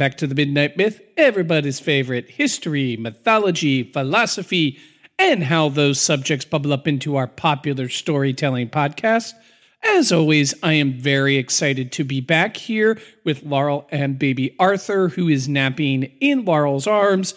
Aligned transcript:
Back 0.00 0.16
to 0.16 0.26
the 0.26 0.34
Midnight 0.34 0.78
Myth, 0.78 1.02
everybody's 1.18 1.78
favorite 1.78 2.30
history, 2.30 2.96
mythology, 2.96 3.82
philosophy, 3.82 4.78
and 5.18 5.44
how 5.44 5.68
those 5.68 6.00
subjects 6.00 6.46
bubble 6.46 6.72
up 6.72 6.88
into 6.88 7.16
our 7.16 7.26
popular 7.26 7.86
storytelling 7.90 8.70
podcast. 8.70 9.34
As 9.82 10.10
always, 10.10 10.54
I 10.62 10.72
am 10.72 10.94
very 10.94 11.36
excited 11.36 11.92
to 11.92 12.04
be 12.04 12.22
back 12.22 12.56
here 12.56 12.98
with 13.26 13.42
Laurel 13.42 13.86
and 13.90 14.18
baby 14.18 14.56
Arthur, 14.58 15.10
who 15.10 15.28
is 15.28 15.50
napping 15.50 16.04
in 16.18 16.46
Laurel's 16.46 16.86
arms. 16.86 17.34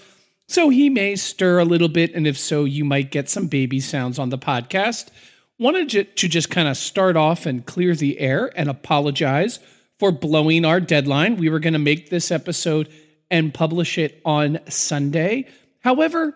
So 0.48 0.70
he 0.70 0.90
may 0.90 1.18
stir 1.18 1.60
a 1.60 1.66
little 1.66 1.90
bit, 1.90 2.16
and 2.16 2.26
if 2.26 2.40
so, 2.40 2.64
you 2.64 2.86
might 2.86 3.12
get 3.12 3.28
some 3.28 3.48
baby 3.48 3.82
sounds 3.82 4.18
on 4.18 4.30
the 4.30 4.38
podcast. 4.38 5.10
Wanted 5.60 6.16
to 6.16 6.30
just 6.30 6.50
kind 6.50 6.70
of 6.70 6.78
start 6.78 7.18
off 7.18 7.46
and 7.46 7.66
clear 7.66 7.94
the 7.94 8.20
air 8.20 8.54
and 8.56 8.70
apologize 8.70 9.60
for 10.00 10.12
blowing 10.12 10.66
our 10.66 10.80
deadline. 10.80 11.38
We 11.38 11.50
were 11.50 11.60
going 11.60 11.74
to 11.74 11.80
make 11.80 12.10
this 12.10 12.32
episode 12.32 12.90
and 13.30 13.54
publish 13.54 13.98
it 13.98 14.22
on 14.26 14.60
Sunday. 14.70 15.48
However, 15.80 16.36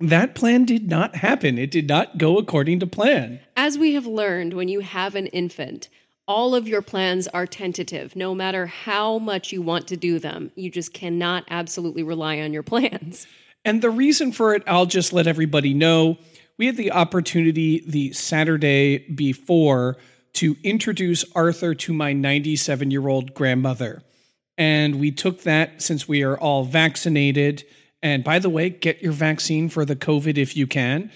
that 0.00 0.34
plan 0.34 0.64
did 0.64 0.88
not 0.88 1.16
happen. 1.16 1.58
It 1.58 1.70
did 1.70 1.88
not 1.88 2.18
go 2.18 2.38
according 2.38 2.80
to 2.80 2.86
plan. 2.86 3.40
As 3.56 3.76
we 3.78 3.94
have 3.94 4.06
learned, 4.06 4.54
when 4.54 4.68
you 4.68 4.80
have 4.80 5.14
an 5.14 5.26
infant, 5.28 5.88
all 6.26 6.54
of 6.54 6.68
your 6.68 6.82
plans 6.82 7.26
are 7.28 7.46
tentative. 7.46 8.14
No 8.14 8.34
matter 8.34 8.66
how 8.66 9.18
much 9.18 9.50
you 9.52 9.62
want 9.62 9.88
to 9.88 9.96
do 9.96 10.18
them, 10.18 10.52
you 10.54 10.70
just 10.70 10.92
cannot 10.92 11.44
absolutely 11.50 12.02
rely 12.02 12.40
on 12.40 12.52
your 12.52 12.62
plans. 12.62 13.26
And 13.64 13.82
the 13.82 13.90
reason 13.90 14.32
for 14.32 14.54
it, 14.54 14.62
I'll 14.66 14.86
just 14.86 15.12
let 15.12 15.26
everybody 15.26 15.74
know. 15.74 16.18
We 16.58 16.66
had 16.66 16.76
the 16.76 16.92
opportunity 16.92 17.82
the 17.86 18.12
Saturday 18.12 18.98
before 18.98 19.96
to 20.38 20.56
introduce 20.62 21.24
Arthur 21.34 21.74
to 21.74 21.92
my 21.92 22.12
97 22.12 22.92
year 22.92 23.08
old 23.08 23.34
grandmother. 23.34 24.04
And 24.56 25.00
we 25.00 25.10
took 25.10 25.42
that 25.42 25.82
since 25.82 26.06
we 26.06 26.22
are 26.22 26.38
all 26.38 26.62
vaccinated. 26.62 27.64
And 28.04 28.22
by 28.22 28.38
the 28.38 28.48
way, 28.48 28.70
get 28.70 29.02
your 29.02 29.10
vaccine 29.10 29.68
for 29.68 29.84
the 29.84 29.96
COVID 29.96 30.38
if 30.38 30.56
you 30.56 30.68
can. 30.68 31.10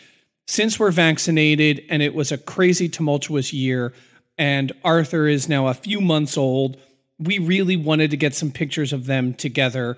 Since 0.48 0.80
we're 0.80 0.90
vaccinated 0.90 1.84
and 1.88 2.02
it 2.02 2.16
was 2.16 2.32
a 2.32 2.38
crazy, 2.38 2.88
tumultuous 2.88 3.52
year, 3.52 3.92
and 4.38 4.72
Arthur 4.82 5.28
is 5.28 5.48
now 5.48 5.68
a 5.68 5.74
few 5.74 6.00
months 6.00 6.36
old, 6.36 6.76
we 7.20 7.38
really 7.38 7.76
wanted 7.76 8.10
to 8.10 8.16
get 8.16 8.34
some 8.34 8.50
pictures 8.50 8.92
of 8.92 9.06
them 9.06 9.34
together. 9.34 9.96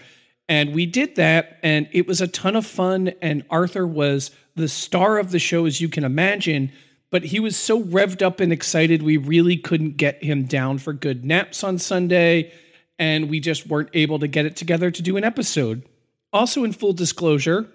And 0.51 0.75
we 0.75 0.85
did 0.85 1.17
that, 1.17 1.61
and 1.63 1.89
it 1.93 2.07
was 2.07 2.21
a 2.21 2.29
ton 2.29 2.57
of 2.57 2.67
fun. 2.67 3.15
And 3.23 3.43
Arthur 3.49 3.87
was 3.87 4.33
the 4.55 4.69
star 4.69 5.17
of 5.17 5.31
the 5.31 5.39
show, 5.39 5.65
as 5.65 5.81
you 5.81 5.89
can 5.89 6.05
imagine 6.05 6.73
but 7.15 7.27
he 7.27 7.39
was 7.39 7.57
so 7.57 7.81
revved 7.81 8.23
up 8.23 8.41
and 8.41 8.53
excited, 8.53 9.01
we 9.01 9.17
really 9.17 9.57
couldn't 9.57 9.97
get 9.97 10.21
him 10.21 10.47
down 10.47 10.79
for 10.79 10.93
good 10.93 11.25
naps 11.25 11.63
on 11.63 11.79
Sunday, 11.79 12.53
and 12.99 13.31
we 13.31 13.39
just 13.39 13.69
weren't 13.69 13.91
able 13.95 14.19
to 14.19 14.27
get 14.27 14.47
it 14.47 14.57
together 14.57 14.91
to 14.91 15.01
do 15.01 15.17
an 15.17 15.23
episode. 15.23 15.85
Also, 16.33 16.65
in 16.65 16.73
full 16.73 16.93
disclosure, 16.93 17.69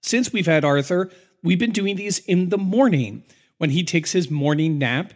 since 0.00 0.32
we've 0.32 0.46
had 0.46 0.64
Arthur, 0.64 1.10
we've 1.42 1.58
been 1.58 1.72
doing 1.72 1.96
these 1.96 2.20
in 2.20 2.48
the 2.48 2.56
morning 2.56 3.24
when 3.58 3.68
he 3.68 3.84
takes 3.84 4.10
his 4.10 4.30
morning 4.30 4.78
nap. 4.78 5.12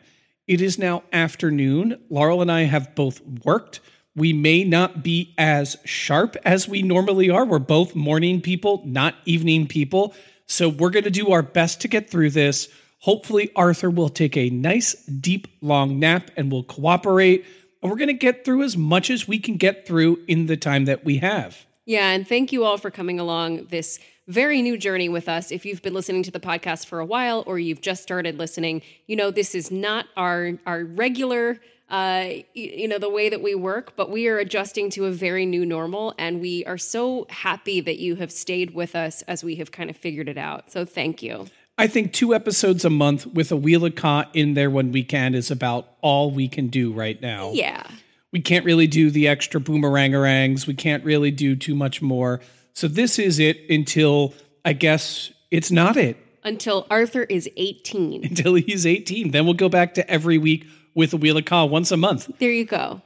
It 0.47 0.61
is 0.61 0.79
now 0.79 1.05
afternoon. 1.11 1.99
Laurel 2.11 2.43
and 2.43 2.53
I 2.53 2.65
have 2.65 2.95
both 2.95 3.23
worked. 3.43 3.81
We 4.15 4.35
may 4.35 4.65
not 4.65 5.03
be 5.03 5.33
as 5.39 5.79
sharp 5.87 6.37
as 6.45 6.69
we 6.69 6.83
normally 6.83 7.31
are. 7.31 7.47
We're 7.47 7.59
both 7.59 7.95
morning 7.95 8.43
people, 8.43 8.83
not 8.85 9.15
evening 9.25 9.67
people. 9.67 10.15
So 10.45 10.69
we're 10.69 10.91
going 10.91 11.05
to 11.05 11.11
do 11.11 11.33
our 11.33 11.43
best 11.43 11.81
to 11.81 11.89
get 11.89 12.11
through 12.11 12.33
this. 12.33 12.69
Hopefully, 13.01 13.51
Arthur 13.55 13.91
will 13.91 14.09
take 14.09 14.37
a 14.37 14.51
nice, 14.51 14.95
deep, 15.05 15.49
long 15.61 15.99
nap 15.99 16.31
and 16.37 16.51
will 16.51 16.65
cooperate. 16.65 17.45
And 17.83 17.91
we're 17.91 17.99
going 17.99 18.09
to 18.09 18.15
get 18.15 18.45
through 18.45 18.63
as 18.63 18.77
much 18.77 19.11
as 19.11 19.29
we 19.29 19.39
can 19.39 19.57
get 19.57 19.87
through 19.87 20.19
in 20.27 20.47
the 20.47 20.57
time 20.57 20.87
that 20.87 21.05
we 21.05 21.19
have. 21.19 21.67
Yeah, 21.85 22.11
and 22.11 22.27
thank 22.27 22.53
you 22.53 22.65
all 22.65 22.79
for 22.79 22.91
coming 22.91 23.21
along 23.21 23.67
this 23.67 24.01
very 24.27 24.61
new 24.61 24.77
journey 24.77 25.09
with 25.09 25.29
us. 25.29 25.53
If 25.53 25.65
you've 25.65 25.83
been 25.83 25.95
listening 25.95 26.25
to 26.25 26.33
the 26.33 26.41
podcast 26.41 26.87
for 26.87 26.99
a 26.99 27.05
while 27.05 27.45
or 27.47 27.61
you've 27.61 27.81
just 27.81 28.03
started 28.03 28.39
listening, 28.39 28.83
you 29.07 29.15
know 29.15 29.31
this 29.31 29.55
is 29.55 29.71
not 29.71 30.07
our 30.17 30.59
our 30.67 30.85
regular 30.85 31.61
uh, 31.89 32.31
you 32.55 32.89
know 32.89 32.99
the 32.99 33.09
way 33.09 33.29
that 33.29 33.41
we 33.41 33.55
work 33.55 33.95
but 33.95 34.11
we 34.11 34.27
are 34.27 34.39
adjusting 34.39 34.91
to 34.91 35.07
a 35.07 35.13
very 35.13 35.47
new 35.47 35.65
normal 35.65 36.15
and 36.19 36.41
we 36.41 36.65
are 36.65 36.79
so 36.79 37.27
happy 37.31 37.81
that 37.81 37.99
you 37.99 38.17
have 38.17 38.33
stayed 38.33 38.75
with 38.75 38.97
us 38.97 39.23
as 39.23 39.45
we 39.45 39.55
have 39.55 39.71
kind 39.71 39.89
of 39.89 39.97
figured 39.97 40.29
it 40.29 40.37
out 40.37 40.71
so 40.73 40.85
thank 40.85 41.23
you 41.23 41.47
I 41.79 41.87
think 41.89 42.13
two 42.13 42.35
episodes 42.35 42.85
a 42.85 42.91
month 42.91 43.27
with 43.27 43.53
a 43.53 43.57
wheel 43.57 43.85
of 43.85 43.95
Ka 43.97 44.31
in 44.33 44.55
there 44.55 44.71
when 44.71 44.93
we 44.93 45.05
can 45.05 45.35
is 45.35 45.51
about 45.51 45.89
all 46.01 46.31
we 46.31 46.49
can 46.49 46.69
do 46.69 46.93
right 46.93 47.21
now. 47.21 47.53
Yeah. 47.53 47.87
We 48.33 48.41
can't 48.41 48.65
really 48.65 48.87
do 48.87 49.11
the 49.11 49.29
extra 49.29 49.61
boomerangerangs. 49.61 50.67
We 50.67 50.75
can't 50.75 51.05
really 51.05 51.31
do 51.31 51.55
too 51.55 51.75
much 51.75 52.01
more. 52.01 52.41
So 52.73 52.89
this 52.89 53.19
is 53.19 53.39
it 53.39 53.59
until 53.69 54.35
I 54.65 54.73
guess 54.73 55.31
it's 55.51 55.71
not 55.71 55.97
it. 55.97 56.17
Until 56.45 56.87
Arthur 56.91 57.25
is 57.25 57.49
18. 57.57 58.25
Until 58.31 58.55
he's 58.55 58.87
18. 58.87 59.33
Then 59.33 59.45
we'll 59.45 59.55
go 59.55 59.69
back 59.69 59.95
to 59.95 60.11
every 60.11 60.39
week 60.39 60.67
with 60.95 61.13
a 61.13 61.17
wheel 61.17 61.37
of 61.37 61.45
Ka 61.45 61.65
once 61.65 61.91
a 61.91 61.97
month. 61.97 62.31
There 62.39 62.53
you 62.53 62.65
go. 62.65 63.03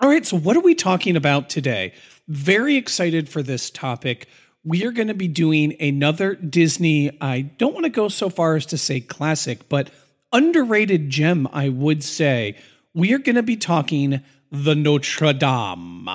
All 0.00 0.08
right. 0.08 0.24
So 0.24 0.38
what 0.38 0.56
are 0.56 0.60
we 0.60 0.74
talking 0.74 1.16
about 1.16 1.50
today? 1.50 1.92
Very 2.28 2.76
excited 2.76 3.28
for 3.28 3.42
this 3.42 3.70
topic 3.70 4.28
we 4.66 4.84
are 4.84 4.90
going 4.90 5.08
to 5.08 5.14
be 5.14 5.28
doing 5.28 5.80
another 5.80 6.34
Disney. 6.34 7.16
I 7.20 7.42
don't 7.42 7.72
want 7.72 7.84
to 7.84 7.90
go 7.90 8.08
so 8.08 8.28
far 8.28 8.56
as 8.56 8.66
to 8.66 8.76
say 8.76 9.00
classic, 9.00 9.68
but 9.68 9.90
underrated 10.32 11.08
gem, 11.08 11.48
I 11.52 11.68
would 11.68 12.02
say. 12.02 12.56
We 12.92 13.14
are 13.14 13.18
going 13.18 13.36
to 13.36 13.44
be 13.44 13.56
talking 13.56 14.22
the 14.50 14.74
Notre 14.74 15.32
Dame. 15.32 16.08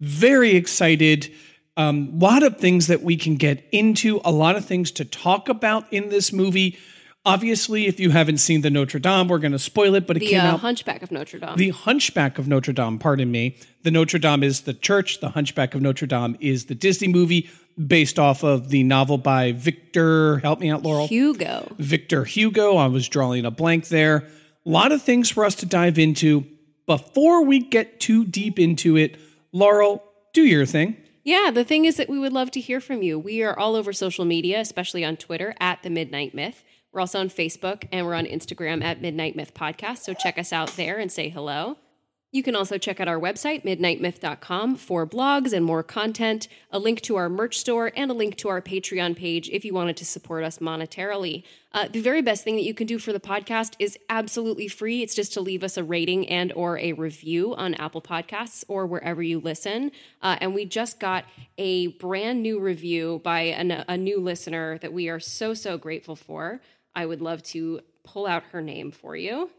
Very 0.00 0.52
excited. 0.56 1.30
A 1.76 1.82
um, 1.82 2.18
lot 2.18 2.42
of 2.42 2.56
things 2.56 2.86
that 2.86 3.02
we 3.02 3.16
can 3.16 3.36
get 3.36 3.68
into, 3.70 4.22
a 4.24 4.32
lot 4.32 4.56
of 4.56 4.64
things 4.64 4.90
to 4.92 5.04
talk 5.04 5.50
about 5.50 5.92
in 5.92 6.08
this 6.08 6.32
movie. 6.32 6.78
Obviously, 7.26 7.86
if 7.86 8.00
you 8.00 8.08
haven't 8.10 8.38
seen 8.38 8.62
the 8.62 8.70
Notre 8.70 8.98
Dame, 8.98 9.28
we're 9.28 9.38
going 9.38 9.52
to 9.52 9.58
spoil 9.58 9.94
it, 9.94 10.06
but 10.06 10.16
it 10.16 10.20
The 10.20 10.28
came 10.28 10.40
uh, 10.40 10.52
out. 10.52 10.60
Hunchback 10.60 11.02
of 11.02 11.10
Notre 11.10 11.38
Dame. 11.38 11.56
The 11.56 11.68
Hunchback 11.68 12.38
of 12.38 12.48
Notre 12.48 12.72
Dame, 12.72 12.98
pardon 12.98 13.30
me. 13.30 13.58
The 13.82 13.90
Notre 13.90 14.18
Dame 14.18 14.42
is 14.42 14.62
the 14.62 14.72
church. 14.72 15.20
The 15.20 15.28
Hunchback 15.28 15.74
of 15.74 15.82
Notre 15.82 16.06
Dame 16.06 16.38
is 16.40 16.64
the 16.64 16.74
Disney 16.74 17.08
movie 17.08 17.50
based 17.86 18.18
off 18.18 18.42
of 18.42 18.68
the 18.68 18.82
novel 18.82 19.18
by 19.18 19.52
Victor. 19.52 20.38
Help 20.38 20.60
me 20.60 20.70
out, 20.70 20.82
Laurel. 20.82 21.06
Hugo. 21.06 21.74
Victor 21.78 22.24
Hugo. 22.24 22.76
I 22.76 22.86
was 22.86 23.08
drawing 23.08 23.44
a 23.44 23.50
blank 23.50 23.88
there. 23.88 24.28
A 24.66 24.68
lot 24.68 24.92
of 24.92 25.02
things 25.02 25.30
for 25.30 25.44
us 25.44 25.54
to 25.56 25.66
dive 25.66 25.98
into. 25.98 26.46
Before 26.86 27.44
we 27.44 27.60
get 27.60 28.00
too 28.00 28.24
deep 28.24 28.58
into 28.58 28.96
it, 28.96 29.18
Laurel, 29.52 30.02
do 30.32 30.42
your 30.42 30.66
thing. 30.66 30.96
Yeah, 31.22 31.50
the 31.50 31.64
thing 31.64 31.84
is 31.84 31.96
that 31.96 32.08
we 32.08 32.18
would 32.18 32.32
love 32.32 32.50
to 32.52 32.60
hear 32.60 32.80
from 32.80 33.02
you. 33.02 33.18
We 33.18 33.42
are 33.42 33.58
all 33.58 33.76
over 33.76 33.92
social 33.92 34.24
media, 34.24 34.60
especially 34.60 35.04
on 35.04 35.16
Twitter 35.16 35.54
at 35.60 35.82
the 35.82 35.90
Midnight 35.90 36.34
Myth. 36.34 36.64
We're 36.92 37.00
also 37.00 37.20
on 37.20 37.28
Facebook 37.28 37.86
and 37.92 38.06
we're 38.06 38.14
on 38.14 38.26
Instagram 38.26 38.82
at 38.82 39.00
Midnight 39.00 39.36
Myth 39.36 39.54
Podcast. 39.54 39.98
So 39.98 40.14
check 40.14 40.38
us 40.38 40.52
out 40.52 40.70
there 40.70 40.98
and 40.98 41.12
say 41.12 41.28
hello. 41.28 41.76
You 42.32 42.44
can 42.44 42.54
also 42.54 42.78
check 42.78 43.00
out 43.00 43.08
our 43.08 43.18
website, 43.18 43.64
midnightmyth.com, 43.64 44.76
for 44.76 45.04
blogs 45.04 45.52
and 45.52 45.64
more 45.64 45.82
content, 45.82 46.46
a 46.70 46.78
link 46.78 47.00
to 47.02 47.16
our 47.16 47.28
merch 47.28 47.58
store, 47.58 47.90
and 47.96 48.08
a 48.08 48.14
link 48.14 48.36
to 48.36 48.48
our 48.48 48.62
Patreon 48.62 49.16
page 49.16 49.48
if 49.48 49.64
you 49.64 49.74
wanted 49.74 49.96
to 49.96 50.04
support 50.04 50.44
us 50.44 50.58
monetarily. 50.58 51.42
Uh, 51.72 51.88
the 51.88 52.00
very 52.00 52.22
best 52.22 52.44
thing 52.44 52.54
that 52.54 52.62
you 52.62 52.72
can 52.72 52.86
do 52.86 53.00
for 53.00 53.12
the 53.12 53.18
podcast 53.18 53.74
is 53.80 53.98
absolutely 54.08 54.68
free. 54.68 55.02
It's 55.02 55.16
just 55.16 55.32
to 55.32 55.40
leave 55.40 55.64
us 55.64 55.76
a 55.76 55.82
rating 55.82 56.28
and 56.28 56.52
or 56.52 56.78
a 56.78 56.92
review 56.92 57.52
on 57.56 57.74
Apple 57.74 58.00
Podcasts 58.00 58.62
or 58.68 58.86
wherever 58.86 59.22
you 59.22 59.40
listen. 59.40 59.90
Uh, 60.22 60.36
and 60.40 60.54
we 60.54 60.66
just 60.66 61.00
got 61.00 61.24
a 61.58 61.88
brand 61.88 62.44
new 62.44 62.60
review 62.60 63.20
by 63.24 63.40
an, 63.40 63.72
a 63.72 63.96
new 63.96 64.20
listener 64.20 64.78
that 64.78 64.92
we 64.92 65.08
are 65.08 65.20
so, 65.20 65.52
so 65.52 65.76
grateful 65.76 66.14
for. 66.14 66.60
I 66.94 67.06
would 67.06 67.20
love 67.22 67.42
to 67.44 67.80
pull 68.04 68.28
out 68.28 68.44
her 68.52 68.62
name 68.62 68.92
for 68.92 69.16
you. 69.16 69.50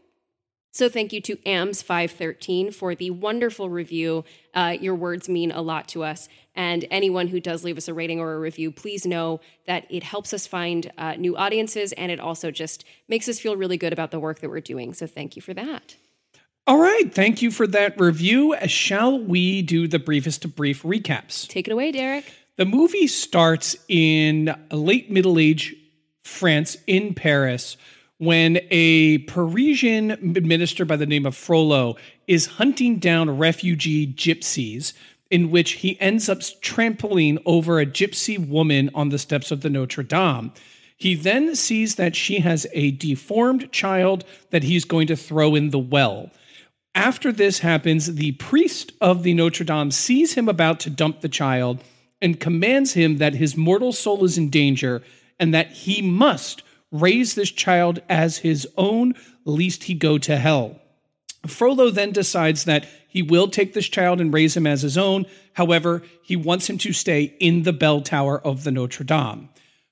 So 0.74 0.88
thank 0.88 1.12
you 1.12 1.20
to 1.20 1.36
AMS513 1.36 2.74
for 2.74 2.94
the 2.94 3.10
wonderful 3.10 3.68
review. 3.68 4.24
Uh, 4.54 4.76
your 4.80 4.94
words 4.94 5.28
mean 5.28 5.52
a 5.52 5.60
lot 5.60 5.86
to 5.88 6.02
us. 6.02 6.30
And 6.54 6.86
anyone 6.90 7.28
who 7.28 7.40
does 7.40 7.62
leave 7.62 7.76
us 7.76 7.88
a 7.88 7.94
rating 7.94 8.20
or 8.20 8.32
a 8.32 8.38
review, 8.38 8.72
please 8.72 9.04
know 9.04 9.40
that 9.66 9.86
it 9.90 10.02
helps 10.02 10.32
us 10.32 10.46
find 10.46 10.90
uh, 10.96 11.12
new 11.16 11.36
audiences 11.36 11.92
and 11.92 12.10
it 12.10 12.20
also 12.20 12.50
just 12.50 12.86
makes 13.06 13.28
us 13.28 13.38
feel 13.38 13.54
really 13.54 13.76
good 13.76 13.92
about 13.92 14.12
the 14.12 14.18
work 14.18 14.40
that 14.40 14.48
we're 14.48 14.60
doing. 14.60 14.94
So 14.94 15.06
thank 15.06 15.36
you 15.36 15.42
for 15.42 15.52
that. 15.52 15.96
All 16.66 16.78
right. 16.78 17.12
Thank 17.12 17.42
you 17.42 17.50
for 17.50 17.66
that 17.66 18.00
review. 18.00 18.56
Shall 18.66 19.18
we 19.18 19.60
do 19.60 19.86
the 19.86 19.98
briefest 19.98 20.44
of 20.46 20.56
brief 20.56 20.84
recaps? 20.84 21.46
Take 21.48 21.68
it 21.68 21.72
away, 21.72 21.92
Derek. 21.92 22.32
The 22.56 22.64
movie 22.64 23.08
starts 23.08 23.76
in 23.88 24.54
late 24.70 25.10
Middle 25.10 25.38
Age 25.38 25.74
France 26.22 26.78
in 26.86 27.12
Paris 27.12 27.76
when 28.22 28.60
a 28.70 29.18
Parisian 29.18 30.16
minister 30.20 30.84
by 30.84 30.94
the 30.94 31.06
name 31.06 31.26
of 31.26 31.34
Frollo 31.34 31.96
is 32.28 32.46
hunting 32.46 33.00
down 33.00 33.36
refugee 33.36 34.06
gypsies, 34.06 34.92
in 35.32 35.50
which 35.50 35.72
he 35.72 36.00
ends 36.00 36.28
up 36.28 36.38
trampling 36.60 37.36
over 37.46 37.80
a 37.80 37.84
gypsy 37.84 38.38
woman 38.38 38.90
on 38.94 39.08
the 39.08 39.18
steps 39.18 39.50
of 39.50 39.62
the 39.62 39.68
Notre 39.68 40.04
Dame. 40.04 40.52
He 40.96 41.16
then 41.16 41.56
sees 41.56 41.96
that 41.96 42.14
she 42.14 42.38
has 42.38 42.64
a 42.72 42.92
deformed 42.92 43.72
child 43.72 44.24
that 44.50 44.62
he's 44.62 44.84
going 44.84 45.08
to 45.08 45.16
throw 45.16 45.56
in 45.56 45.70
the 45.70 45.80
well. 45.80 46.30
After 46.94 47.32
this 47.32 47.58
happens, 47.58 48.14
the 48.14 48.32
priest 48.32 48.92
of 49.00 49.24
the 49.24 49.34
Notre 49.34 49.64
Dame 49.64 49.90
sees 49.90 50.34
him 50.34 50.48
about 50.48 50.78
to 50.78 50.90
dump 50.90 51.22
the 51.22 51.28
child 51.28 51.82
and 52.20 52.38
commands 52.38 52.92
him 52.92 53.16
that 53.16 53.34
his 53.34 53.56
mortal 53.56 53.92
soul 53.92 54.24
is 54.24 54.38
in 54.38 54.48
danger 54.48 55.02
and 55.40 55.52
that 55.52 55.72
he 55.72 56.02
must 56.02 56.62
raise 56.92 57.34
this 57.34 57.50
child 57.50 58.00
as 58.08 58.38
his 58.38 58.68
own, 58.76 59.14
lest 59.44 59.84
he 59.84 59.94
go 59.94 60.18
to 60.18 60.36
hell. 60.36 60.78
Frollo 61.46 61.90
then 61.90 62.12
decides 62.12 62.64
that 62.64 62.86
he 63.08 63.22
will 63.22 63.48
take 63.48 63.74
this 63.74 63.88
child 63.88 64.20
and 64.20 64.32
raise 64.32 64.56
him 64.56 64.66
as 64.66 64.82
his 64.82 64.96
own. 64.96 65.26
However, 65.54 66.02
he 66.22 66.36
wants 66.36 66.70
him 66.70 66.78
to 66.78 66.92
stay 66.92 67.34
in 67.40 67.64
the 67.64 67.72
bell 67.72 68.00
tower 68.00 68.40
of 68.40 68.62
the 68.62 68.70
Notre 68.70 69.04
Dame. 69.04 69.48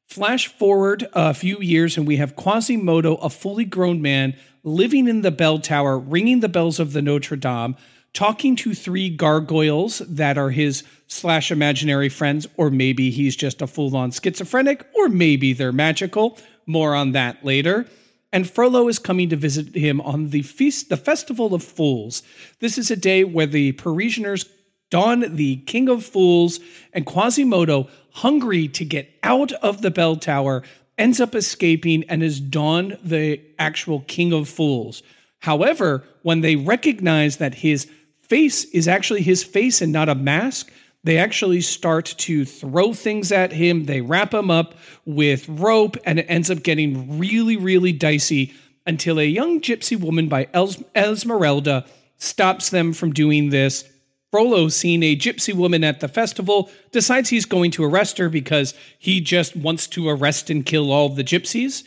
Flash 0.06 0.46
forward 0.46 1.06
a 1.12 1.34
few 1.34 1.58
years, 1.60 1.96
and 1.96 2.06
we 2.06 2.16
have 2.16 2.36
Quasimodo, 2.36 3.16
a 3.16 3.30
fully 3.30 3.64
grown 3.64 4.00
man, 4.00 4.36
living 4.62 5.06
in 5.08 5.22
the 5.22 5.30
bell 5.30 5.58
tower, 5.58 5.98
ringing 5.98 6.40
the 6.40 6.48
bells 6.48 6.80
of 6.80 6.92
the 6.92 7.02
Notre 7.02 7.36
Dame, 7.36 7.76
talking 8.12 8.56
to 8.56 8.74
three 8.74 9.08
gargoyles 9.08 9.98
that 10.00 10.36
are 10.36 10.50
his 10.50 10.82
slash 11.06 11.50
imaginary 11.50 12.08
friends, 12.08 12.46
or 12.56 12.70
maybe 12.70 13.10
he's 13.10 13.36
just 13.36 13.62
a 13.62 13.66
full 13.66 13.94
on 13.96 14.10
schizophrenic, 14.10 14.86
or 14.96 15.08
maybe 15.08 15.52
they're 15.52 15.72
magical. 15.72 16.38
More 16.70 16.94
on 16.94 17.12
that 17.12 17.44
later. 17.44 17.86
And 18.32 18.48
Frollo 18.48 18.86
is 18.86 19.00
coming 19.00 19.28
to 19.30 19.36
visit 19.36 19.74
him 19.74 20.00
on 20.00 20.30
the 20.30 20.42
feast, 20.42 20.88
the 20.88 20.96
Festival 20.96 21.52
of 21.52 21.64
Fools. 21.64 22.22
This 22.60 22.78
is 22.78 22.92
a 22.92 22.96
day 22.96 23.24
where 23.24 23.46
the 23.46 23.72
Parisianers 23.72 24.48
don 24.88 25.34
the 25.34 25.56
King 25.66 25.88
of 25.88 26.04
Fools, 26.04 26.60
and 26.92 27.04
Quasimodo, 27.04 27.88
hungry 28.12 28.68
to 28.68 28.84
get 28.84 29.08
out 29.24 29.50
of 29.54 29.82
the 29.82 29.90
bell 29.90 30.14
tower, 30.14 30.62
ends 30.96 31.20
up 31.20 31.34
escaping 31.34 32.04
and 32.08 32.22
is 32.22 32.40
donned 32.40 32.98
the 33.02 33.40
actual 33.58 34.04
King 34.06 34.32
of 34.32 34.48
Fools. 34.48 35.02
However, 35.40 36.04
when 36.22 36.40
they 36.40 36.54
recognize 36.54 37.38
that 37.38 37.54
his 37.54 37.88
face 38.20 38.64
is 38.66 38.86
actually 38.86 39.22
his 39.22 39.42
face 39.42 39.80
and 39.82 39.92
not 39.92 40.08
a 40.08 40.14
mask, 40.14 40.70
they 41.02 41.16
actually 41.18 41.60
start 41.62 42.06
to 42.18 42.44
throw 42.44 42.92
things 42.92 43.32
at 43.32 43.52
him. 43.52 43.84
They 43.84 44.00
wrap 44.00 44.34
him 44.34 44.50
up 44.50 44.74
with 45.04 45.48
rope, 45.48 45.96
and 46.04 46.18
it 46.18 46.26
ends 46.28 46.50
up 46.50 46.62
getting 46.62 47.18
really, 47.18 47.56
really 47.56 47.92
dicey 47.92 48.52
until 48.86 49.18
a 49.18 49.24
young 49.24 49.60
gypsy 49.60 49.98
woman 49.98 50.28
by 50.28 50.48
Els- 50.52 50.82
Esmeralda 50.94 51.86
stops 52.18 52.70
them 52.70 52.92
from 52.92 53.12
doing 53.12 53.50
this. 53.50 53.84
Frollo, 54.30 54.68
seeing 54.68 55.02
a 55.02 55.16
gypsy 55.16 55.54
woman 55.54 55.82
at 55.82 56.00
the 56.00 56.08
festival, 56.08 56.70
decides 56.92 57.28
he's 57.28 57.46
going 57.46 57.70
to 57.72 57.84
arrest 57.84 58.18
her 58.18 58.28
because 58.28 58.74
he 58.98 59.20
just 59.20 59.56
wants 59.56 59.86
to 59.88 60.08
arrest 60.08 60.50
and 60.50 60.64
kill 60.64 60.92
all 60.92 61.08
the 61.08 61.24
gypsies, 61.24 61.82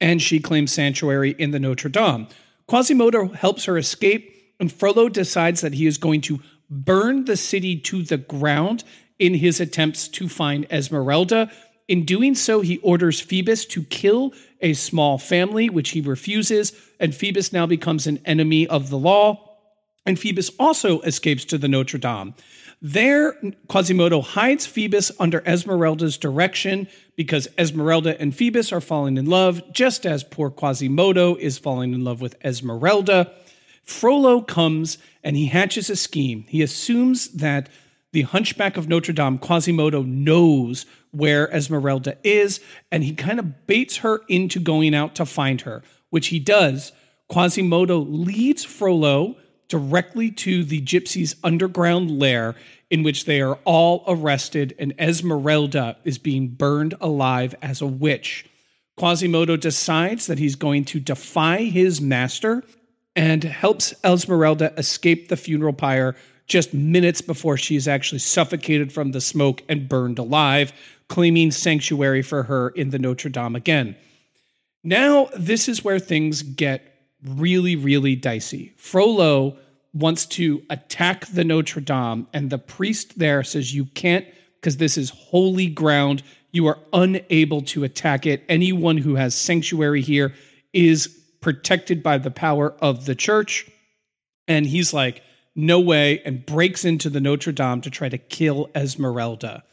and 0.00 0.22
she 0.22 0.38
claims 0.38 0.72
sanctuary 0.72 1.34
in 1.38 1.50
the 1.50 1.58
Notre 1.58 1.88
Dame. 1.88 2.28
Quasimodo 2.68 3.28
helps 3.28 3.64
her 3.64 3.78
escape, 3.78 4.32
and 4.60 4.70
Frollo 4.70 5.08
decides 5.08 5.60
that 5.62 5.74
he 5.74 5.86
is 5.86 5.98
going 5.98 6.20
to 6.22 6.40
burn 6.70 7.24
the 7.24 7.36
city 7.36 7.78
to 7.80 8.02
the 8.02 8.16
ground 8.16 8.84
in 9.18 9.34
his 9.34 9.60
attempts 9.60 10.08
to 10.08 10.28
find 10.28 10.66
Esmeralda. 10.70 11.50
In 11.88 12.04
doing 12.04 12.34
so, 12.34 12.60
he 12.60 12.78
orders 12.78 13.20
Phoebus 13.20 13.64
to 13.66 13.82
kill 13.84 14.32
a 14.60 14.74
small 14.74 15.18
family, 15.18 15.70
which 15.70 15.90
he 15.90 16.00
refuses, 16.00 16.72
and 17.00 17.14
Phoebus 17.14 17.52
now 17.52 17.66
becomes 17.66 18.06
an 18.06 18.20
enemy 18.24 18.66
of 18.66 18.90
the 18.90 18.98
law. 18.98 19.56
And 20.04 20.18
Phoebus 20.18 20.50
also 20.58 21.00
escapes 21.00 21.44
to 21.46 21.58
the 21.58 21.68
Notre 21.68 21.98
Dame. 21.98 22.34
There, 22.80 23.32
Quasimodo 23.68 24.22
hides 24.22 24.64
Phoebus 24.64 25.10
under 25.18 25.42
Esmeralda's 25.44 26.16
direction 26.16 26.86
because 27.16 27.48
Esmeralda 27.58 28.20
and 28.20 28.34
Phoebus 28.34 28.72
are 28.72 28.80
falling 28.80 29.16
in 29.16 29.26
love, 29.26 29.62
just 29.72 30.06
as 30.06 30.22
poor 30.22 30.50
Quasimodo 30.50 31.34
is 31.34 31.58
falling 31.58 31.92
in 31.92 32.04
love 32.04 32.20
with 32.20 32.36
Esmeralda. 32.44 33.32
Frollo 33.88 34.42
comes 34.42 34.98
and 35.24 35.34
he 35.34 35.46
hatches 35.46 35.88
a 35.88 35.96
scheme. 35.96 36.44
He 36.46 36.60
assumes 36.60 37.28
that 37.28 37.70
the 38.12 38.22
hunchback 38.22 38.76
of 38.76 38.86
Notre 38.86 39.14
Dame, 39.14 39.38
Quasimodo, 39.38 40.02
knows 40.02 40.84
where 41.10 41.50
Esmeralda 41.50 42.18
is, 42.22 42.60
and 42.92 43.02
he 43.02 43.14
kind 43.14 43.38
of 43.38 43.66
baits 43.66 43.98
her 43.98 44.20
into 44.28 44.60
going 44.60 44.94
out 44.94 45.14
to 45.14 45.24
find 45.24 45.62
her, 45.62 45.82
which 46.10 46.28
he 46.28 46.38
does. 46.38 46.92
Quasimodo 47.28 47.98
leads 47.98 48.62
Frollo 48.62 49.36
directly 49.68 50.30
to 50.32 50.64
the 50.64 50.82
gypsies' 50.82 51.36
underground 51.42 52.18
lair, 52.18 52.54
in 52.90 53.02
which 53.02 53.24
they 53.24 53.40
are 53.40 53.58
all 53.64 54.04
arrested, 54.06 54.74
and 54.78 54.94
Esmeralda 54.98 55.96
is 56.04 56.18
being 56.18 56.48
burned 56.48 56.94
alive 57.00 57.54
as 57.62 57.80
a 57.80 57.86
witch. 57.86 58.44
Quasimodo 58.98 59.56
decides 59.56 60.26
that 60.26 60.38
he's 60.38 60.56
going 60.56 60.84
to 60.86 61.00
defy 61.00 61.64
his 61.64 62.00
master 62.02 62.64
and 63.18 63.42
helps 63.42 63.92
Esmeralda 64.04 64.72
escape 64.78 65.28
the 65.28 65.36
funeral 65.36 65.72
pyre 65.72 66.14
just 66.46 66.72
minutes 66.72 67.20
before 67.20 67.56
she 67.56 67.74
is 67.74 67.88
actually 67.88 68.20
suffocated 68.20 68.92
from 68.92 69.10
the 69.10 69.20
smoke 69.20 69.60
and 69.68 69.88
burned 69.88 70.20
alive, 70.20 70.72
claiming 71.08 71.50
sanctuary 71.50 72.22
for 72.22 72.44
her 72.44 72.68
in 72.68 72.90
the 72.90 72.98
Notre 72.98 73.28
Dame 73.28 73.56
again. 73.56 73.96
Now, 74.84 75.30
this 75.36 75.68
is 75.68 75.82
where 75.82 75.98
things 75.98 76.42
get 76.42 76.94
really, 77.24 77.74
really 77.74 78.14
dicey. 78.14 78.72
Frollo 78.76 79.58
wants 79.92 80.24
to 80.24 80.62
attack 80.70 81.26
the 81.26 81.42
Notre 81.42 81.80
Dame, 81.80 82.28
and 82.32 82.50
the 82.50 82.58
priest 82.58 83.18
there 83.18 83.42
says, 83.42 83.74
You 83.74 83.86
can't, 83.86 84.26
because 84.60 84.76
this 84.76 84.96
is 84.96 85.10
holy 85.10 85.66
ground. 85.66 86.22
You 86.52 86.68
are 86.68 86.78
unable 86.92 87.62
to 87.62 87.82
attack 87.82 88.26
it. 88.26 88.44
Anyone 88.48 88.96
who 88.96 89.16
has 89.16 89.34
sanctuary 89.34 90.02
here 90.02 90.32
is 90.72 91.18
protected 91.40 92.02
by 92.02 92.18
the 92.18 92.30
power 92.30 92.74
of 92.80 93.06
the 93.06 93.14
church. 93.14 93.66
And 94.46 94.66
he's 94.66 94.92
like, 94.92 95.22
no 95.54 95.80
way, 95.80 96.22
and 96.24 96.46
breaks 96.46 96.84
into 96.84 97.10
the 97.10 97.20
Notre 97.20 97.52
Dame 97.52 97.80
to 97.80 97.90
try 97.90 98.08
to 98.08 98.18
kill 98.18 98.70
Esmeralda. 98.74 99.64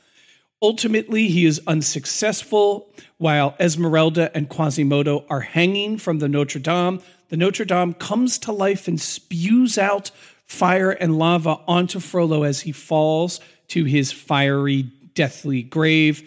Ultimately, 0.62 1.28
he 1.28 1.46
is 1.46 1.62
unsuccessful 1.68 2.90
while 3.18 3.56
Esmeralda 3.60 4.36
and 4.36 4.50
Quasimodo 4.50 5.26
are 5.30 5.42
hanging 5.42 5.98
from 5.98 6.20
the 6.20 6.30
Notre 6.30 6.60
Dame. 6.60 7.02
The 7.30 7.38
Notre 7.38 7.66
Dame 7.66 7.94
comes 7.94 8.40
to 8.40 8.52
life 8.52 8.88
and 8.88 9.00
spews 9.00 9.78
out 9.78 10.12
fire 10.46 10.92
and 10.92 11.18
lava 11.18 11.60
onto 11.68 12.00
Frollo 12.00 12.44
as 12.44 12.62
he 12.62 12.72
falls 12.72 13.40
to 13.68 13.84
his 13.84 14.12
fiery, 14.12 14.84
deathly 15.14 15.64
grave. 15.64 16.24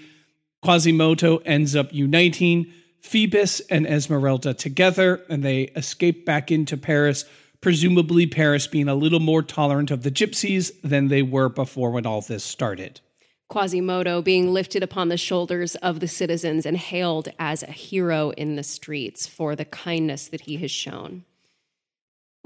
Quasimodo 0.63 1.39
ends 1.39 1.75
up 1.75 1.93
uniting 1.93 2.73
Phoebus 3.09 3.61
and 3.71 3.87
Esmeralda 3.87 4.53
together, 4.53 5.23
and 5.31 5.43
they 5.43 5.63
escape 5.75 6.27
back 6.27 6.51
into 6.51 6.77
Paris, 6.77 7.25
presumably 7.63 8.27
Paris 8.27 8.67
being 8.67 8.87
a 8.87 8.95
little 8.95 9.19
more 9.19 9.43
tolerant 9.43 9.91
of 9.91 10.03
the 10.03 10.11
gypsies 10.11 10.71
than 10.83 11.09
they 11.09 11.23
were 11.23 11.49
before 11.49 11.91
when 11.91 12.05
all 12.05 12.21
this 12.21 12.45
started. 12.45 13.01
Quasimodo 13.49 14.21
being 14.21 14.53
lifted 14.53 14.83
upon 14.83 15.09
the 15.09 15.17
shoulders 15.17 15.75
of 15.77 16.01
the 16.01 16.07
citizens 16.07 16.67
and 16.67 16.77
hailed 16.77 17.31
as 17.39 17.63
a 17.63 17.73
hero 17.73 18.29
in 18.33 18.57
the 18.57 18.63
streets 18.63 19.27
for 19.27 19.57
the 19.57 19.65
kindness 19.65 20.29
that 20.29 20.43
he 20.43 20.59
has 20.59 20.71
shown. 20.71 21.25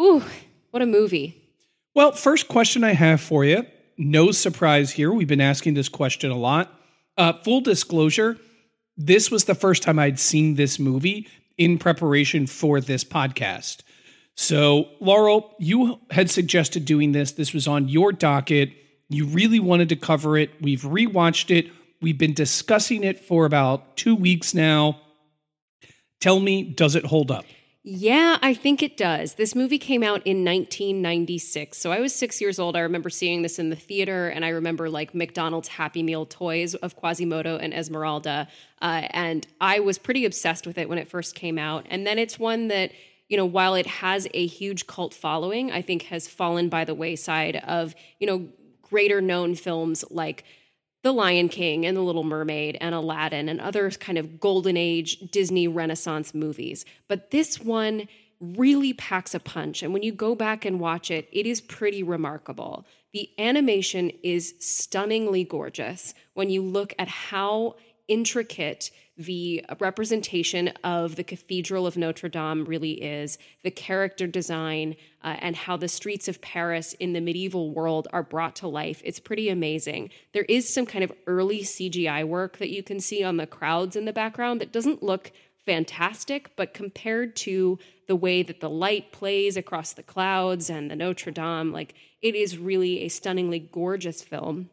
Ooh, 0.01 0.23
what 0.71 0.81
a 0.81 0.87
movie. 0.87 1.43
Well, 1.93 2.13
first 2.13 2.47
question 2.47 2.85
I 2.85 2.93
have 2.93 3.21
for 3.21 3.45
you. 3.45 3.67
No 3.99 4.31
surprise 4.31 4.93
here. 4.93 5.13
We've 5.13 5.27
been 5.27 5.41
asking 5.41 5.75
this 5.75 5.89
question 5.89 6.31
a 6.31 6.39
lot. 6.39 6.73
Uh, 7.19 7.33
full 7.43 7.61
disclosure 7.61 8.39
this 8.97 9.31
was 9.31 9.45
the 9.45 9.55
first 9.55 9.83
time 9.83 9.99
I'd 9.99 10.19
seen 10.19 10.55
this 10.55 10.79
movie 10.79 11.29
in 11.59 11.79
preparation 11.79 12.47
for 12.47 12.81
this 12.81 13.05
podcast. 13.05 13.83
So, 14.35 14.89
Laurel, 15.01 15.55
you 15.59 16.01
had 16.11 16.31
suggested 16.31 16.85
doing 16.85 17.13
this. 17.13 17.33
This 17.33 17.53
was 17.53 17.69
on 17.69 17.89
your 17.89 18.13
docket. 18.13 18.73
You 19.09 19.27
really 19.27 19.61
wanted 19.61 19.91
to 19.91 19.97
cover 19.97 20.39
it. 20.39 20.51
We've 20.61 20.83
rewatched 20.83 21.55
it. 21.55 21.71
We've 22.01 22.19
been 22.19 22.33
discussing 22.35 23.05
it 23.05 23.21
for 23.21 23.45
about 23.45 23.97
two 23.97 24.17
weeks 24.17 24.55
now. 24.55 25.01
Tell 26.21 26.41
me, 26.41 26.63
does 26.63 26.95
it 26.95 27.05
hold 27.05 27.31
up? 27.31 27.45
Yeah, 27.85 28.39
I 28.41 28.55
think 28.55 28.81
it 28.81 28.97
does. 28.97 29.35
This 29.35 29.57
movie 29.57 29.79
came 29.79 30.05
out 30.05 30.25
in 30.25 30.45
1996. 30.45 31.77
So 31.77 31.91
I 31.91 31.99
was 31.99 32.15
six 32.15 32.41
years 32.41 32.61
old. 32.61 32.77
I 32.77 32.81
remember 32.81 33.11
seeing 33.11 33.43
this 33.43 33.59
in 33.59 33.71
the 33.71 33.77
theater, 33.77 34.29
and 34.29 34.45
I 34.45 34.51
remember 34.51 34.89
like 34.89 35.17
McDonald's 35.17 35.67
Happy 35.67 36.05
Meal 36.05 36.25
toys 36.25 36.77
of 36.77 36.95
Quasimodo 36.95 37.57
and 37.57 37.75
Esmeralda. 37.75 38.47
Uh, 38.81 39.09
and 39.11 39.45
I 39.61 39.81
was 39.81 39.99
pretty 39.99 40.25
obsessed 40.25 40.65
with 40.65 40.79
it 40.79 40.89
when 40.89 40.99
it 40.99 41.09
first 41.09 41.35
came 41.35 41.59
out. 41.59 41.85
And 41.91 42.07
then 42.07 42.21
it's 42.21 42.39
one 42.39 42.69
that, 42.69 42.93
you 43.29 43.37
know, 43.37 43.47
while 43.47 43.75
it 43.75 43.89
has 43.89 44.29
a 44.33 44.47
huge 44.47 44.87
cult 44.87 45.13
following, 45.13 45.73
I 45.73 45.83
think 45.83 46.03
has 46.03 46.29
fallen 46.29 46.69
by 46.69 46.85
the 46.85 46.95
wayside 46.95 47.57
of, 47.57 47.97
you 48.21 48.29
know, 48.29 48.49
greater 48.83 49.21
known 49.21 49.57
films 49.57 50.05
like 50.09 50.45
the 51.03 51.13
Lion 51.13 51.49
King 51.49 51.85
and 51.85 51.97
The 51.97 52.03
Little 52.03 52.25
Mermaid 52.25 52.79
and 52.81 52.95
Aladdin 52.95 53.49
and 53.49 53.61
other 53.61 53.91
kind 53.91 54.19
of 54.19 54.39
golden 54.41 54.77
age 54.77 55.19
Disney 55.31 55.67
Renaissance 55.69 56.33
movies. 56.33 56.85
But 57.09 57.31
this 57.31 57.61
one 57.61 58.09
really 58.41 58.93
packs 58.93 59.35
a 59.35 59.41
punch. 59.41 59.83
And 59.83 59.93
when 59.93 60.03
you 60.03 60.13
go 60.13 60.35
back 60.35 60.65
and 60.65 60.81
watch 60.81 61.11
it, 61.11 61.29
it 61.33 61.47
is 61.47 61.61
pretty 61.61 62.03
remarkable. 62.03 62.87
The 63.13 63.29
animation 63.39 64.11
is 64.23 64.55
stunningly 64.59 65.45
gorgeous 65.45 66.15
when 66.35 66.51
you 66.51 66.63
look 66.63 66.95
at 66.99 67.09
how 67.09 67.77
intricate 68.09 68.91
the 69.17 69.65
representation 69.79 70.69
of 70.85 71.17
the 71.17 71.25
Cathedral 71.25 71.87
of 71.87 71.97
Notre 71.97 72.29
Dame 72.29 72.65
really 72.65 72.93
is, 72.93 73.39
the 73.63 73.71
character 73.71 74.27
design, 74.27 74.97
uh, 75.23 75.37
and 75.41 75.55
how 75.55 75.77
the 75.77 75.89
streets 75.89 76.29
of 76.29 76.41
Paris 76.41 76.95
in 76.95 77.13
the 77.13 77.21
medieval 77.21 77.73
world 77.73 78.09
are 78.13 78.23
brought 78.23 78.57
to 78.57 78.69
life. 78.69 79.03
It's 79.05 79.21
pretty 79.21 79.49
amazing. 79.49 80.11
There 80.33 80.45
is 80.45 80.73
some 80.73 80.87
kind 80.87 81.05
of 81.05 81.13
early 81.27 81.61
CGI 81.61 82.25
work 82.25 82.59
that 82.59 82.71
you 82.71 82.83
can 82.83 83.01
see 83.01 83.23
on 83.23 83.37
the 83.37 83.47
crowds 83.47 83.97
in 83.97 84.07
the 84.07 84.13
background 84.13 84.61
that 84.61 84.73
doesn't 84.73 85.03
look 85.03 85.31
fantastic, 85.67 86.57
but 86.57 86.75
compared 86.75 87.37
to 87.37 87.79
the 88.09 88.17
way 88.17 88.43
that 88.43 88.61
the 88.61 88.71
light 88.71 89.13
plays 89.13 89.57
across 89.57 89.93
the 89.93 90.03
clouds 90.03 90.69
and 90.69 90.91
the 90.91 90.97
Notre 90.97 91.31
Dame, 91.31 91.73
like 91.73 91.95
it 92.21 92.35
is 92.35 92.59
really 92.59 93.01
a 93.01 93.09
stunningly 93.09 93.59
gorgeous 93.59 94.23
film. 94.23 94.71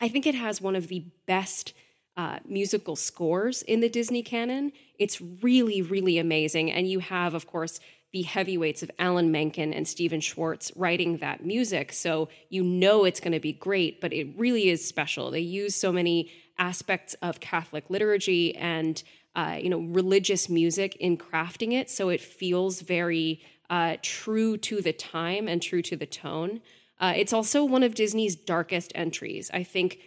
I 0.00 0.08
think 0.08 0.26
it 0.26 0.34
has 0.34 0.60
one 0.60 0.76
of 0.76 0.88
the 0.88 1.04
best 1.26 1.74
uh, 2.16 2.38
musical 2.46 2.96
scores 2.96 3.62
in 3.62 3.80
the 3.80 3.88
Disney 3.88 4.22
canon. 4.22 4.72
It's 4.98 5.20
really, 5.20 5.82
really 5.82 6.18
amazing. 6.18 6.70
And 6.70 6.88
you 6.88 6.98
have, 6.98 7.34
of 7.34 7.46
course, 7.46 7.80
the 8.12 8.22
heavyweights 8.22 8.82
of 8.82 8.90
Alan 8.98 9.32
Menken 9.32 9.72
and 9.72 9.88
Stephen 9.88 10.20
Schwartz 10.20 10.70
writing 10.76 11.16
that 11.18 11.44
music. 11.44 11.92
So 11.92 12.28
you 12.50 12.62
know 12.62 13.04
it's 13.04 13.20
going 13.20 13.32
to 13.32 13.40
be 13.40 13.54
great, 13.54 14.00
but 14.00 14.12
it 14.12 14.28
really 14.36 14.68
is 14.68 14.86
special. 14.86 15.30
They 15.30 15.40
use 15.40 15.74
so 15.74 15.90
many 15.90 16.30
aspects 16.58 17.14
of 17.22 17.40
Catholic 17.40 17.88
liturgy 17.88 18.54
and 18.56 19.02
uh, 19.34 19.58
you 19.58 19.70
know 19.70 19.80
religious 19.80 20.50
music 20.50 20.94
in 20.96 21.16
crafting 21.16 21.72
it, 21.72 21.88
so 21.88 22.10
it 22.10 22.20
feels 22.20 22.82
very 22.82 23.40
uh, 23.70 23.96
true 24.02 24.58
to 24.58 24.82
the 24.82 24.92
time 24.92 25.48
and 25.48 25.62
true 25.62 25.80
to 25.80 25.96
the 25.96 26.04
tone. 26.04 26.60
Uh, 27.00 27.14
it's 27.16 27.32
also 27.32 27.64
one 27.64 27.82
of 27.82 27.94
Disney's 27.94 28.36
darkest 28.36 28.92
entries. 28.94 29.50
I 29.54 29.62
think 29.62 29.98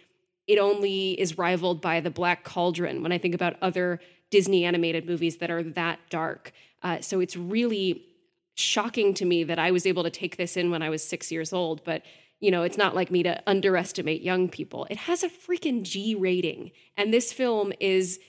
it 0.46 0.58
only 0.58 1.12
is 1.20 1.38
rivaled 1.38 1.80
by 1.80 2.00
the 2.00 2.10
Black 2.10 2.44
Cauldron 2.44 3.02
when 3.02 3.12
I 3.12 3.18
think 3.18 3.34
about 3.34 3.56
other 3.60 4.00
Disney 4.30 4.64
animated 4.64 5.06
movies 5.06 5.38
that 5.38 5.50
are 5.50 5.62
that 5.62 5.98
dark. 6.10 6.52
Uh, 6.82 7.00
so 7.00 7.20
it's 7.20 7.36
really 7.36 8.04
shocking 8.54 9.14
to 9.14 9.24
me 9.24 9.44
that 9.44 9.58
I 9.58 9.70
was 9.70 9.86
able 9.86 10.02
to 10.04 10.10
take 10.10 10.36
this 10.36 10.56
in 10.56 10.70
when 10.70 10.82
I 10.82 10.88
was 10.88 11.06
six 11.06 11.30
years 11.30 11.52
old. 11.52 11.84
But 11.84 12.02
you 12.40 12.50
know, 12.50 12.62
it's 12.62 12.76
not 12.76 12.94
like 12.94 13.10
me 13.10 13.22
to 13.22 13.42
underestimate 13.46 14.22
young 14.22 14.48
people. 14.48 14.86
It 14.90 14.98
has 14.98 15.22
a 15.22 15.28
freaking 15.28 15.82
G 15.82 16.14
rating, 16.14 16.72
and 16.96 17.12
this 17.12 17.32
film 17.32 17.72
is 17.80 18.20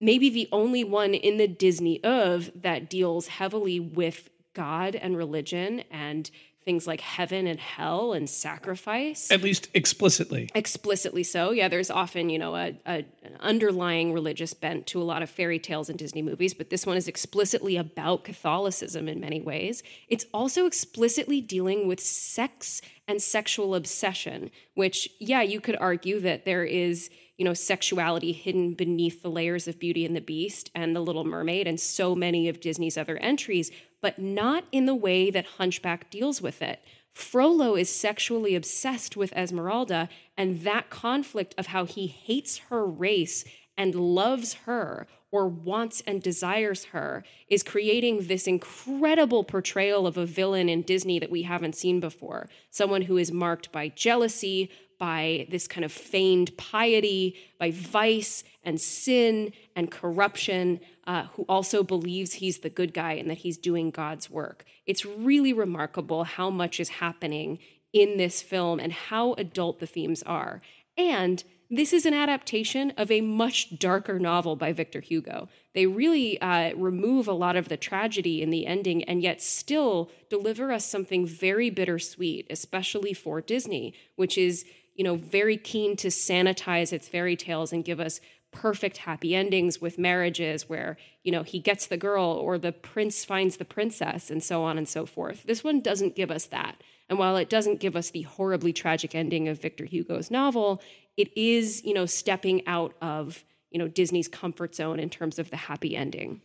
maybe 0.00 0.28
the 0.28 0.48
only 0.52 0.84
one 0.84 1.14
in 1.14 1.38
the 1.38 1.48
Disney 1.48 2.02
of 2.04 2.50
that 2.54 2.90
deals 2.90 3.28
heavily 3.28 3.80
with 3.80 4.28
God 4.52 4.94
and 4.94 5.16
religion 5.16 5.84
and 5.90 6.30
things 6.66 6.84
like 6.84 7.00
heaven 7.00 7.46
and 7.46 7.60
hell 7.60 8.12
and 8.12 8.28
sacrifice. 8.28 9.30
At 9.30 9.40
least 9.40 9.68
explicitly. 9.72 10.50
Explicitly 10.52 11.22
so. 11.22 11.52
Yeah, 11.52 11.68
there's 11.68 11.90
often, 11.90 12.28
you 12.28 12.40
know, 12.40 12.56
a, 12.56 12.76
a, 12.84 13.04
an 13.22 13.36
underlying 13.38 14.12
religious 14.12 14.52
bent 14.52 14.88
to 14.88 15.00
a 15.00 15.04
lot 15.04 15.22
of 15.22 15.30
fairy 15.30 15.60
tales 15.60 15.88
and 15.88 15.96
Disney 15.96 16.22
movies, 16.22 16.54
but 16.54 16.68
this 16.68 16.84
one 16.84 16.96
is 16.96 17.06
explicitly 17.06 17.76
about 17.76 18.24
Catholicism 18.24 19.08
in 19.08 19.20
many 19.20 19.40
ways. 19.40 19.84
It's 20.08 20.26
also 20.34 20.66
explicitly 20.66 21.40
dealing 21.40 21.86
with 21.86 22.00
sex 22.00 22.82
and 23.06 23.22
sexual 23.22 23.76
obsession, 23.76 24.50
which, 24.74 25.08
yeah, 25.20 25.42
you 25.42 25.60
could 25.60 25.76
argue 25.76 26.18
that 26.20 26.44
there 26.44 26.64
is 26.64 27.08
you 27.36 27.44
know 27.44 27.54
sexuality 27.54 28.32
hidden 28.32 28.72
beneath 28.72 29.22
the 29.22 29.30
layers 29.30 29.68
of 29.68 29.78
beauty 29.78 30.06
and 30.06 30.16
the 30.16 30.22
beast 30.22 30.70
and 30.74 30.96
the 30.96 31.00
little 31.00 31.24
mermaid 31.24 31.66
and 31.66 31.78
so 31.78 32.14
many 32.14 32.48
of 32.48 32.60
disney's 32.60 32.96
other 32.96 33.18
entries 33.18 33.70
but 34.06 34.20
not 34.20 34.62
in 34.70 34.86
the 34.86 34.94
way 34.94 35.32
that 35.32 35.44
Hunchback 35.58 36.12
deals 36.12 36.40
with 36.40 36.62
it. 36.62 36.80
Frollo 37.12 37.74
is 37.74 37.90
sexually 37.90 38.54
obsessed 38.54 39.16
with 39.16 39.32
Esmeralda, 39.32 40.08
and 40.36 40.60
that 40.60 40.90
conflict 40.90 41.56
of 41.58 41.66
how 41.66 41.86
he 41.86 42.06
hates 42.06 42.58
her 42.70 42.86
race 42.86 43.44
and 43.76 43.96
loves 43.96 44.54
her 44.64 45.08
or 45.32 45.48
wants 45.48 46.04
and 46.06 46.22
desires 46.22 46.84
her 46.84 47.24
is 47.48 47.64
creating 47.64 48.28
this 48.28 48.46
incredible 48.46 49.42
portrayal 49.42 50.06
of 50.06 50.16
a 50.16 50.24
villain 50.24 50.68
in 50.68 50.82
Disney 50.82 51.18
that 51.18 51.32
we 51.32 51.42
haven't 51.42 51.74
seen 51.74 51.98
before. 51.98 52.48
Someone 52.70 53.02
who 53.02 53.16
is 53.16 53.32
marked 53.32 53.72
by 53.72 53.88
jealousy, 53.88 54.70
by 55.00 55.48
this 55.50 55.66
kind 55.66 55.84
of 55.84 55.90
feigned 55.90 56.56
piety, 56.56 57.34
by 57.58 57.72
vice 57.72 58.44
and 58.62 58.80
sin 58.80 59.52
and 59.74 59.90
corruption, 59.90 60.78
uh, 61.06 61.26
who 61.34 61.44
also 61.48 61.82
believes 61.82 62.34
he's 62.34 62.58
the 62.58 62.70
good 62.70 62.92
guy 62.92 63.12
and 63.12 63.30
that 63.30 63.38
he's 63.38 63.58
doing 63.58 63.90
God's 63.90 64.28
work. 64.28 64.64
It's 64.86 65.04
really 65.04 65.52
remarkable 65.52 66.24
how 66.24 66.50
much 66.50 66.80
is 66.80 66.88
happening 66.88 67.58
in 67.92 68.16
this 68.16 68.42
film 68.42 68.80
and 68.80 68.92
how 68.92 69.34
adult 69.34 69.78
the 69.78 69.86
themes 69.86 70.22
are. 70.24 70.60
And 70.98 71.42
this 71.70 71.92
is 71.92 72.06
an 72.06 72.14
adaptation 72.14 72.92
of 72.96 73.10
a 73.10 73.20
much 73.20 73.78
darker 73.78 74.18
novel 74.18 74.54
by 74.54 74.72
Victor 74.72 75.00
Hugo. 75.00 75.48
They 75.74 75.86
really 75.86 76.40
uh, 76.40 76.74
remove 76.76 77.26
a 77.26 77.32
lot 77.32 77.56
of 77.56 77.68
the 77.68 77.76
tragedy 77.76 78.40
in 78.40 78.50
the 78.50 78.66
ending 78.66 79.02
and 79.04 79.20
yet 79.20 79.42
still 79.42 80.10
deliver 80.30 80.70
us 80.70 80.86
something 80.86 81.26
very 81.26 81.70
bittersweet, 81.70 82.46
especially 82.50 83.12
for 83.12 83.40
Disney, 83.40 83.94
which 84.14 84.38
is 84.38 84.64
you 84.96 85.04
know, 85.04 85.16
very 85.16 85.56
keen 85.56 85.94
to 85.96 86.08
sanitize 86.08 86.92
its 86.92 87.08
fairy 87.08 87.36
tales 87.36 87.72
and 87.72 87.84
give 87.84 88.00
us 88.00 88.20
perfect 88.56 88.96
happy 88.96 89.34
endings 89.34 89.82
with 89.82 89.98
marriages 89.98 90.66
where, 90.66 90.96
you 91.22 91.30
know, 91.30 91.42
he 91.42 91.60
gets 91.60 91.86
the 91.86 91.98
girl 91.98 92.24
or 92.24 92.56
the 92.56 92.72
prince 92.72 93.22
finds 93.22 93.58
the 93.58 93.66
princess 93.66 94.30
and 94.30 94.42
so 94.42 94.62
on 94.62 94.78
and 94.78 94.88
so 94.88 95.04
forth. 95.04 95.42
This 95.44 95.62
one 95.62 95.80
doesn't 95.80 96.16
give 96.16 96.30
us 96.30 96.46
that. 96.46 96.82
And 97.10 97.18
while 97.18 97.36
it 97.36 97.50
doesn't 97.50 97.80
give 97.80 97.94
us 97.94 98.08
the 98.10 98.22
horribly 98.22 98.72
tragic 98.72 99.14
ending 99.14 99.46
of 99.46 99.60
Victor 99.60 99.84
Hugo's 99.84 100.30
novel, 100.30 100.80
it 101.18 101.36
is, 101.36 101.84
you 101.84 101.92
know, 101.92 102.06
stepping 102.06 102.66
out 102.66 102.94
of, 103.02 103.44
you 103.70 103.78
know, 103.78 103.88
Disney's 103.88 104.26
comfort 104.26 104.74
zone 104.74 104.98
in 104.98 105.10
terms 105.10 105.38
of 105.38 105.50
the 105.50 105.56
happy 105.56 105.94
ending. 105.94 106.40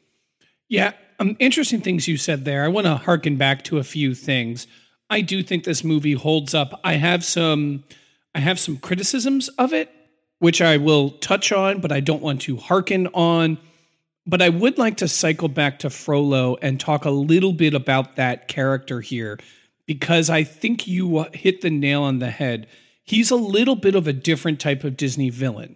Yeah, 0.68 0.92
um, 1.20 1.38
interesting 1.40 1.80
things 1.80 2.10
you 2.10 2.18
said 2.18 2.44
there. 2.44 2.66
I 2.66 2.68
want 2.68 2.88
to 2.88 2.96
harken 2.98 3.38
back 3.38 3.64
to 3.66 3.78
a 3.78 3.84
few 3.84 4.14
things. 4.14 4.68
I 5.10 5.22
do 5.22 5.42
think 5.44 5.64
this 5.64 5.84
movie 5.84 6.14
holds 6.14 6.54
up. 6.54 6.80
I 6.84 6.94
have 6.94 7.24
some 7.24 7.86
I 8.36 8.40
have 8.40 8.60
some 8.60 8.78
criticisms 8.78 9.48
of 9.58 9.74
it, 9.74 9.90
which 10.42 10.60
I 10.60 10.78
will 10.78 11.12
touch 11.12 11.52
on, 11.52 11.82
but 11.82 11.92
I 11.92 12.00
don't 12.00 12.24
want 12.24 12.42
to 12.42 12.58
hearken 12.58 13.06
on. 13.14 13.60
But 14.26 14.42
I 14.42 14.50
would 14.50 14.80
like 14.80 14.98
to 14.98 15.08
cycle 15.08 15.50
back 15.50 15.78
to 15.80 15.92
Frollo 15.92 16.58
and 16.64 16.80
talk 16.80 17.06
a 17.06 17.12
little 17.12 17.54
bit 17.54 17.76
about 17.76 18.16
that 18.16 18.48
character 18.48 19.02
here 19.02 19.38
because 19.86 20.32
I 20.32 20.44
think 20.44 20.88
you 20.88 21.28
hit 21.34 21.62
the 21.62 21.70
nail 21.70 22.02
on 22.02 22.18
the 22.18 22.32
head. 22.32 22.66
He's 23.04 23.30
a 23.30 23.36
little 23.36 23.76
bit 23.76 23.94
of 23.94 24.08
a 24.08 24.14
different 24.14 24.60
type 24.60 24.84
of 24.84 24.98
Disney 24.98 25.30
villain. 25.30 25.76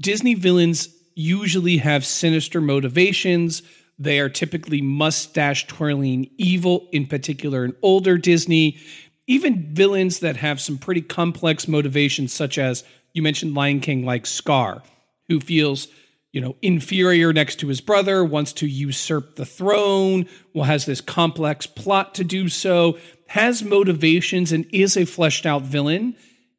Disney 0.00 0.34
villains 0.34 0.90
usually 1.16 1.78
have 1.78 2.06
sinister 2.06 2.60
motivations. 2.60 3.64
They 3.98 4.20
are 4.20 4.28
typically 4.28 4.80
mustache 4.80 5.66
twirling 5.66 6.30
evil, 6.38 6.88
in 6.92 7.08
particular 7.08 7.64
in 7.64 7.74
older 7.82 8.16
Disney. 8.16 8.78
Even 9.26 9.74
villains 9.74 10.20
that 10.20 10.36
have 10.36 10.60
some 10.60 10.78
pretty 10.78 11.02
complex 11.02 11.66
motivations, 11.66 12.32
such 12.32 12.58
as 12.58 12.84
you 13.14 13.22
mentioned 13.22 13.54
Lion 13.54 13.80
King, 13.80 14.04
like 14.04 14.26
Scar, 14.26 14.82
who 15.28 15.40
feels 15.40 15.88
you 16.34 16.40
know, 16.40 16.56
inferior 16.62 17.32
next 17.32 17.60
to 17.60 17.68
his 17.68 17.80
brother, 17.80 18.24
wants 18.24 18.52
to 18.54 18.66
usurp 18.66 19.36
the 19.36 19.46
throne, 19.46 20.26
well, 20.52 20.64
has 20.64 20.84
this 20.84 21.00
complex 21.00 21.64
plot 21.64 22.12
to 22.16 22.24
do 22.24 22.48
so, 22.48 22.98
has 23.28 23.62
motivations, 23.62 24.50
and 24.50 24.66
is 24.72 24.96
a 24.96 25.04
fleshed 25.04 25.46
out 25.46 25.62
villain, 25.62 26.16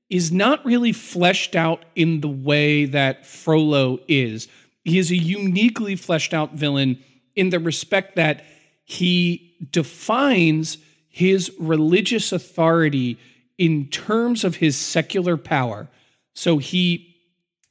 is 0.09 0.31
not 0.31 0.63
really 0.63 0.93
fleshed 0.93 1.57
out 1.57 1.83
in 1.93 2.21
the 2.21 2.29
way 2.29 2.85
that 2.85 3.25
Frollo 3.25 3.99
is. 4.07 4.47
He 4.85 4.97
is 4.97 5.11
a 5.11 5.17
uniquely 5.17 5.97
fleshed 5.97 6.33
out 6.33 6.53
villain 6.53 7.03
in 7.35 7.49
the 7.49 7.59
respect 7.59 8.15
that 8.15 8.45
he 8.85 9.55
defines 9.71 10.77
his 11.09 11.51
religious 11.59 12.31
authority 12.31 13.17
in 13.57 13.87
terms 13.89 14.45
of 14.45 14.55
his 14.55 14.77
secular 14.77 15.35
power. 15.35 15.89
So 16.35 16.59
he 16.59 17.15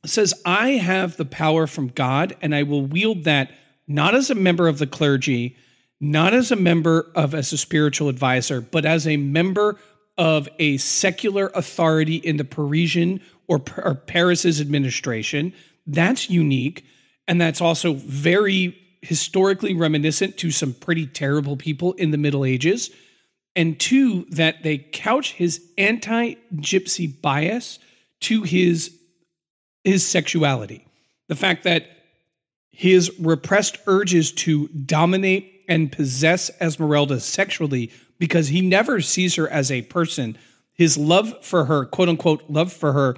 says, 0.05 0.35
I 0.45 0.71
have 0.71 1.17
the 1.17 1.25
power 1.25 1.67
from 1.67 1.89
God, 1.89 2.37
and 2.43 2.55
I 2.55 2.65
will 2.65 2.85
wield 2.85 3.25
that 3.25 3.53
not 3.87 4.15
as 4.15 4.31
a 4.31 4.35
member 4.35 4.67
of 4.67 4.79
the 4.79 4.87
clergy, 4.87 5.57
not 6.01 6.35
as 6.35 6.51
a 6.51 6.57
member 6.57 7.13
of 7.15 7.35
as 7.35 7.53
a 7.53 7.59
spiritual 7.59 8.09
advisor, 8.09 8.61
but 8.61 8.85
as 8.85 9.07
a 9.07 9.17
member 9.17 9.79
of 10.17 10.49
a 10.59 10.77
secular 10.79 11.51
authority 11.55 12.17
in 12.17 12.37
the 12.37 12.45
Parisian 12.45 13.21
or, 13.49 13.63
or 13.77 13.95
Paris's 13.95 14.61
administration. 14.61 15.53
That's 15.87 16.31
unique. 16.31 16.85
And 17.27 17.41
that's 17.41 17.61
also 17.61 17.95
very 17.95 18.79
historically 19.03 19.75
reminiscent 19.75 20.37
to 20.39 20.51
some 20.51 20.73
pretty 20.73 21.07
terrible 21.07 21.57
people 21.57 21.93
in 21.95 22.11
the 22.11 22.19
Middle 22.19 22.45
Ages. 22.45 22.91
And 23.57 23.79
two, 23.79 24.25
that 24.31 24.63
they 24.63 24.79
couch 24.79 25.33
his 25.33 25.63
anti 25.79 26.35
gypsy 26.57 27.21
bias 27.21 27.79
to 28.25 28.43
his 28.43 28.95
his 29.85 30.07
sexuality. 30.07 30.87
The 31.29 31.37
fact 31.37 31.65
that 31.65 31.87
his 32.71 33.13
repressed 33.21 33.79
urges 33.87 34.33
to 34.33 34.69
dominate 34.69 35.65
and 35.69 35.93
possess 35.93 36.51
Esmeralda 36.61 37.21
sexually 37.21 37.91
because 38.19 38.49
he 38.49 38.61
never 38.61 39.01
sees 39.01 39.35
her 39.35 39.49
as 39.49 39.71
a 39.71 39.83
person. 39.83 40.39
His 40.73 40.97
love 40.97 41.45
for 41.45 41.67
her, 41.67 41.85
quote 41.85 42.09
unquote, 42.09 42.45
love 42.49 42.73
for 42.73 42.93
her, 42.93 43.17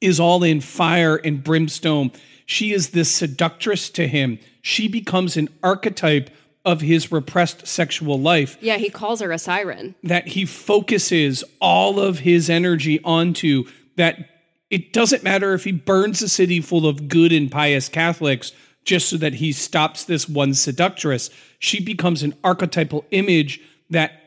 is 0.00 0.18
all 0.18 0.42
in 0.42 0.60
fire 0.60 1.16
and 1.16 1.44
brimstone. 1.44 2.10
She 2.46 2.72
is 2.72 2.90
this 2.90 3.14
seductress 3.14 3.90
to 3.90 4.08
him. 4.08 4.38
She 4.62 4.88
becomes 4.88 5.36
an 5.36 5.48
archetype 5.62 6.30
of 6.64 6.80
his 6.80 7.12
repressed 7.12 7.66
sexual 7.66 8.18
life. 8.18 8.56
Yeah, 8.60 8.76
he 8.76 8.88
calls 8.88 9.20
her 9.20 9.32
a 9.32 9.38
siren. 9.38 9.94
That 10.02 10.28
he 10.28 10.46
focuses 10.46 11.44
all 11.60 12.00
of 12.00 12.20
his 12.20 12.48
energy 12.48 13.00
onto, 13.04 13.64
that 13.96 14.30
it 14.70 14.92
doesn't 14.92 15.22
matter 15.22 15.52
if 15.52 15.64
he 15.64 15.72
burns 15.72 16.22
a 16.22 16.28
city 16.28 16.60
full 16.60 16.86
of 16.86 17.08
good 17.08 17.32
and 17.32 17.50
pious 17.50 17.88
Catholics 17.88 18.52
just 18.84 19.08
so 19.08 19.16
that 19.16 19.34
he 19.34 19.52
stops 19.52 20.04
this 20.04 20.28
one 20.28 20.54
seductress. 20.54 21.30
She 21.58 21.82
becomes 21.82 22.22
an 22.22 22.34
archetypal 22.44 23.04
image 23.10 23.60
that 23.90 24.20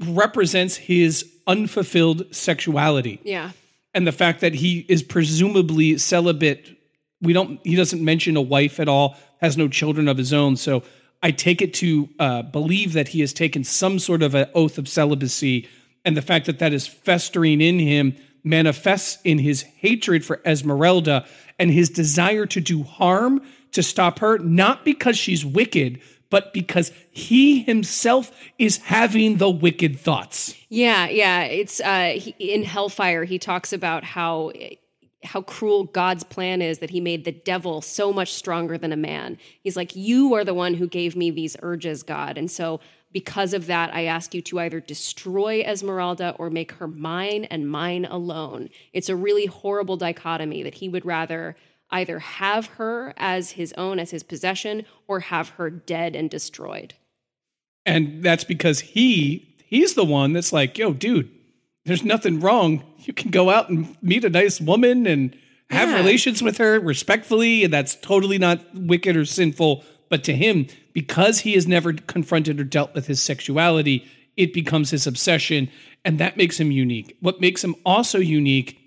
represents 0.00 0.76
his 0.76 1.24
unfulfilled 1.46 2.34
sexuality. 2.34 3.20
Yeah. 3.24 3.52
And 3.94 4.06
the 4.06 4.12
fact 4.12 4.40
that 4.40 4.54
he 4.54 4.84
is 4.88 5.02
presumably 5.02 5.98
celibate. 5.98 6.72
We 7.22 7.32
don't, 7.32 7.60
he 7.64 7.76
doesn't 7.76 8.04
mention 8.04 8.36
a 8.36 8.42
wife 8.42 8.78
at 8.78 8.88
all, 8.88 9.16
has 9.40 9.56
no 9.56 9.68
children 9.68 10.08
of 10.08 10.18
his 10.18 10.32
own. 10.32 10.56
So 10.56 10.82
I 11.22 11.30
take 11.30 11.62
it 11.62 11.74
to 11.74 12.08
uh, 12.18 12.42
believe 12.42 12.92
that 12.92 13.08
he 13.08 13.20
has 13.20 13.32
taken 13.32 13.64
some 13.64 13.98
sort 13.98 14.22
of 14.22 14.34
an 14.34 14.48
oath 14.54 14.78
of 14.78 14.88
celibacy. 14.88 15.68
And 16.04 16.16
the 16.16 16.22
fact 16.22 16.46
that 16.46 16.58
that 16.58 16.72
is 16.72 16.86
festering 16.86 17.60
in 17.60 17.78
him 17.78 18.16
manifests 18.44 19.18
in 19.24 19.38
his 19.38 19.62
hatred 19.62 20.24
for 20.24 20.40
Esmeralda 20.44 21.26
and 21.58 21.70
his 21.70 21.90
desire 21.90 22.46
to 22.46 22.60
do 22.60 22.82
harm 22.82 23.42
to 23.72 23.82
stop 23.82 24.20
her, 24.20 24.38
not 24.38 24.84
because 24.84 25.18
she's 25.18 25.44
wicked, 25.44 26.00
but 26.30 26.52
because 26.52 26.92
he 27.10 27.62
himself 27.62 28.32
is 28.58 28.78
having 28.78 29.36
the 29.36 29.50
wicked 29.50 29.98
thoughts. 29.98 30.54
Yeah, 30.68 31.08
yeah. 31.08 31.42
It's 31.42 31.80
uh, 31.80 32.16
he, 32.16 32.30
in 32.38 32.62
Hellfire. 32.62 33.24
He 33.24 33.38
talks 33.38 33.72
about 33.72 34.04
how 34.04 34.52
how 35.22 35.42
cruel 35.42 35.84
God's 35.84 36.24
plan 36.24 36.62
is 36.62 36.78
that 36.78 36.90
he 36.90 37.00
made 37.00 37.24
the 37.24 37.32
devil 37.32 37.80
so 37.80 38.12
much 38.12 38.32
stronger 38.32 38.78
than 38.78 38.92
a 38.92 38.96
man. 38.96 39.38
He's 39.62 39.76
like, 39.76 39.96
You 39.96 40.34
are 40.34 40.44
the 40.44 40.54
one 40.54 40.74
who 40.74 40.86
gave 40.86 41.16
me 41.16 41.30
these 41.30 41.56
urges, 41.62 42.02
God. 42.02 42.38
And 42.38 42.50
so 42.50 42.80
because 43.12 43.54
of 43.54 43.66
that, 43.66 43.94
I 43.94 44.04
ask 44.04 44.34
you 44.34 44.42
to 44.42 44.60
either 44.60 44.80
destroy 44.80 45.62
Esmeralda 45.62 46.34
or 46.38 46.50
make 46.50 46.72
her 46.72 46.86
mine 46.86 47.44
and 47.44 47.70
mine 47.70 48.04
alone. 48.04 48.68
It's 48.92 49.08
a 49.08 49.16
really 49.16 49.46
horrible 49.46 49.96
dichotomy 49.96 50.62
that 50.62 50.74
he 50.74 50.88
would 50.88 51.06
rather 51.06 51.56
either 51.90 52.18
have 52.18 52.66
her 52.66 53.14
as 53.16 53.52
his 53.52 53.72
own, 53.74 53.98
as 53.98 54.10
his 54.10 54.22
possession, 54.22 54.84
or 55.06 55.20
have 55.20 55.50
her 55.50 55.70
dead 55.70 56.16
and 56.16 56.28
destroyed. 56.28 56.94
And 57.86 58.22
that's 58.22 58.44
because 58.44 58.80
he 58.80 59.56
he's 59.64 59.94
the 59.94 60.04
one 60.04 60.32
that's 60.32 60.52
like, 60.52 60.76
yo, 60.76 60.92
dude, 60.92 61.30
there's 61.84 62.04
nothing 62.04 62.40
wrong. 62.40 62.84
You 63.06 63.14
can 63.14 63.30
go 63.30 63.50
out 63.50 63.70
and 63.70 63.96
meet 64.02 64.24
a 64.24 64.30
nice 64.30 64.60
woman 64.60 65.06
and 65.06 65.36
have 65.70 65.90
yeah. 65.90 65.96
relations 65.96 66.42
with 66.42 66.58
her 66.58 66.78
respectfully, 66.80 67.64
and 67.64 67.72
that's 67.72 67.94
totally 67.94 68.38
not 68.38 68.60
wicked 68.74 69.16
or 69.16 69.24
sinful. 69.24 69.84
But 70.08 70.24
to 70.24 70.34
him, 70.34 70.66
because 70.92 71.40
he 71.40 71.54
has 71.54 71.66
never 71.66 71.92
confronted 71.92 72.60
or 72.60 72.64
dealt 72.64 72.94
with 72.94 73.06
his 73.06 73.22
sexuality, 73.22 74.06
it 74.36 74.52
becomes 74.52 74.90
his 74.90 75.06
obsession, 75.06 75.70
and 76.04 76.18
that 76.18 76.36
makes 76.36 76.60
him 76.60 76.70
unique. 76.70 77.16
What 77.20 77.40
makes 77.40 77.64
him 77.64 77.74
also 77.84 78.18
unique 78.18 78.78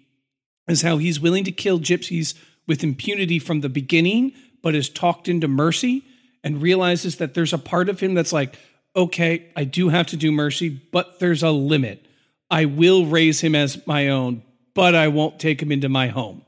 is 0.67 0.81
how 0.81 0.97
he's 0.97 1.19
willing 1.19 1.43
to 1.45 1.51
kill 1.51 1.79
gypsies 1.79 2.35
with 2.67 2.83
impunity 2.83 3.39
from 3.39 3.61
the 3.61 3.69
beginning, 3.69 4.33
but 4.61 4.75
is 4.75 4.89
talked 4.89 5.27
into 5.27 5.47
mercy 5.47 6.03
and 6.43 6.61
realizes 6.61 7.17
that 7.17 7.33
there's 7.33 7.53
a 7.53 7.57
part 7.57 7.89
of 7.89 7.99
him 7.99 8.13
that's 8.13 8.33
like, 8.33 8.57
okay, 8.95 9.47
I 9.55 9.63
do 9.63 9.89
have 9.89 10.07
to 10.07 10.17
do 10.17 10.31
mercy, 10.31 10.69
but 10.69 11.19
there's 11.19 11.43
a 11.43 11.51
limit. 11.51 12.05
I 12.49 12.65
will 12.65 13.05
raise 13.05 13.41
him 13.41 13.55
as 13.55 13.85
my 13.85 14.09
own, 14.09 14.43
but 14.73 14.95
I 14.95 15.07
won't 15.07 15.39
take 15.39 15.61
him 15.61 15.71
into 15.71 15.89
my 15.89 16.07
home. 16.07 16.43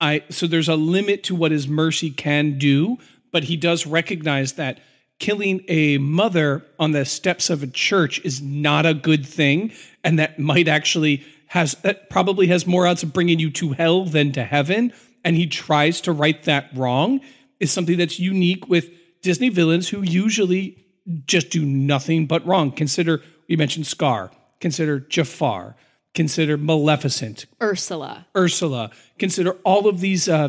I 0.00 0.24
so 0.28 0.46
there's 0.46 0.68
a 0.68 0.76
limit 0.76 1.24
to 1.24 1.34
what 1.34 1.52
his 1.52 1.68
mercy 1.68 2.10
can 2.10 2.58
do, 2.58 2.98
but 3.32 3.44
he 3.44 3.56
does 3.56 3.86
recognize 3.86 4.54
that 4.54 4.80
killing 5.18 5.64
a 5.68 5.98
mother 5.98 6.64
on 6.78 6.92
the 6.92 7.04
steps 7.04 7.48
of 7.48 7.62
a 7.62 7.66
church 7.66 8.20
is 8.24 8.42
not 8.42 8.84
a 8.84 8.92
good 8.92 9.24
thing 9.24 9.72
and 10.04 10.18
that 10.18 10.38
might 10.38 10.68
actually 10.68 11.24
has 11.46 11.72
that 11.76 12.10
probably 12.10 12.48
has 12.48 12.66
more 12.66 12.86
odds 12.86 13.02
of 13.02 13.12
bringing 13.12 13.38
you 13.38 13.50
to 13.50 13.72
hell 13.72 14.04
than 14.04 14.32
to 14.32 14.44
heaven 14.44 14.92
and 15.24 15.36
he 15.36 15.46
tries 15.46 16.02
to 16.02 16.12
right 16.12 16.42
that 16.42 16.68
wrong 16.74 17.20
is 17.58 17.72
something 17.72 17.96
that's 17.96 18.18
unique 18.18 18.68
with 18.68 18.90
Disney 19.22 19.48
villains 19.48 19.88
who 19.88 20.02
usually 20.02 20.84
just 21.26 21.50
do 21.50 21.64
nothing 21.64 22.26
but 22.26 22.46
wrong. 22.46 22.70
Consider 22.70 23.22
we 23.48 23.56
mentioned 23.56 23.86
Scar, 23.86 24.30
consider 24.60 25.00
Jafar, 25.00 25.76
consider 26.14 26.56
Maleficent, 26.56 27.46
Ursula, 27.62 28.26
Ursula, 28.36 28.90
consider 29.18 29.52
all 29.64 29.86
of 29.88 30.00
these 30.00 30.28
uh, 30.28 30.48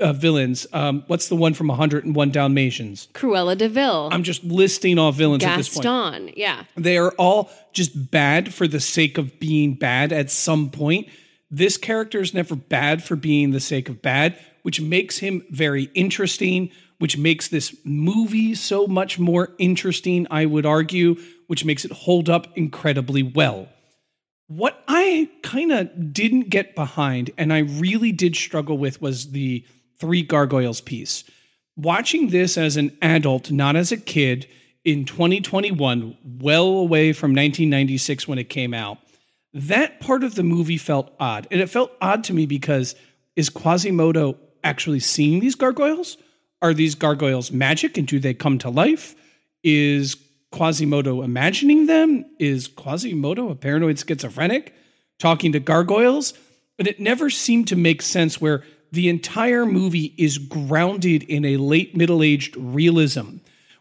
uh, 0.00 0.12
villains. 0.12 0.66
Um, 0.72 1.04
what's 1.06 1.28
the 1.28 1.36
one 1.36 1.54
from 1.54 1.68
101 1.68 2.30
Dalmatians? 2.30 3.08
Cruella 3.14 3.56
de 3.56 3.68
Vil. 3.68 4.08
I'm 4.12 4.22
just 4.22 4.44
listing 4.44 4.98
all 4.98 5.12
villains 5.12 5.44
at 5.44 5.56
this 5.56 5.68
point. 5.68 5.84
Gaston, 5.84 6.30
yeah. 6.36 6.64
They 6.76 6.98
are 6.98 7.12
all 7.12 7.50
just 7.72 8.10
bad 8.10 8.52
for 8.52 8.68
the 8.68 8.80
sake 8.80 9.18
of 9.18 9.38
being 9.40 9.74
bad 9.74 10.12
at 10.12 10.30
some 10.30 10.70
point. 10.70 11.08
This 11.50 11.76
character 11.76 12.20
is 12.20 12.34
never 12.34 12.56
bad 12.56 13.02
for 13.02 13.16
being 13.16 13.52
the 13.52 13.60
sake 13.60 13.88
of 13.88 14.02
bad, 14.02 14.38
which 14.62 14.80
makes 14.80 15.18
him 15.18 15.44
very 15.50 15.84
interesting, 15.94 16.70
which 16.98 17.16
makes 17.16 17.48
this 17.48 17.76
movie 17.84 18.54
so 18.54 18.86
much 18.86 19.18
more 19.18 19.54
interesting, 19.58 20.26
I 20.30 20.46
would 20.46 20.66
argue, 20.66 21.16
which 21.46 21.64
makes 21.64 21.84
it 21.84 21.92
hold 21.92 22.28
up 22.28 22.46
incredibly 22.56 23.22
well. 23.22 23.68
What 24.46 24.82
I 24.88 25.30
kind 25.42 25.72
of 25.72 26.12
didn't 26.12 26.50
get 26.50 26.74
behind 26.74 27.30
and 27.38 27.52
I 27.52 27.60
really 27.60 28.12
did 28.12 28.36
struggle 28.36 28.78
with 28.78 29.00
was 29.00 29.30
the 29.30 29.64
Three 29.98 30.22
Gargoyles 30.22 30.80
piece. 30.80 31.24
Watching 31.76 32.28
this 32.28 32.58
as 32.58 32.76
an 32.76 32.96
adult, 33.00 33.50
not 33.50 33.76
as 33.76 33.90
a 33.90 33.96
kid, 33.96 34.46
in 34.84 35.06
2021, 35.06 36.16
well 36.40 36.66
away 36.66 37.12
from 37.12 37.30
1996 37.30 38.28
when 38.28 38.38
it 38.38 38.50
came 38.50 38.74
out, 38.74 38.98
that 39.54 40.00
part 40.00 40.22
of 40.24 40.34
the 40.34 40.42
movie 40.42 40.78
felt 40.78 41.14
odd. 41.18 41.46
And 41.50 41.60
it 41.60 41.70
felt 41.70 41.92
odd 42.00 42.24
to 42.24 42.34
me 42.34 42.44
because 42.46 42.94
is 43.34 43.48
Quasimodo 43.48 44.36
actually 44.62 45.00
seeing 45.00 45.40
these 45.40 45.54
gargoyles? 45.54 46.16
Are 46.60 46.74
these 46.74 46.94
gargoyles 46.94 47.50
magic 47.50 47.96
and 47.96 48.06
do 48.06 48.18
they 48.18 48.34
come 48.34 48.58
to 48.58 48.70
life? 48.70 49.14
Is 49.62 50.16
Quasimodo 50.54 51.22
imagining 51.22 51.86
them? 51.86 52.24
Is 52.38 52.68
Quasimodo 52.68 53.50
a 53.50 53.56
paranoid 53.56 53.98
schizophrenic 53.98 54.72
talking 55.18 55.50
to 55.50 55.58
gargoyles? 55.58 56.32
But 56.76 56.86
it 56.86 57.00
never 57.00 57.28
seemed 57.28 57.66
to 57.68 57.76
make 57.76 58.00
sense 58.00 58.40
where 58.40 58.62
the 58.92 59.08
entire 59.08 59.66
movie 59.66 60.14
is 60.16 60.38
grounded 60.38 61.24
in 61.24 61.44
a 61.44 61.56
late 61.56 61.96
middle 61.96 62.22
aged 62.22 62.56
realism. 62.56 63.38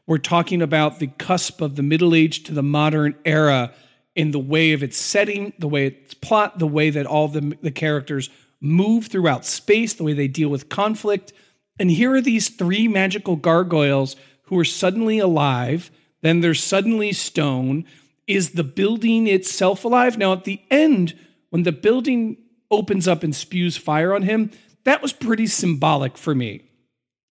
We're 0.07 0.17
talking 0.17 0.63
about 0.63 0.97
the 0.97 1.07
cusp 1.07 1.61
of 1.61 1.75
the 1.75 1.83
middle 1.83 2.15
age 2.15 2.43
to 2.45 2.53
the 2.55 2.63
modern 2.63 3.13
era 3.23 3.71
in 4.15 4.31
the 4.31 4.39
way 4.39 4.73
of 4.73 4.81
its 4.81 4.97
setting, 4.97 5.53
the 5.59 5.67
way 5.67 5.85
its 5.85 6.15
plot, 6.15 6.57
the 6.57 6.65
way 6.65 6.89
that 6.89 7.05
all 7.05 7.27
the, 7.27 7.55
the 7.61 7.71
characters 7.71 8.31
move 8.59 9.07
throughout 9.07 9.45
space, 9.45 9.93
the 9.93 10.03
way 10.03 10.13
they 10.13 10.27
deal 10.27 10.49
with 10.49 10.69
conflict. 10.69 11.33
And 11.77 11.91
here 11.91 12.13
are 12.15 12.21
these 12.21 12.49
three 12.49 12.87
magical 12.87 13.35
gargoyles 13.35 14.15
who 14.45 14.57
are 14.57 14.65
suddenly 14.65 15.19
alive, 15.19 15.91
then 16.23 16.41
they're 16.41 16.55
suddenly 16.55 17.13
stone. 17.13 17.85
Is 18.25 18.51
the 18.51 18.63
building 18.63 19.27
itself 19.27 19.85
alive? 19.85 20.17
Now, 20.17 20.33
at 20.33 20.45
the 20.45 20.61
end, 20.71 21.13
when 21.51 21.63
the 21.63 21.71
building 21.71 22.37
opens 22.71 23.07
up 23.07 23.21
and 23.21 23.35
spews 23.35 23.77
fire 23.77 24.15
on 24.15 24.23
him, 24.23 24.49
that 24.85 25.01
was 25.01 25.13
pretty 25.13 25.45
symbolic 25.45 26.17
for 26.17 26.33
me. 26.33 26.61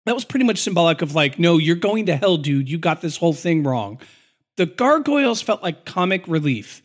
That 0.07 0.15
was 0.15 0.25
pretty 0.25 0.45
much 0.45 0.59
symbolic 0.59 1.03
of 1.03 1.15
like, 1.15 1.39
no, 1.39 1.59
you're 1.59 1.77
going 1.77 2.07
to 2.07 2.17
hell, 2.17 2.37
dude. 2.37 2.69
You 2.69 2.79
got 2.79 3.01
this 3.01 3.17
whole 3.17 3.33
thing 3.33 3.65
wrong. 3.65 4.01
The 4.57 4.67
gargoyles 4.67 5.43
felt 5.43 5.63
like 5.63 5.85
comic 5.85 6.29
relief. 6.29 6.83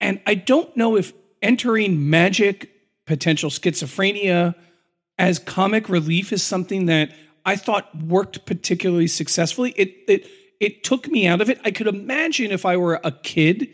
And 0.00 0.20
I 0.26 0.34
don't 0.34 0.74
know 0.76 0.96
if 0.96 1.12
entering 1.42 2.08
magic, 2.08 2.70
potential 3.06 3.50
schizophrenia 3.50 4.54
as 5.18 5.38
comic 5.38 5.88
relief 5.88 6.32
is 6.32 6.42
something 6.42 6.86
that 6.86 7.10
I 7.44 7.56
thought 7.56 7.94
worked 7.96 8.46
particularly 8.46 9.06
successfully. 9.06 9.74
It 9.76 9.94
it 10.08 10.26
it 10.60 10.84
took 10.84 11.08
me 11.08 11.26
out 11.26 11.40
of 11.40 11.50
it. 11.50 11.60
I 11.64 11.70
could 11.70 11.86
imagine 11.86 12.52
if 12.52 12.64
I 12.64 12.76
were 12.76 13.00
a 13.02 13.10
kid, 13.10 13.68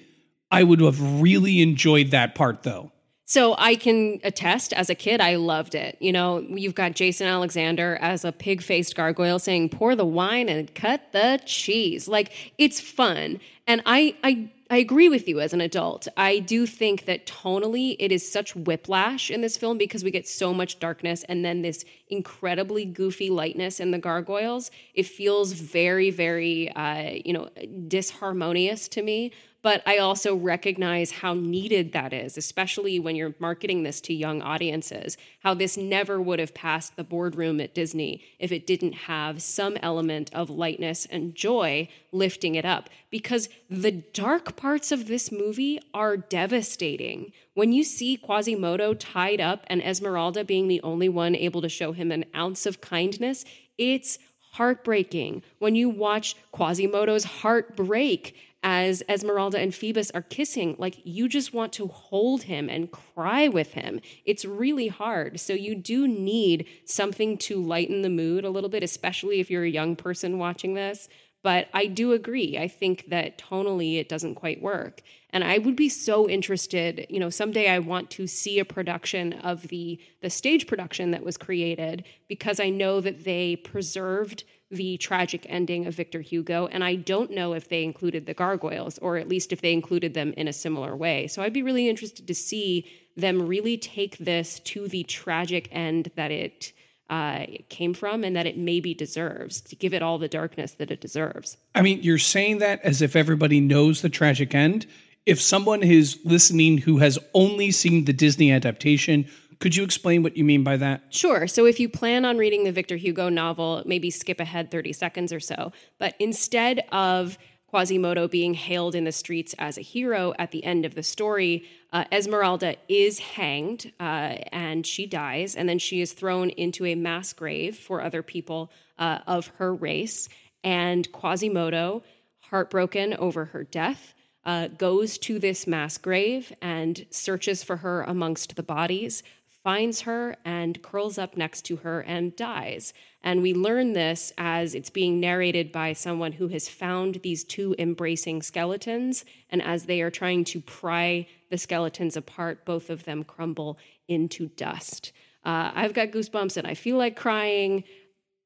I 0.50 0.62
would 0.62 0.80
have 0.80 1.20
really 1.20 1.60
enjoyed 1.60 2.12
that 2.12 2.34
part 2.34 2.62
though. 2.62 2.92
So 3.28 3.56
I 3.58 3.74
can 3.74 4.20
attest 4.22 4.72
as 4.72 4.88
a 4.88 4.94
kid, 4.94 5.20
I 5.20 5.34
loved 5.34 5.74
it. 5.74 5.96
You 6.00 6.12
know, 6.12 6.38
you've 6.48 6.76
got 6.76 6.94
Jason 6.94 7.26
Alexander 7.26 7.98
as 8.00 8.24
a 8.24 8.30
pig 8.30 8.62
faced 8.62 8.94
gargoyle 8.94 9.40
saying, 9.40 9.70
pour 9.70 9.96
the 9.96 10.06
wine 10.06 10.48
and 10.48 10.72
cut 10.76 11.02
the 11.10 11.40
cheese. 11.44 12.06
Like 12.06 12.32
it's 12.56 12.80
fun. 12.80 13.40
And 13.66 13.82
I, 13.84 14.14
I, 14.22 14.48
I 14.68 14.78
agree 14.78 15.08
with 15.08 15.28
you 15.28 15.38
as 15.40 15.52
an 15.52 15.60
adult. 15.60 16.08
I 16.16 16.40
do 16.40 16.66
think 16.66 17.04
that 17.04 17.24
tonally 17.24 17.94
it 18.00 18.10
is 18.10 18.30
such 18.30 18.56
whiplash 18.56 19.30
in 19.30 19.40
this 19.40 19.56
film 19.56 19.78
because 19.78 20.02
we 20.02 20.10
get 20.10 20.26
so 20.26 20.52
much 20.52 20.80
darkness 20.80 21.24
and 21.28 21.44
then 21.44 21.62
this 21.62 21.84
incredibly 22.08 22.84
goofy 22.84 23.30
lightness 23.30 23.78
in 23.78 23.92
the 23.92 23.98
gargoyles. 23.98 24.72
It 24.94 25.06
feels 25.06 25.52
very, 25.52 26.10
very, 26.10 26.68
uh, 26.72 27.14
you 27.24 27.32
know, 27.32 27.48
disharmonious 27.86 28.88
to 28.90 29.02
me 29.02 29.30
but 29.66 29.82
I 29.84 29.98
also 29.98 30.36
recognize 30.36 31.10
how 31.10 31.34
needed 31.34 31.90
that 31.90 32.12
is, 32.12 32.38
especially 32.38 33.00
when 33.00 33.16
you're 33.16 33.34
marketing 33.40 33.82
this 33.82 34.00
to 34.02 34.14
young 34.14 34.40
audiences. 34.40 35.16
How 35.40 35.54
this 35.54 35.76
never 35.76 36.22
would 36.22 36.38
have 36.38 36.54
passed 36.54 36.94
the 36.94 37.02
boardroom 37.02 37.60
at 37.60 37.74
Disney 37.74 38.22
if 38.38 38.52
it 38.52 38.68
didn't 38.68 38.92
have 38.92 39.42
some 39.42 39.76
element 39.78 40.32
of 40.32 40.50
lightness 40.50 41.08
and 41.10 41.34
joy 41.34 41.88
lifting 42.12 42.54
it 42.54 42.64
up. 42.64 42.90
Because 43.10 43.48
the 43.68 43.90
dark 43.90 44.54
parts 44.54 44.92
of 44.92 45.08
this 45.08 45.32
movie 45.32 45.80
are 45.92 46.16
devastating. 46.16 47.32
When 47.54 47.72
you 47.72 47.82
see 47.82 48.18
Quasimodo 48.18 48.94
tied 48.94 49.40
up 49.40 49.64
and 49.66 49.82
Esmeralda 49.82 50.44
being 50.44 50.68
the 50.68 50.82
only 50.82 51.08
one 51.08 51.34
able 51.34 51.62
to 51.62 51.68
show 51.68 51.90
him 51.90 52.12
an 52.12 52.24
ounce 52.36 52.66
of 52.66 52.80
kindness, 52.80 53.44
it's 53.78 54.20
heartbreaking 54.52 55.42
when 55.58 55.74
you 55.74 55.88
watch 55.88 56.36
Quasimodo's 56.52 57.24
heart 57.24 57.74
break 57.74 58.36
as 58.68 59.00
Esmeralda 59.08 59.60
and 59.60 59.72
Phoebus 59.72 60.10
are 60.10 60.22
kissing, 60.22 60.74
like 60.76 60.96
you 61.04 61.28
just 61.28 61.54
want 61.54 61.72
to 61.74 61.86
hold 61.86 62.42
him 62.42 62.68
and 62.68 62.90
cry 62.90 63.46
with 63.46 63.74
him. 63.74 64.00
It's 64.24 64.44
really 64.44 64.88
hard. 64.88 65.38
So 65.38 65.52
you 65.52 65.76
do 65.76 66.08
need 66.08 66.66
something 66.84 67.38
to 67.38 67.62
lighten 67.62 68.02
the 68.02 68.10
mood 68.10 68.44
a 68.44 68.50
little 68.50 68.68
bit, 68.68 68.82
especially 68.82 69.38
if 69.38 69.52
you're 69.52 69.62
a 69.62 69.70
young 69.70 69.94
person 69.94 70.38
watching 70.38 70.74
this. 70.74 71.08
But 71.44 71.68
I 71.74 71.86
do 71.86 72.10
agree. 72.10 72.58
I 72.58 72.66
think 72.66 73.08
that 73.10 73.38
tonally 73.38 74.00
it 74.00 74.08
doesn't 74.08 74.34
quite 74.34 74.60
work. 74.60 75.00
And 75.30 75.44
I 75.44 75.58
would 75.58 75.76
be 75.76 75.88
so 75.88 76.28
interested, 76.28 77.06
you 77.08 77.20
know, 77.20 77.30
someday 77.30 77.70
I 77.70 77.78
want 77.78 78.10
to 78.12 78.26
see 78.26 78.58
a 78.58 78.64
production 78.64 79.34
of 79.34 79.68
the 79.68 80.00
the 80.22 80.30
stage 80.30 80.66
production 80.66 81.12
that 81.12 81.22
was 81.22 81.36
created 81.36 82.02
because 82.26 82.58
I 82.58 82.70
know 82.70 83.00
that 83.00 83.22
they 83.22 83.54
preserved 83.54 84.42
the 84.70 84.96
tragic 84.98 85.46
ending 85.48 85.86
of 85.86 85.94
Victor 85.94 86.20
Hugo. 86.20 86.66
And 86.66 86.82
I 86.82 86.96
don't 86.96 87.30
know 87.30 87.52
if 87.52 87.68
they 87.68 87.84
included 87.84 88.26
the 88.26 88.34
gargoyles, 88.34 88.98
or 88.98 89.16
at 89.16 89.28
least 89.28 89.52
if 89.52 89.60
they 89.60 89.72
included 89.72 90.14
them 90.14 90.32
in 90.36 90.48
a 90.48 90.52
similar 90.52 90.96
way. 90.96 91.28
So 91.28 91.42
I'd 91.42 91.52
be 91.52 91.62
really 91.62 91.88
interested 91.88 92.26
to 92.26 92.34
see 92.34 92.86
them 93.16 93.46
really 93.46 93.78
take 93.78 94.18
this 94.18 94.60
to 94.60 94.88
the 94.88 95.04
tragic 95.04 95.68
end 95.70 96.10
that 96.16 96.30
it 96.30 96.72
uh, 97.08 97.46
came 97.68 97.94
from 97.94 98.24
and 98.24 98.34
that 98.34 98.46
it 98.46 98.58
maybe 98.58 98.92
deserves 98.92 99.60
to 99.60 99.76
give 99.76 99.94
it 99.94 100.02
all 100.02 100.18
the 100.18 100.28
darkness 100.28 100.72
that 100.72 100.90
it 100.90 101.00
deserves. 101.00 101.56
I 101.74 101.82
mean, 101.82 102.02
you're 102.02 102.18
saying 102.18 102.58
that 102.58 102.80
as 102.82 103.00
if 103.00 103.14
everybody 103.14 103.60
knows 103.60 104.02
the 104.02 104.08
tragic 104.08 104.54
end. 104.54 104.86
If 105.24 105.40
someone 105.40 105.82
is 105.82 106.18
listening 106.24 106.78
who 106.78 106.98
has 106.98 107.18
only 107.34 107.70
seen 107.70 108.04
the 108.04 108.12
Disney 108.12 108.52
adaptation, 108.52 109.28
could 109.60 109.76
you 109.76 109.84
explain 109.84 110.22
what 110.22 110.36
you 110.36 110.44
mean 110.44 110.62
by 110.62 110.76
that? 110.76 111.02
Sure. 111.10 111.46
So, 111.46 111.66
if 111.66 111.80
you 111.80 111.88
plan 111.88 112.24
on 112.24 112.38
reading 112.38 112.64
the 112.64 112.72
Victor 112.72 112.96
Hugo 112.96 113.28
novel, 113.28 113.82
maybe 113.86 114.10
skip 114.10 114.40
ahead 114.40 114.70
30 114.70 114.92
seconds 114.92 115.32
or 115.32 115.40
so. 115.40 115.72
But 115.98 116.14
instead 116.18 116.84
of 116.92 117.38
Quasimodo 117.68 118.28
being 118.28 118.54
hailed 118.54 118.94
in 118.94 119.04
the 119.04 119.12
streets 119.12 119.54
as 119.58 119.76
a 119.76 119.82
hero 119.82 120.34
at 120.38 120.50
the 120.50 120.62
end 120.64 120.84
of 120.84 120.94
the 120.94 121.02
story, 121.02 121.64
uh, 121.92 122.04
Esmeralda 122.12 122.76
is 122.88 123.18
hanged 123.18 123.92
uh, 123.98 124.36
and 124.52 124.86
she 124.86 125.06
dies, 125.06 125.56
and 125.56 125.68
then 125.68 125.78
she 125.78 126.00
is 126.00 126.12
thrown 126.12 126.50
into 126.50 126.86
a 126.86 126.94
mass 126.94 127.32
grave 127.32 127.76
for 127.76 128.02
other 128.02 128.22
people 128.22 128.70
uh, 128.98 129.18
of 129.26 129.48
her 129.58 129.74
race. 129.74 130.28
And 130.62 131.10
Quasimodo, 131.12 132.02
heartbroken 132.38 133.14
over 133.14 133.46
her 133.46 133.64
death, 133.64 134.14
uh, 134.44 134.68
goes 134.68 135.18
to 135.18 135.38
this 135.38 135.66
mass 135.66 135.98
grave 135.98 136.52
and 136.62 137.04
searches 137.10 137.64
for 137.64 137.76
her 137.76 138.02
amongst 138.02 138.54
the 138.54 138.62
bodies, 138.62 139.24
finds 139.66 140.02
her 140.02 140.36
and 140.44 140.80
curls 140.80 141.18
up 141.18 141.36
next 141.36 141.62
to 141.62 141.74
her 141.74 142.02
and 142.02 142.36
dies. 142.36 142.92
And 143.24 143.42
we 143.42 143.52
learn 143.52 143.94
this 143.94 144.32
as 144.38 144.76
it's 144.76 144.90
being 144.90 145.18
narrated 145.18 145.72
by 145.72 145.92
someone 145.92 146.30
who 146.30 146.46
has 146.46 146.68
found 146.68 147.16
these 147.24 147.42
two 147.42 147.74
embracing 147.76 148.42
skeletons. 148.42 149.24
And 149.50 149.60
as 149.60 149.86
they 149.86 150.02
are 150.02 150.10
trying 150.10 150.44
to 150.44 150.60
pry 150.60 151.26
the 151.50 151.58
skeletons 151.58 152.16
apart, 152.16 152.64
both 152.64 152.90
of 152.90 153.02
them 153.06 153.24
crumble 153.24 153.76
into 154.06 154.46
dust. 154.50 155.10
Uh, 155.44 155.72
I've 155.74 155.94
got 155.94 156.12
goosebumps 156.12 156.56
and 156.56 156.68
I 156.68 156.74
feel 156.74 156.96
like 156.96 157.16
crying. 157.16 157.82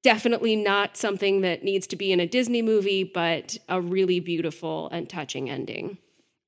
Definitely 0.03 0.57
not 0.57 0.97
something 0.97 1.43
that 1.43 1.63
needs 1.63 1.87
to 1.89 1.97
be 1.97 2.13
in 2.13 2.21
a 2.21 2.27
Disney 2.27 2.63
movie, 2.63 3.05
but 3.05 3.59
a 3.69 3.79
really 3.79 4.21
beautiful 4.21 4.89
and 4.89 5.07
touching 5.07 5.51
ending. 5.51 5.99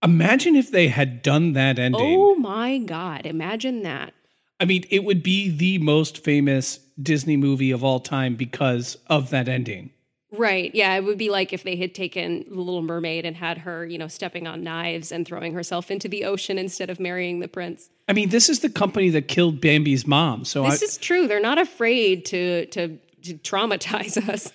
Imagine 0.03 0.57
if 0.57 0.71
they 0.71 0.89
had 0.89 1.21
done 1.21 1.53
that 1.53 1.79
ending. 1.79 2.17
Oh 2.19 2.37
my 2.37 2.79
God. 2.79 3.27
Imagine 3.27 3.83
that. 3.83 4.15
I 4.63 4.65
mean, 4.65 4.85
it 4.91 5.03
would 5.03 5.25
be 5.25 5.51
the 5.51 5.79
most 5.79 6.23
famous 6.23 6.79
Disney 7.03 7.37
movie 7.37 7.73
of 7.73 7.83
all 7.83 7.99
time 7.99 8.37
because 8.37 8.97
of 9.09 9.31
that 9.31 9.49
ending. 9.49 9.91
Right. 10.31 10.73
Yeah. 10.73 10.95
It 10.95 11.03
would 11.03 11.19
be 11.19 11.31
like 11.31 11.53
if 11.53 11.65
they 11.65 11.75
had 11.75 11.97
taken 11.97 12.45
The 12.49 12.61
Little 12.61 12.81
Mermaid 12.81 13.27
and 13.27 13.37
had 13.37 13.59
her, 13.59 13.85
you 13.85 13.99
know, 13.99 14.07
stepping 14.07 14.47
on 14.47 14.63
knives 14.63 15.11
and 15.11 15.27
throwing 15.27 15.53
herself 15.53 15.91
into 15.91 16.07
the 16.07 16.25
ocean 16.25 16.59
instead 16.59 16.91
of 16.91 17.01
marrying 17.01 17.41
the 17.41 17.49
prince. 17.49 17.91
I 18.07 18.13
mean, 18.13 18.29
this 18.29 18.49
is 18.49 18.61
the 18.61 18.71
company 18.71 19.11
that 19.11 19.27
killed 19.27 19.61
Bambi's 19.61 20.07
mom. 20.07 20.45
So 20.45 20.63
this 20.63 20.81
I, 20.81 20.87
is 20.87 20.97
true. 20.97 21.27
They're 21.27 21.41
not 21.41 21.59
afraid 21.59 22.25
to, 22.27 22.67
to, 22.67 22.97
to 23.25 23.35
traumatize 23.39 24.17
us. 24.29 24.53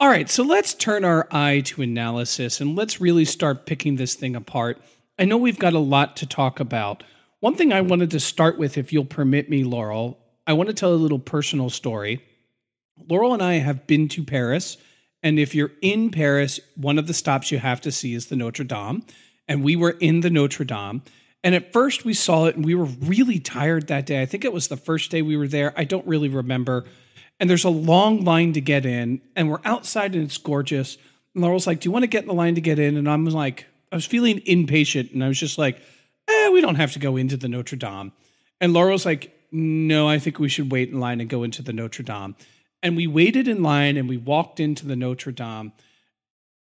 All 0.00 0.08
right. 0.08 0.28
So 0.28 0.42
let's 0.42 0.74
turn 0.74 1.04
our 1.04 1.28
eye 1.30 1.60
to 1.66 1.82
analysis 1.82 2.60
and 2.60 2.74
let's 2.74 3.00
really 3.00 3.24
start 3.24 3.66
picking 3.66 3.94
this 3.94 4.16
thing 4.16 4.34
apart. 4.34 4.82
I 5.16 5.26
know 5.26 5.36
we've 5.36 5.60
got 5.60 5.74
a 5.74 5.78
lot 5.78 6.16
to 6.16 6.26
talk 6.26 6.58
about. 6.58 7.04
One 7.44 7.56
thing 7.56 7.74
I 7.74 7.82
wanted 7.82 8.12
to 8.12 8.20
start 8.20 8.58
with, 8.58 8.78
if 8.78 8.90
you'll 8.90 9.04
permit 9.04 9.50
me, 9.50 9.64
Laurel, 9.64 10.18
I 10.46 10.54
want 10.54 10.70
to 10.70 10.74
tell 10.74 10.94
a 10.94 10.96
little 10.96 11.18
personal 11.18 11.68
story. 11.68 12.24
Laurel 13.06 13.34
and 13.34 13.42
I 13.42 13.56
have 13.56 13.86
been 13.86 14.08
to 14.08 14.24
Paris. 14.24 14.78
And 15.22 15.38
if 15.38 15.54
you're 15.54 15.72
in 15.82 16.10
Paris, 16.10 16.58
one 16.74 16.98
of 16.98 17.06
the 17.06 17.12
stops 17.12 17.50
you 17.50 17.58
have 17.58 17.82
to 17.82 17.92
see 17.92 18.14
is 18.14 18.28
the 18.28 18.36
Notre 18.36 18.64
Dame. 18.64 19.02
And 19.46 19.62
we 19.62 19.76
were 19.76 19.90
in 19.90 20.20
the 20.20 20.30
Notre 20.30 20.64
Dame. 20.64 21.02
And 21.42 21.54
at 21.54 21.70
first 21.70 22.06
we 22.06 22.14
saw 22.14 22.46
it 22.46 22.56
and 22.56 22.64
we 22.64 22.74
were 22.74 22.86
really 22.86 23.40
tired 23.40 23.88
that 23.88 24.06
day. 24.06 24.22
I 24.22 24.24
think 24.24 24.46
it 24.46 24.52
was 24.54 24.68
the 24.68 24.78
first 24.78 25.10
day 25.10 25.20
we 25.20 25.36
were 25.36 25.46
there. 25.46 25.74
I 25.76 25.84
don't 25.84 26.06
really 26.06 26.30
remember. 26.30 26.86
And 27.40 27.50
there's 27.50 27.64
a 27.64 27.68
long 27.68 28.24
line 28.24 28.54
to 28.54 28.62
get 28.62 28.86
in. 28.86 29.20
And 29.36 29.50
we're 29.50 29.60
outside 29.66 30.14
and 30.14 30.24
it's 30.24 30.38
gorgeous. 30.38 30.96
And 31.34 31.44
Laurel's 31.44 31.66
like, 31.66 31.80
Do 31.80 31.88
you 31.88 31.92
want 31.92 32.04
to 32.04 32.08
get 32.08 32.22
in 32.22 32.28
the 32.28 32.32
line 32.32 32.54
to 32.54 32.62
get 32.62 32.78
in? 32.78 32.96
And 32.96 33.06
I'm 33.06 33.26
like, 33.26 33.66
I 33.92 33.96
was 33.96 34.06
feeling 34.06 34.40
impatient. 34.46 35.10
And 35.12 35.22
I 35.22 35.28
was 35.28 35.38
just 35.38 35.58
like, 35.58 35.78
eh, 36.28 36.48
we 36.50 36.60
don't 36.60 36.76
have 36.76 36.92
to 36.92 36.98
go 36.98 37.16
into 37.16 37.36
the 37.36 37.48
Notre 37.48 37.76
Dame. 37.76 38.12
And 38.60 38.72
Laurel's 38.72 39.06
like, 39.06 39.34
no, 39.50 40.08
I 40.08 40.18
think 40.18 40.38
we 40.38 40.48
should 40.48 40.72
wait 40.72 40.90
in 40.90 41.00
line 41.00 41.20
and 41.20 41.30
go 41.30 41.42
into 41.42 41.62
the 41.62 41.72
Notre 41.72 42.02
Dame. 42.02 42.36
And 42.82 42.96
we 42.96 43.06
waited 43.06 43.48
in 43.48 43.62
line 43.62 43.96
and 43.96 44.08
we 44.08 44.16
walked 44.16 44.60
into 44.60 44.86
the 44.86 44.96
Notre 44.96 45.32
Dame. 45.32 45.72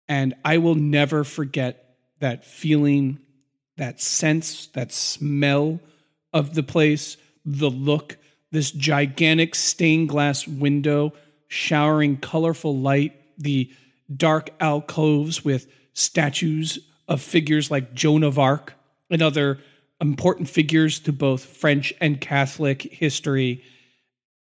And 0.08 0.34
I 0.44 0.58
will 0.58 0.74
never 0.74 1.22
forget 1.22 1.96
that 2.20 2.44
feeling, 2.44 3.18
that 3.76 4.00
sense, 4.00 4.66
that 4.68 4.92
smell 4.92 5.80
of 6.32 6.54
the 6.54 6.62
place, 6.62 7.16
the 7.44 7.70
look, 7.70 8.16
this 8.50 8.70
gigantic 8.70 9.54
stained 9.54 10.08
glass 10.08 10.46
window 10.46 11.12
showering 11.48 12.16
colorful 12.16 12.76
light, 12.76 13.14
the 13.38 13.70
dark 14.14 14.50
alcoves 14.60 15.44
with 15.44 15.66
statues 15.94 16.78
of 17.08 17.20
figures 17.20 17.70
like 17.70 17.94
Joan 17.94 18.22
of 18.22 18.38
Arc 18.38 18.74
and 19.10 19.22
other 19.22 19.58
important 20.00 20.48
figures 20.48 21.00
to 21.00 21.12
both 21.12 21.44
French 21.44 21.92
and 22.00 22.20
Catholic 22.20 22.82
history. 22.82 23.64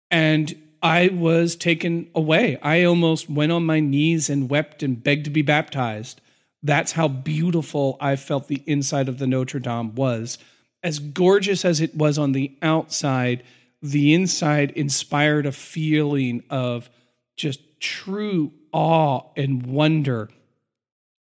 And 0.09 0.55
I 0.81 1.09
was 1.09 1.55
taken 1.55 2.09
away. 2.15 2.57
I 2.61 2.83
almost 2.83 3.29
went 3.29 3.51
on 3.51 3.65
my 3.65 3.79
knees 3.79 4.29
and 4.29 4.49
wept 4.49 4.81
and 4.81 5.01
begged 5.01 5.25
to 5.25 5.31
be 5.31 5.41
baptized. 5.41 6.21
That's 6.63 6.93
how 6.93 7.07
beautiful 7.07 7.97
I 7.99 8.15
felt 8.15 8.47
the 8.47 8.63
inside 8.65 9.09
of 9.09 9.17
the 9.17 9.27
Notre 9.27 9.59
Dame 9.59 9.95
was. 9.95 10.37
As 10.83 10.99
gorgeous 10.99 11.65
as 11.65 11.81
it 11.81 11.95
was 11.95 12.17
on 12.17 12.31
the 12.31 12.55
outside, 12.61 13.43
the 13.81 14.13
inside 14.13 14.71
inspired 14.71 15.45
a 15.45 15.51
feeling 15.51 16.43
of 16.49 16.89
just 17.35 17.59
true 17.79 18.51
awe 18.71 19.21
and 19.35 19.65
wonder. 19.65 20.29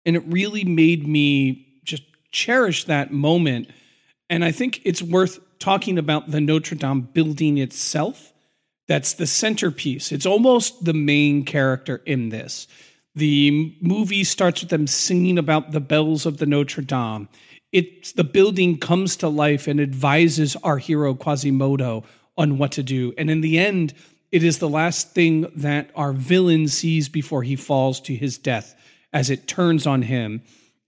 And 0.05 0.17
it 0.17 0.23
really 0.27 0.65
made 0.65 1.07
me 1.07 1.67
cherish 2.33 2.85
that 2.85 3.13
moment. 3.13 3.71
And 4.29 4.45
I 4.45 4.53
think 4.53 4.81
it's 4.85 5.03
worth 5.03 5.41
talking 5.59 5.99
about 5.99 6.31
the 6.31 6.41
Notre 6.41 6.77
Dame 6.77 7.03
building 7.03 7.59
itself. 7.59 8.33
That's 8.89 9.15
the 9.15 9.27
centerpiece. 9.27 10.11
It's 10.13 10.27
almost 10.27 10.85
the 10.85 10.95
main 10.95 11.45
character 11.45 12.03
in 12.07 12.31
this. 12.31 12.67
The 13.15 13.77
movie 13.81 14.25
starts 14.25 14.61
with 14.61 14.71
them 14.71 14.87
singing 14.87 15.39
about 15.39 15.73
the 15.73 15.81
bells 15.81 16.27
of 16.27 16.39
the 16.39 16.47
Notre 16.47 16.83
Dame. 16.83 17.29
It's 17.73 18.13
the 18.13 18.25
building 18.25 18.79
comes 18.79 19.17
to 19.17 19.29
life 19.29 19.69
and 19.69 19.81
advises 19.81 20.57
our 20.57 20.79
hero 20.79 21.15
Quasimodo 21.15 22.05
on 22.37 22.59
what 22.59 22.73
to 22.73 22.83
do. 22.83 23.13
And 23.17 23.31
in 23.31 23.43
the 23.43 23.59
end, 23.59 23.95
it 24.33 24.43
is 24.43 24.59
the 24.59 24.69
last 24.69 25.13
thing 25.13 25.51
that 25.57 25.91
our 25.95 26.13
villain 26.13 26.69
sees 26.69 27.09
before 27.09 27.43
he 27.43 27.57
falls 27.57 28.01
to 28.03 28.15
his 28.15 28.39
death 28.39 28.75
as 29.13 29.29
it 29.29 29.49
turns 29.49 29.87
on 29.87 30.03
him, 30.03 30.43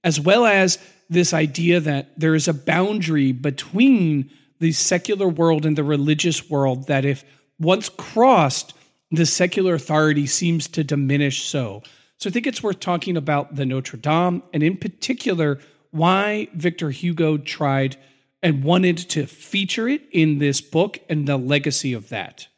as 0.04 0.20
well 0.20 0.46
as 0.46 0.78
this 1.12 1.32
idea 1.32 1.80
that 1.80 2.18
there 2.18 2.34
is 2.34 2.48
a 2.48 2.54
boundary 2.54 3.32
between 3.32 4.30
the 4.60 4.72
secular 4.72 5.28
world 5.28 5.66
and 5.66 5.76
the 5.76 5.84
religious 5.84 6.48
world 6.48 6.86
that 6.86 7.04
if 7.04 7.24
once 7.58 7.88
crossed, 7.88 8.74
the 9.10 9.26
secular 9.26 9.74
authority 9.74 10.26
seems 10.26 10.68
to 10.68 10.84
diminish 10.84 11.44
so. 11.44 11.82
So 12.16 12.30
I 12.30 12.32
think 12.32 12.46
it's 12.46 12.62
worth 12.62 12.80
talking 12.80 13.16
about 13.16 13.56
the 13.56 13.66
Notre 13.66 13.96
Dame 13.96 14.42
and 14.52 14.62
in 14.62 14.76
particular 14.76 15.58
why 15.90 16.48
Victor 16.54 16.90
Hugo 16.90 17.36
tried 17.36 17.96
and 18.42 18.64
wanted 18.64 18.96
to 18.96 19.26
feature 19.26 19.88
it 19.88 20.02
in 20.10 20.38
this 20.38 20.60
book 20.60 20.98
and 21.08 21.28
the 21.28 21.36
legacy 21.36 21.92
of 21.92 22.08
that. 22.08 22.48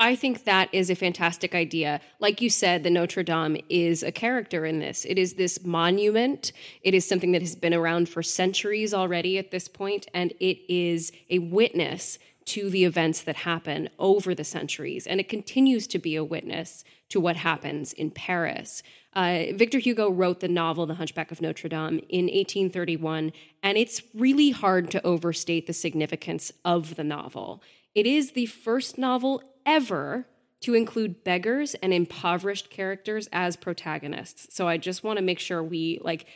I 0.00 0.14
think 0.14 0.44
that 0.44 0.68
is 0.72 0.90
a 0.90 0.94
fantastic 0.94 1.56
idea. 1.56 2.00
Like 2.20 2.40
you 2.40 2.50
said, 2.50 2.84
the 2.84 2.90
Notre 2.90 3.24
Dame 3.24 3.56
is 3.68 4.04
a 4.04 4.12
character 4.12 4.64
in 4.64 4.78
this. 4.78 5.04
It 5.04 5.18
is 5.18 5.34
this 5.34 5.64
monument. 5.64 6.52
It 6.82 6.94
is 6.94 7.06
something 7.06 7.32
that 7.32 7.42
has 7.42 7.56
been 7.56 7.74
around 7.74 8.08
for 8.08 8.22
centuries 8.22 8.94
already 8.94 9.38
at 9.38 9.50
this 9.50 9.66
point, 9.66 10.06
and 10.14 10.32
it 10.38 10.58
is 10.72 11.10
a 11.30 11.40
witness 11.40 12.18
to 12.46 12.70
the 12.70 12.84
events 12.84 13.22
that 13.22 13.36
happen 13.36 13.90
over 13.98 14.34
the 14.34 14.44
centuries. 14.44 15.06
And 15.06 15.18
it 15.18 15.28
continues 15.28 15.86
to 15.88 15.98
be 15.98 16.14
a 16.14 16.24
witness 16.24 16.84
to 17.08 17.20
what 17.20 17.36
happens 17.36 17.92
in 17.92 18.10
Paris. 18.10 18.82
Uh, 19.14 19.46
Victor 19.54 19.78
Hugo 19.78 20.10
wrote 20.10 20.40
the 20.40 20.48
novel 20.48 20.86
The 20.86 20.94
Hunchback 20.94 21.32
of 21.32 21.42
Notre 21.42 21.68
Dame 21.68 21.98
in 22.08 22.26
1831, 22.26 23.32
and 23.64 23.76
it's 23.76 24.00
really 24.14 24.50
hard 24.50 24.92
to 24.92 25.04
overstate 25.04 25.66
the 25.66 25.72
significance 25.72 26.52
of 26.64 26.94
the 26.94 27.04
novel. 27.04 27.62
It 27.98 28.06
is 28.06 28.30
the 28.30 28.46
first 28.46 28.96
novel 28.96 29.42
ever 29.66 30.24
to 30.60 30.74
include 30.74 31.24
beggars 31.24 31.74
and 31.74 31.92
impoverished 31.92 32.70
characters 32.70 33.28
as 33.32 33.56
protagonists. 33.56 34.54
So 34.54 34.68
I 34.68 34.76
just 34.76 35.02
want 35.02 35.16
to 35.16 35.24
make 35.24 35.40
sure 35.40 35.64
we 35.64 35.98
like 36.00 36.26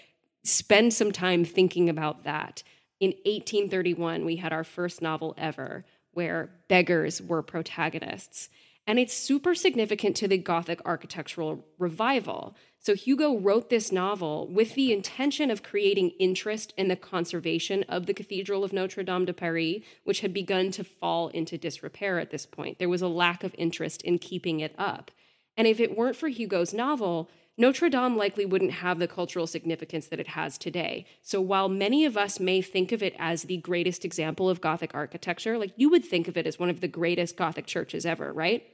spend 0.42 0.92
some 0.92 1.12
time 1.12 1.44
thinking 1.44 1.88
about 1.88 2.24
that. 2.24 2.64
In 2.98 3.10
1831, 3.10 4.24
we 4.24 4.34
had 4.34 4.52
our 4.52 4.64
first 4.64 5.02
novel 5.02 5.36
ever 5.38 5.84
where 6.10 6.50
beggars 6.66 7.22
were 7.22 7.44
protagonists. 7.44 8.48
And 8.86 8.98
it's 8.98 9.14
super 9.14 9.54
significant 9.54 10.16
to 10.16 10.28
the 10.28 10.38
Gothic 10.38 10.80
architectural 10.84 11.64
revival. 11.78 12.56
So 12.80 12.96
Hugo 12.96 13.38
wrote 13.38 13.70
this 13.70 13.92
novel 13.92 14.48
with 14.48 14.74
the 14.74 14.92
intention 14.92 15.52
of 15.52 15.62
creating 15.62 16.10
interest 16.18 16.74
in 16.76 16.88
the 16.88 16.96
conservation 16.96 17.84
of 17.84 18.06
the 18.06 18.14
Cathedral 18.14 18.64
of 18.64 18.72
Notre 18.72 19.04
Dame 19.04 19.24
de 19.24 19.32
Paris, 19.32 19.82
which 20.02 20.20
had 20.20 20.34
begun 20.34 20.72
to 20.72 20.82
fall 20.82 21.28
into 21.28 21.56
disrepair 21.56 22.18
at 22.18 22.32
this 22.32 22.44
point. 22.44 22.80
There 22.80 22.88
was 22.88 23.02
a 23.02 23.08
lack 23.08 23.44
of 23.44 23.54
interest 23.56 24.02
in 24.02 24.18
keeping 24.18 24.58
it 24.58 24.74
up. 24.76 25.12
And 25.56 25.68
if 25.68 25.78
it 25.78 25.96
weren't 25.96 26.16
for 26.16 26.28
Hugo's 26.28 26.74
novel, 26.74 27.30
Notre 27.58 27.90
Dame 27.90 28.16
likely 28.16 28.46
wouldn't 28.46 28.72
have 28.72 28.98
the 28.98 29.06
cultural 29.06 29.46
significance 29.46 30.06
that 30.06 30.20
it 30.20 30.28
has 30.28 30.56
today. 30.56 31.04
So 31.20 31.40
while 31.40 31.68
many 31.68 32.04
of 32.06 32.16
us 32.16 32.40
may 32.40 32.62
think 32.62 32.92
of 32.92 33.02
it 33.02 33.14
as 33.18 33.42
the 33.42 33.58
greatest 33.58 34.04
example 34.04 34.48
of 34.48 34.62
Gothic 34.62 34.92
architecture, 34.94 35.58
like 35.58 35.72
you 35.76 35.90
would 35.90 36.04
think 36.04 36.28
of 36.28 36.36
it 36.36 36.46
as 36.46 36.58
one 36.58 36.70
of 36.70 36.80
the 36.80 36.88
greatest 36.88 37.36
Gothic 37.36 37.66
churches 37.66 38.06
ever, 38.06 38.32
right? 38.32 38.64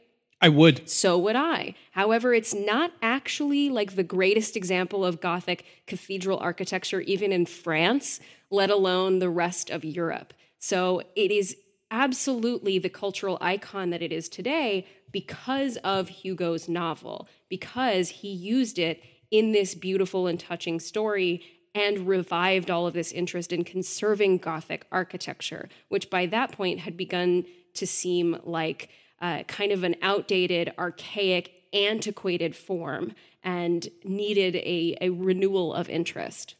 I 0.41 0.49
would. 0.49 0.89
So 0.89 1.19
would 1.19 1.35
I. 1.35 1.75
However, 1.91 2.33
it's 2.33 2.55
not 2.55 2.93
actually 3.03 3.69
like 3.69 3.97
the 3.97 4.05
greatest 4.05 4.57
example 4.57 5.05
of 5.05 5.21
Gothic 5.21 5.65
cathedral 5.89 6.39
architecture, 6.39 7.01
even 7.01 7.33
in 7.33 7.47
France, 7.47 8.21
let 8.51 8.71
alone 8.71 9.19
the 9.19 9.31
rest 9.31 9.71
of 9.71 9.85
Europe. 9.85 10.33
So 10.61 11.03
it 11.17 11.33
is 11.33 11.57
absolutely 11.91 12.79
the 12.79 12.89
cultural 12.89 13.39
icon 13.41 13.91
that 13.91 14.03
it 14.03 14.13
is 14.13 14.29
today 14.29 14.87
because 15.11 15.77
of 15.79 16.09
Hugo's 16.09 16.69
novel, 16.69 17.29
because 17.49 18.09
he 18.11 18.29
used 18.29 18.79
it 18.79 19.03
in 19.31 19.53
this 19.53 19.75
beautiful 19.75 20.27
and 20.27 20.39
touching 20.39 20.81
story 20.81 21.43
and 21.75 22.09
revived 22.09 22.71
all 22.71 22.87
of 22.87 22.95
this 22.95 23.13
interest 23.13 23.53
in 23.53 23.65
conserving 23.65 24.39
Gothic 24.39 24.87
architecture, 24.91 25.69
which 25.89 26.11
by 26.11 26.27
that 26.27 26.53
point 26.53 26.81
had 26.81 26.97
begun 26.97 27.45
to 27.75 27.87
seem 27.87 28.39
like 28.45 28.91
uh, 29.21 29.43
kind 29.45 29.73
of 29.73 29.85
an 29.85 29.97
outdated, 30.03 30.73
archaic, 30.79 31.53
antiquated 31.73 32.57
form 32.57 33.13
and 33.43 33.89
needed 34.05 34.57
a, 34.57 34.97
a 35.01 35.11
renewal 35.11 35.75
of 35.75 35.89
interest. 35.89 36.55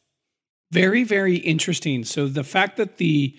Very, 0.71 1.03
very 1.03 1.37
interesting. 1.37 2.03
So 2.03 2.27
the 2.27 2.43
fact 2.43 2.77
that 2.77 2.97
the 2.97 3.35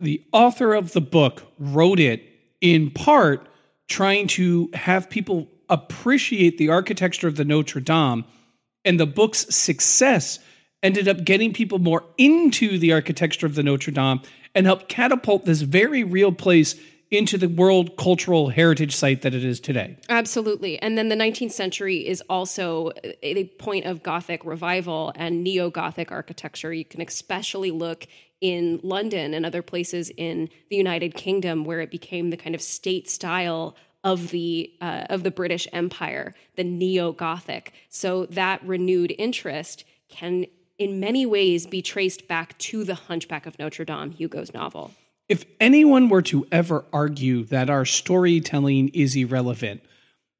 the 0.00 0.22
author 0.32 0.74
of 0.74 0.92
the 0.92 1.00
book 1.00 1.42
wrote 1.58 2.00
it 2.00 2.22
in 2.60 2.90
part 2.90 3.48
trying 3.88 4.26
to 4.26 4.70
have 4.74 5.10
people 5.10 5.48
appreciate 5.68 6.58
the 6.58 6.68
architecture 6.68 7.28
of 7.28 7.36
the 7.36 7.44
Notre 7.44 7.80
Dame 7.80 8.24
and 8.84 8.98
the 8.98 9.06
book's 9.06 9.46
success 9.54 10.38
ended 10.82 11.08
up 11.08 11.24
getting 11.24 11.52
people 11.52 11.78
more 11.78 12.04
into 12.16 12.78
the 12.78 12.92
architecture 12.92 13.46
of 13.46 13.54
the 13.54 13.62
Notre 13.62 13.90
Dame 13.92 14.20
and 14.54 14.66
helped 14.66 14.88
catapult 14.88 15.44
this 15.44 15.60
very 15.62 16.04
real 16.04 16.32
place 16.32 16.74
into 17.10 17.38
the 17.38 17.48
world 17.48 17.96
cultural 17.96 18.50
heritage 18.50 18.94
site 18.94 19.22
that 19.22 19.34
it 19.34 19.44
is 19.44 19.60
today. 19.60 19.96
Absolutely. 20.10 20.80
And 20.80 20.98
then 20.98 21.08
the 21.08 21.16
19th 21.16 21.52
century 21.52 22.06
is 22.06 22.22
also 22.28 22.92
a 23.22 23.44
point 23.58 23.86
of 23.86 24.02
Gothic 24.02 24.44
revival 24.44 25.12
and 25.16 25.42
neo 25.42 25.70
Gothic 25.70 26.12
architecture. 26.12 26.72
You 26.72 26.84
can 26.84 27.00
especially 27.00 27.70
look 27.70 28.06
in 28.40 28.80
London 28.82 29.34
and 29.34 29.44
other 29.44 29.62
places 29.62 30.10
in 30.16 30.48
the 30.70 30.76
United 30.76 31.14
Kingdom 31.14 31.64
where 31.64 31.80
it 31.80 31.90
became 31.90 32.30
the 32.30 32.36
kind 32.36 32.54
of 32.54 32.62
state 32.62 33.08
style 33.08 33.76
of 34.04 34.30
the 34.30 34.72
uh, 34.80 35.06
of 35.10 35.22
the 35.22 35.30
British 35.30 35.66
Empire, 35.72 36.34
the 36.56 36.64
neo 36.64 37.12
Gothic. 37.12 37.72
So 37.88 38.26
that 38.26 38.64
renewed 38.64 39.14
interest 39.18 39.84
can 40.08 40.46
in 40.78 41.00
many 41.00 41.26
ways 41.26 41.66
be 41.66 41.82
traced 41.82 42.28
back 42.28 42.56
to 42.58 42.84
the 42.84 42.94
Hunchback 42.94 43.46
of 43.46 43.58
Notre 43.58 43.84
Dame, 43.84 44.10
Hugo's 44.10 44.54
novel. 44.54 44.92
If 45.28 45.44
anyone 45.60 46.08
were 46.08 46.22
to 46.22 46.46
ever 46.52 46.84
argue 46.92 47.44
that 47.46 47.68
our 47.68 47.84
storytelling 47.84 48.88
is 48.90 49.14
irrelevant, 49.14 49.82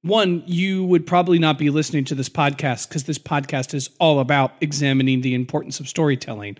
one, 0.02 0.44
you 0.46 0.84
would 0.84 1.06
probably 1.06 1.38
not 1.38 1.58
be 1.58 1.70
listening 1.70 2.04
to 2.06 2.14
this 2.14 2.28
podcast 2.28 2.88
because 2.88 3.04
this 3.04 3.18
podcast 3.18 3.74
is 3.74 3.90
all 3.98 4.20
about 4.20 4.52
examining 4.60 5.20
the 5.20 5.34
importance 5.34 5.80
of 5.80 5.88
storytelling. 5.88 6.56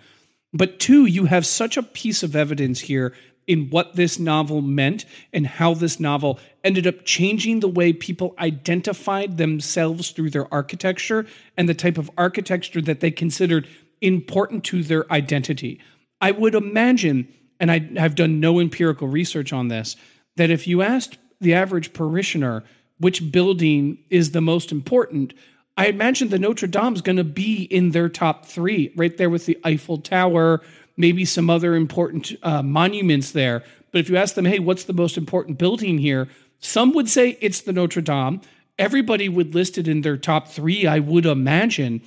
But 0.53 0.79
two, 0.79 1.05
you 1.05 1.25
have 1.25 1.45
such 1.45 1.77
a 1.77 1.83
piece 1.83 2.23
of 2.23 2.35
evidence 2.35 2.79
here 2.79 3.13
in 3.47 3.69
what 3.69 3.95
this 3.95 4.19
novel 4.19 4.61
meant 4.61 5.05
and 5.33 5.45
how 5.45 5.73
this 5.73 5.99
novel 5.99 6.39
ended 6.63 6.85
up 6.85 7.03
changing 7.03 7.59
the 7.59 7.67
way 7.67 7.93
people 7.93 8.35
identified 8.39 9.37
themselves 9.37 10.11
through 10.11 10.29
their 10.29 10.51
architecture 10.53 11.25
and 11.57 11.67
the 11.67 11.73
type 11.73 11.97
of 11.97 12.11
architecture 12.17 12.81
that 12.81 12.99
they 12.99 13.09
considered 13.09 13.67
important 14.01 14.63
to 14.63 14.83
their 14.83 15.11
identity. 15.11 15.79
I 16.21 16.31
would 16.31 16.55
imagine 16.55 17.27
and 17.59 17.71
I, 17.71 17.89
I've 17.99 18.15
done 18.15 18.39
no 18.39 18.59
empirical 18.59 19.07
research 19.07 19.51
on 19.51 19.67
this, 19.67 19.95
that 20.37 20.49
if 20.49 20.67
you 20.67 20.81
asked 20.81 21.17
the 21.41 21.53
average 21.53 21.93
parishioner 21.93 22.63
which 22.99 23.31
building 23.31 23.97
is 24.09 24.31
the 24.31 24.41
most 24.41 24.71
important, 24.71 25.33
I 25.79 25.85
imagine 25.85 26.27
the 26.27 26.37
Notre 26.37 26.67
Dame's 26.67 26.99
going 26.99 27.15
to 27.15 27.23
be 27.23 27.63
in 27.63 27.91
their 27.91 28.09
top 28.09 28.45
three, 28.45 28.91
right 28.97 29.15
there 29.15 29.29
with 29.29 29.45
the 29.45 29.57
Eiffel 29.63 29.97
Tower, 29.97 30.61
maybe 30.97 31.23
some 31.23 31.49
other 31.49 31.73
important 31.73 32.33
uh, 32.43 32.61
monuments 32.61 33.31
there. 33.31 33.63
But 33.93 33.99
if 33.99 34.09
you 34.09 34.17
ask 34.17 34.35
them, 34.35 34.43
hey, 34.43 34.59
what's 34.59 34.83
the 34.83 34.93
most 34.93 35.17
important 35.17 35.57
building 35.57 35.97
here? 35.97 36.27
Some 36.59 36.91
would 36.95 37.07
say 37.07 37.37
it's 37.39 37.61
the 37.61 37.71
Notre 37.71 38.01
Dame. 38.01 38.41
Everybody 38.77 39.29
would 39.29 39.55
list 39.55 39.77
it 39.77 39.87
in 39.87 40.01
their 40.01 40.17
top 40.17 40.49
three, 40.49 40.85
I 40.85 40.99
would 40.99 41.25
imagine. 41.25 42.01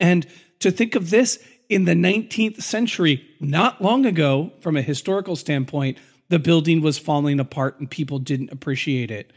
And 0.00 0.26
to 0.60 0.70
think 0.70 0.94
of 0.94 1.10
this 1.10 1.46
in 1.68 1.84
the 1.84 1.92
19th 1.92 2.62
century, 2.62 3.22
not 3.38 3.82
long 3.82 4.06
ago, 4.06 4.50
from 4.60 4.78
a 4.78 4.82
historical 4.82 5.36
standpoint, 5.36 5.98
the 6.30 6.38
building 6.38 6.80
was 6.80 6.96
falling 6.96 7.38
apart 7.38 7.80
and 7.80 7.90
people 7.90 8.18
didn't 8.18 8.50
appreciate 8.50 9.10
it. 9.10 9.30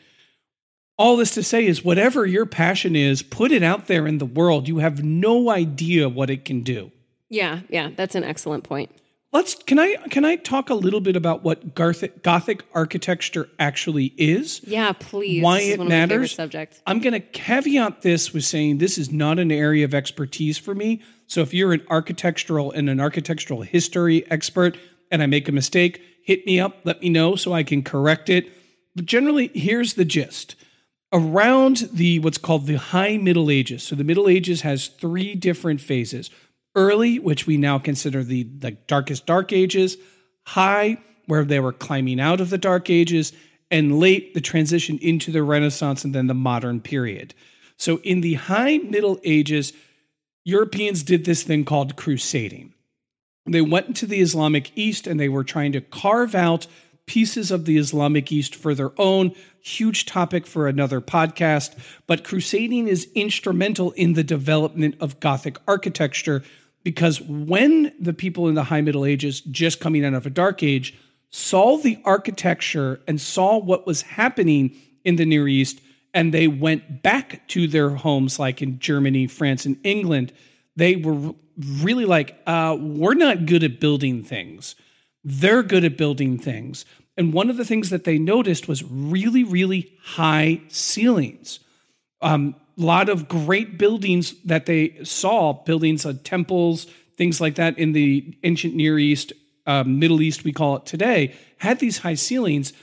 All 1.02 1.18
this 1.18 1.32
to 1.32 1.42
say 1.42 1.66
is 1.66 1.84
whatever 1.84 2.28
your 2.28 2.46
passion 2.46 2.96
is, 2.96 3.24
put 3.24 3.52
it 3.52 3.64
out 3.64 3.88
there 3.88 4.06
in 4.06 4.20
the 4.20 4.26
world. 4.28 4.68
You 4.68 4.78
have 4.78 5.04
no 5.04 5.50
idea 5.50 6.08
what 6.08 6.30
it 6.30 6.46
can 6.46 6.62
do. 6.62 6.92
Yeah, 7.28 7.62
yeah, 7.70 7.90
that's 7.96 8.14
an 8.14 8.24
excellent 8.24 8.66
point. 8.66 8.92
Let's 9.34 9.56
can 9.56 9.80
I 9.80 9.96
can 10.12 10.26
I 10.26 10.36
talk 10.36 10.70
a 10.70 10.76
little 10.76 11.02
bit 11.02 11.16
about 11.16 11.42
what 11.42 11.74
Gothic 11.74 12.22
Gothic 12.22 12.66
architecture 12.76 13.50
actually 13.58 14.14
is? 14.16 14.62
Yeah, 14.64 14.92
please. 14.92 15.42
Why 15.42 15.62
it 15.62 15.82
matters. 15.82 16.36
Subject. 16.36 16.80
I'm 16.86 17.00
going 17.00 17.14
to 17.14 17.20
caveat 17.20 18.04
this 18.04 18.32
with 18.32 18.44
saying 18.44 18.78
this 18.78 19.00
is 19.00 19.12
not 19.12 19.40
an 19.40 19.52
area 19.52 19.86
of 19.86 19.96
expertise 19.96 20.60
for 20.60 20.76
me. 20.76 21.02
So 21.26 21.42
if 21.42 21.52
you're 21.52 21.74
an 21.74 21.82
architectural 21.90 22.72
and 22.74 22.92
an 22.92 23.00
architectural 23.00 23.64
history 23.64 24.30
expert 24.30 24.78
and 25.10 25.24
I 25.24 25.26
make 25.26 25.50
a 25.50 25.52
mistake, 25.52 26.00
hit 26.24 26.46
me 26.46 26.60
up, 26.60 26.76
let 26.84 27.02
me 27.02 27.10
know 27.10 27.36
so 27.36 27.54
I 27.54 27.64
can 27.64 27.82
correct 27.82 28.30
it. 28.30 28.52
But 28.96 29.08
generally, 29.08 29.50
here's 29.56 29.96
the 29.96 30.06
gist. 30.06 30.58
Around 31.14 31.90
the 31.92 32.20
what's 32.20 32.38
called 32.38 32.68
the 32.68 32.78
High 32.78 33.18
Middle 33.18 33.50
Ages. 33.50 33.84
So 33.84 33.96
the 33.96 34.04
Middle 34.04 34.30
Ages 34.30 34.62
has 34.62 34.88
three 34.88 35.36
different 35.36 35.82
phases 35.82 36.30
early, 36.76 37.20
which 37.20 37.46
we 37.46 37.58
now 37.58 37.80
consider 37.80 38.24
the 38.24 38.48
like 38.62 38.88
darkest 38.88 39.26
dark 39.26 39.52
ages, 39.52 39.98
high, 40.46 40.98
where 41.26 41.44
they 41.44 41.60
were 41.60 41.74
climbing 41.74 42.20
out 42.20 42.40
of 42.40 42.50
the 42.50 42.58
dark 42.58 42.90
ages, 42.90 43.34
and 43.70 44.00
late, 44.00 44.34
the 44.34 44.42
transition 44.42 44.98
into 45.02 45.32
the 45.32 45.44
Renaissance 45.44 46.04
and 46.04 46.16
then 46.16 46.28
the 46.28 46.34
modern 46.34 46.82
period. 46.82 47.34
So 47.78 47.98
in 48.04 48.22
the 48.22 48.36
high 48.36 48.78
Middle 48.78 49.20
Ages, 49.24 49.74
Europeans 50.44 51.04
did 51.04 51.26
this 51.26 51.44
thing 51.44 51.66
called 51.66 51.96
crusading. 51.96 52.74
They 53.46 53.62
went 53.62 53.88
into 53.88 54.06
the 54.06 54.22
Islamic 54.22 54.72
East 54.76 55.08
and 55.08 55.20
they 55.20 55.30
were 55.30 55.44
trying 55.44 55.72
to 55.72 55.82
carve 55.82 56.36
out 56.36 56.68
pieces 57.12 57.52
of 57.52 57.66
the 57.66 57.78
Islamic 57.78 58.32
East 58.32 58.56
for 58.56 58.74
their 58.74 58.94
own. 58.98 59.34
Huge 59.60 60.06
topic 60.06 60.48
for 60.48 60.66
another 60.66 61.02
podcast. 61.02 61.78
But 62.08 62.24
crusading 62.24 62.88
is 62.88 63.12
instrumental 63.14 63.92
in 63.92 64.14
the 64.14 64.24
development 64.24 64.96
of 65.02 65.20
Gothic 65.20 65.58
architecture 65.68 66.42
because 66.84 67.20
when 67.20 67.92
the 68.00 68.14
people 68.14 68.48
in 68.48 68.56
the 68.56 68.64
High 68.64 68.80
Middle 68.80 69.04
Ages, 69.04 69.42
just 69.42 69.82
coming 69.82 70.06
out 70.06 70.14
of 70.14 70.26
a 70.26 70.30
Dark 70.30 70.64
Age, 70.64 70.98
saw 71.32 71.76
the 71.76 72.00
architecture 72.06 73.02
and 73.10 73.20
saw 73.20 73.58
what 73.58 73.86
was 73.86 74.04
happening 74.04 74.74
in 75.04 75.18
the 75.18 75.26
Near 75.26 75.50
East, 75.50 75.82
and 76.14 76.34
they 76.34 76.48
went 76.48 77.04
back 77.04 77.46
to 77.50 77.68
their 77.68 77.90
homes, 77.90 78.40
like 78.40 78.62
in 78.62 78.80
Germany, 78.80 79.28
France, 79.28 79.66
and 79.66 79.78
England, 79.84 80.32
they 80.78 80.96
were 80.96 81.34
really 81.82 82.06
like, 82.06 82.42
uh, 82.48 82.78
we're 82.80 83.16
not 83.16 83.48
good 83.48 83.66
at 83.66 83.82
building 83.82 84.24
things. 84.24 84.76
They're 85.24 85.62
good 85.62 85.84
at 85.84 85.98
building 85.98 86.40
things. 86.40 86.86
And 87.18 87.34
one 87.34 87.50
of 87.50 87.58
the 87.58 87.66
things 87.66 87.90
that 87.90 88.04
they 88.04 88.18
noticed 88.18 88.68
was 88.68 88.84
really, 88.84 89.44
really 89.44 89.92
high 90.02 90.62
ceilings. 90.70 91.60
Um, 92.22 92.56
a 92.78 92.82
lot 92.82 93.10
of 93.10 93.28
great 93.28 93.78
buildings 93.78 94.34
that 94.46 94.66
they 94.66 95.04
saw, 95.04 95.54
buildings 95.54 96.06
of 96.06 96.24
temples, 96.24 96.88
things 97.18 97.42
like 97.42 97.56
that 97.56 97.78
in 97.78 97.92
the 97.92 98.38
ancient 98.44 98.76
Near 98.76 98.98
East, 98.98 99.34
uh, 99.66 99.84
Middle 99.84 100.22
East, 100.22 100.44
we 100.44 100.52
call 100.52 100.78
it 100.78 100.86
today, 100.86 101.36
had 101.58 101.80
these 101.80 102.00
high 102.00 102.16
ceilings, 102.16 102.74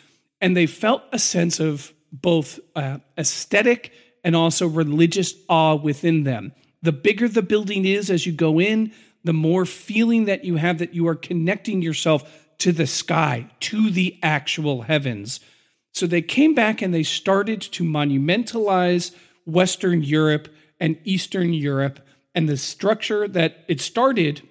and 0.40 0.56
they 0.56 0.66
felt 0.66 1.02
a 1.12 1.18
sense 1.18 1.58
of 1.58 1.92
both 2.12 2.60
uh, 2.76 2.98
aesthetic 3.16 3.92
and 4.22 4.36
also 4.36 4.66
religious 4.66 5.34
awe 5.48 5.74
within 5.74 6.24
them. 6.24 6.52
The 6.82 6.92
bigger 6.92 7.28
the 7.28 7.42
building 7.42 7.84
is 7.84 8.10
as 8.10 8.26
you 8.26 8.32
go 8.32 8.60
in, 8.60 8.92
the 9.24 9.32
more 9.32 9.66
feeling 9.66 10.26
that 10.26 10.44
you 10.44 10.56
have 10.56 10.78
that 10.78 10.94
you 10.94 11.08
are 11.08 11.16
connecting 11.16 11.82
yourself 11.82 12.47
to 12.58 12.72
the 12.72 12.86
sky, 12.86 13.50
to 13.60 13.90
the 13.90 14.18
actual 14.22 14.82
heavens. 14.82 15.40
So 15.92 16.06
they 16.06 16.22
came 16.22 16.54
back 16.54 16.82
and 16.82 16.92
they 16.92 17.02
started 17.02 17.60
to 17.60 17.84
monumentalize 17.84 19.12
Western 19.46 20.02
Europe 20.02 20.48
and 20.78 20.98
Eastern 21.04 21.52
Europe 21.52 22.00
and 22.34 22.48
the 22.48 22.56
structure 22.56 23.26
that 23.26 23.64
it 23.68 23.80
started 23.80 24.42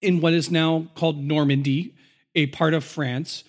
in 0.00 0.20
what 0.20 0.32
is 0.32 0.50
now 0.50 0.88
called 0.94 1.22
Normandy, 1.22 1.94
a 2.34 2.46
part 2.46 2.74
of 2.74 2.84
France. 2.84 3.44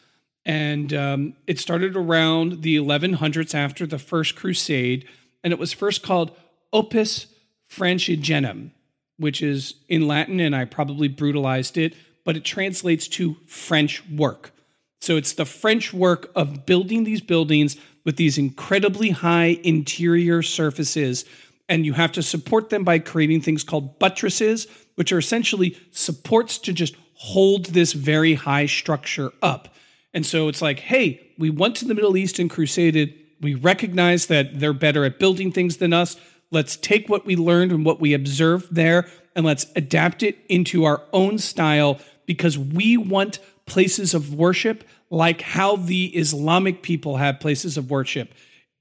And 0.45 0.93
um, 0.93 1.36
it 1.48 1.60
started 1.60 1.95
around 1.95 2.62
the 2.62 2.78
1100s 2.78 3.56
after 3.56 3.88
the 3.88 3.98
First 3.98 4.36
Crusade. 4.36 5.08
And 5.43 5.52
it 5.52 5.60
was 5.60 5.74
first 5.74 6.04
called 6.04 6.32
Opus 6.71 7.28
Francigenum, 7.69 8.71
which 9.17 9.41
is 9.41 9.76
in 9.89 10.08
Latin, 10.08 10.39
and 10.39 10.56
I 10.56 10.65
probably 10.65 11.08
brutalized 11.08 11.78
it, 11.78 11.95
but 12.25 12.35
it 12.35 12.43
translates 12.43 13.07
to 13.07 13.38
French 13.45 14.03
work. 14.09 14.51
So 14.99 15.15
it's 15.15 15.33
the 15.33 15.45
French 15.45 15.93
work 15.93 16.31
of 16.35 16.65
building 16.65 17.03
these 17.03 17.21
buildings 17.21 17.77
with 18.03 18.17
these 18.17 18.38
incredibly 18.38 19.11
high 19.11 19.59
interior 19.63 20.41
surfaces. 20.41 21.25
And 21.69 21.85
you 21.85 21.93
have 21.93 22.11
to 22.13 22.23
support 22.23 22.69
them 22.69 22.83
by 22.83 22.99
creating 22.99 23.41
things 23.41 23.63
called 23.63 23.99
buttresses, 23.99 24.67
which 24.95 25.11
are 25.11 25.19
essentially 25.19 25.77
supports 25.91 26.57
to 26.59 26.73
just 26.73 26.95
hold 27.13 27.67
this 27.67 27.93
very 27.93 28.33
high 28.33 28.65
structure 28.65 29.31
up. 29.41 29.69
And 30.13 30.25
so 30.25 30.47
it's 30.47 30.61
like, 30.61 30.79
hey, 30.79 31.31
we 31.38 31.49
went 31.49 31.75
to 31.77 31.85
the 31.85 31.93
Middle 31.93 32.17
East 32.17 32.39
and 32.39 32.49
crusaded. 32.49 33.13
We 33.41 33.53
recognize 33.55 34.27
that 34.27 34.59
they're 34.59 34.73
better 34.73 35.05
at 35.05 35.19
building 35.19 35.51
things 35.51 35.77
than 35.77 35.93
us. 35.93 36.17
Let's 36.51 36.77
take 36.77 37.09
what 37.09 37.25
we 37.25 37.35
learned 37.35 37.71
and 37.71 37.85
what 37.85 37.99
we 37.99 38.13
observed 38.13 38.73
there 38.73 39.07
and 39.35 39.45
let's 39.45 39.67
adapt 39.75 40.23
it 40.23 40.38
into 40.47 40.85
our 40.85 41.03
own 41.11 41.38
style 41.38 41.99
because 42.25 42.57
we 42.57 42.97
want 42.97 43.39
places 43.65 44.13
of 44.13 44.33
worship 44.33 44.83
like 45.09 45.41
how 45.41 45.75
the 45.75 46.05
Islamic 46.07 46.81
people 46.81 47.17
have 47.17 47.39
places 47.39 47.77
of 47.77 47.89
worship. 47.89 48.33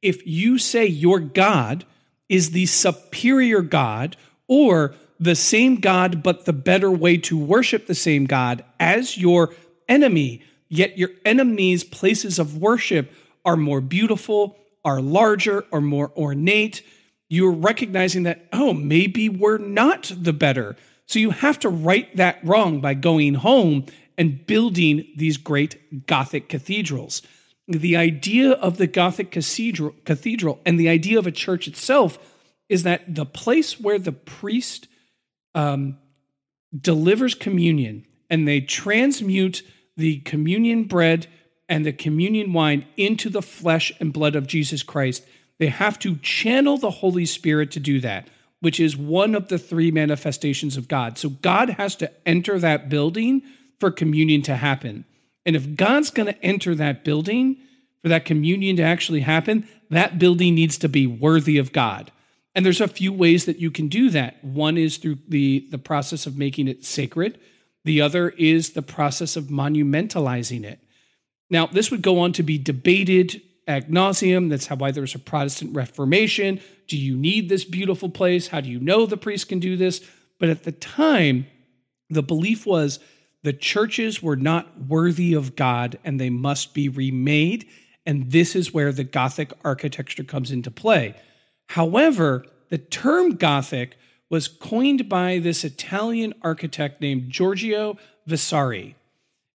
If 0.03 0.27
you 0.27 0.59
say 0.59 0.87
your 0.87 1.21
God 1.21 1.85
is 2.29 2.51
the 2.51 2.67
superior 2.67 3.63
God 3.63 4.17
or 4.49 4.95
the 5.21 5.35
same 5.35 5.77
God, 5.77 6.23
but 6.23 6.45
the 6.45 6.53
better 6.53 6.91
way 6.91 7.17
to 7.19 7.39
worship 7.39 7.87
the 7.87 7.95
same 7.95 8.27
God 8.27 8.65
as 8.81 9.17
your 9.17 9.55
enemy, 9.89 10.43
yet 10.69 10.99
your 10.99 11.11
enemy's 11.25 11.85
places 11.85 12.39
of 12.39 12.59
worship 12.59 13.13
are 13.45 13.57
more 13.57 13.81
beautiful, 13.81 14.57
are 14.85 15.01
larger, 15.01 15.65
or 15.71 15.81
more 15.81 16.11
ornate, 16.17 16.83
you're 17.29 17.53
recognizing 17.53 18.25
that, 18.25 18.47
oh, 18.53 18.73
maybe 18.73 19.29
we're 19.29 19.59
not 19.59 20.13
the 20.15 20.33
better. 20.33 20.77
So 21.07 21.19
you 21.19 21.31
have 21.31 21.59
to 21.61 21.69
right 21.69 22.15
that 22.17 22.39
wrong 22.45 22.81
by 22.81 22.95
going 22.95 23.35
home 23.35 23.87
and 24.17 24.47
building 24.47 25.07
these 25.17 25.37
great 25.37 26.07
Gothic 26.07 26.49
cathedrals. 26.49 27.23
The 27.67 27.97
idea 27.97 28.53
of 28.53 28.77
the 28.77 28.87
Gothic 28.87 29.31
cathedral, 29.31 29.95
cathedral 30.05 30.61
and 30.65 30.79
the 30.79 30.89
idea 30.89 31.19
of 31.19 31.27
a 31.27 31.33
church 31.33 31.67
itself 31.67 32.19
is 32.69 32.83
that 32.83 33.15
the 33.15 33.27
place 33.27 33.81
where 33.81 33.99
the 33.99 34.13
priest 34.13 34.89
um, 35.55 35.99
delivers 36.79 37.35
communion 37.35 38.07
and 38.31 38.49
they 38.49 38.61
transmute 38.61 39.63
the 39.97 40.19
communion 40.21 40.85
bread 40.85 41.27
and 41.69 41.87
the 41.87 41.93
communion 41.93 42.53
wine 42.53 42.85
into 42.97 43.31
the 43.31 43.43
flesh 43.43 43.93
and 44.01 44.13
blood 44.13 44.37
of 44.37 44.47
Jesus 44.47 44.83
Christ, 44.83 45.25
they 45.59 45.69
have 45.69 45.99
to 46.01 46.17
channel 46.17 46.77
the 46.77 46.91
Holy 46.91 47.27
Spirit 47.27 47.71
to 47.73 47.81
do 47.81 48.01
that, 48.01 48.29
which 48.65 48.81
is 48.81 48.97
one 48.97 49.35
of 49.35 49.49
the 49.49 49.59
three 49.59 49.91
manifestations 49.91 50.79
of 50.79 50.89
God. 50.89 51.19
So 51.19 51.29
God 51.29 51.69
has 51.69 51.95
to 51.97 52.11
enter 52.27 52.59
that 52.59 52.89
building 52.89 53.43
for 53.79 53.91
communion 53.91 54.41
to 54.41 54.57
happen. 54.57 55.05
And 55.45 55.55
if 55.55 55.77
God's 55.77 56.09
going 56.09 56.33
to 56.33 56.43
enter 56.43 56.75
that 56.75 57.05
building 57.05 57.59
for 58.01 58.09
that 58.09 58.25
communion 58.25 58.77
to 58.77 58.83
actually 58.83 59.21
happen, 59.21 59.69
that 59.91 60.19
building 60.19 60.55
needs 60.55 60.79
to 60.79 60.89
be 60.89 61.07
worthy 61.07 61.59
of 61.59 61.73
God. 61.75 62.11
And 62.55 62.65
there's 62.65 62.81
a 62.81 62.89
few 62.89 63.13
ways 63.13 63.45
that 63.45 63.59
you 63.59 63.71
can 63.71 63.89
do 63.89 64.09
that. 64.09 64.43
One 64.43 64.79
is 64.79 64.97
through 64.97 65.19
the, 65.29 65.67
the 65.71 65.77
process 65.77 66.25
of 66.25 66.39
making 66.39 66.67
it 66.67 66.87
sacred, 66.87 67.39
the 67.85 68.01
other 68.01 68.31
is 68.31 68.71
the 68.71 68.81
process 68.81 69.37
of 69.37 69.45
monumentalizing 69.45 70.65
it. 70.65 70.79
Now, 71.51 71.67
this 71.67 71.91
would 71.91 72.01
go 72.01 72.21
on 72.21 72.33
to 72.33 72.43
be 72.43 72.57
debated 72.57 73.43
ad 73.67 73.89
nauseum. 73.89 74.51
That's 74.51 74.67
how 74.67 74.77
why 74.77 74.91
there's 74.91 75.15
a 75.15 75.19
Protestant 75.19 75.75
Reformation. 75.75 76.61
Do 76.87 76.97
you 76.97 77.17
need 77.17 77.49
this 77.49 77.65
beautiful 77.65 78.09
place? 78.09 78.49
How 78.49 78.61
do 78.61 78.71
you 78.71 78.81
know 78.81 79.07
the 79.07 79.17
priest 79.17 79.49
can 79.49 79.61
do 79.61 79.77
this? 79.77 80.01
But 80.39 80.49
at 80.49 80.65
the 80.65 80.73
time, 80.73 81.47
the 82.11 82.23
belief 82.23 82.67
was 82.67 82.99
the 83.43 83.53
churches 83.53 84.23
were 84.23 84.37
not 84.37 84.87
worthy 84.89 85.35
of 85.35 85.57
God 85.57 85.99
and 86.05 86.19
they 86.19 86.31
must 86.31 86.75
be 86.75 86.89
remade. 86.89 87.67
And 88.07 88.31
this 88.31 88.55
is 88.55 88.75
where 88.75 88.93
the 88.93 89.05
Gothic 89.05 89.53
architecture 89.65 90.25
comes 90.25 90.51
into 90.51 90.71
play. 90.71 91.15
However, 91.69 92.45
the 92.69 92.79
term 92.79 93.37
Gothic 93.37 93.97
was 94.31 94.49
coined 94.49 95.09
by 95.09 95.39
this 95.39 95.65
Italian 95.65 96.35
architect 96.43 97.01
named 97.01 97.31
Giorgio 97.31 97.97
Vasari. 98.27 98.97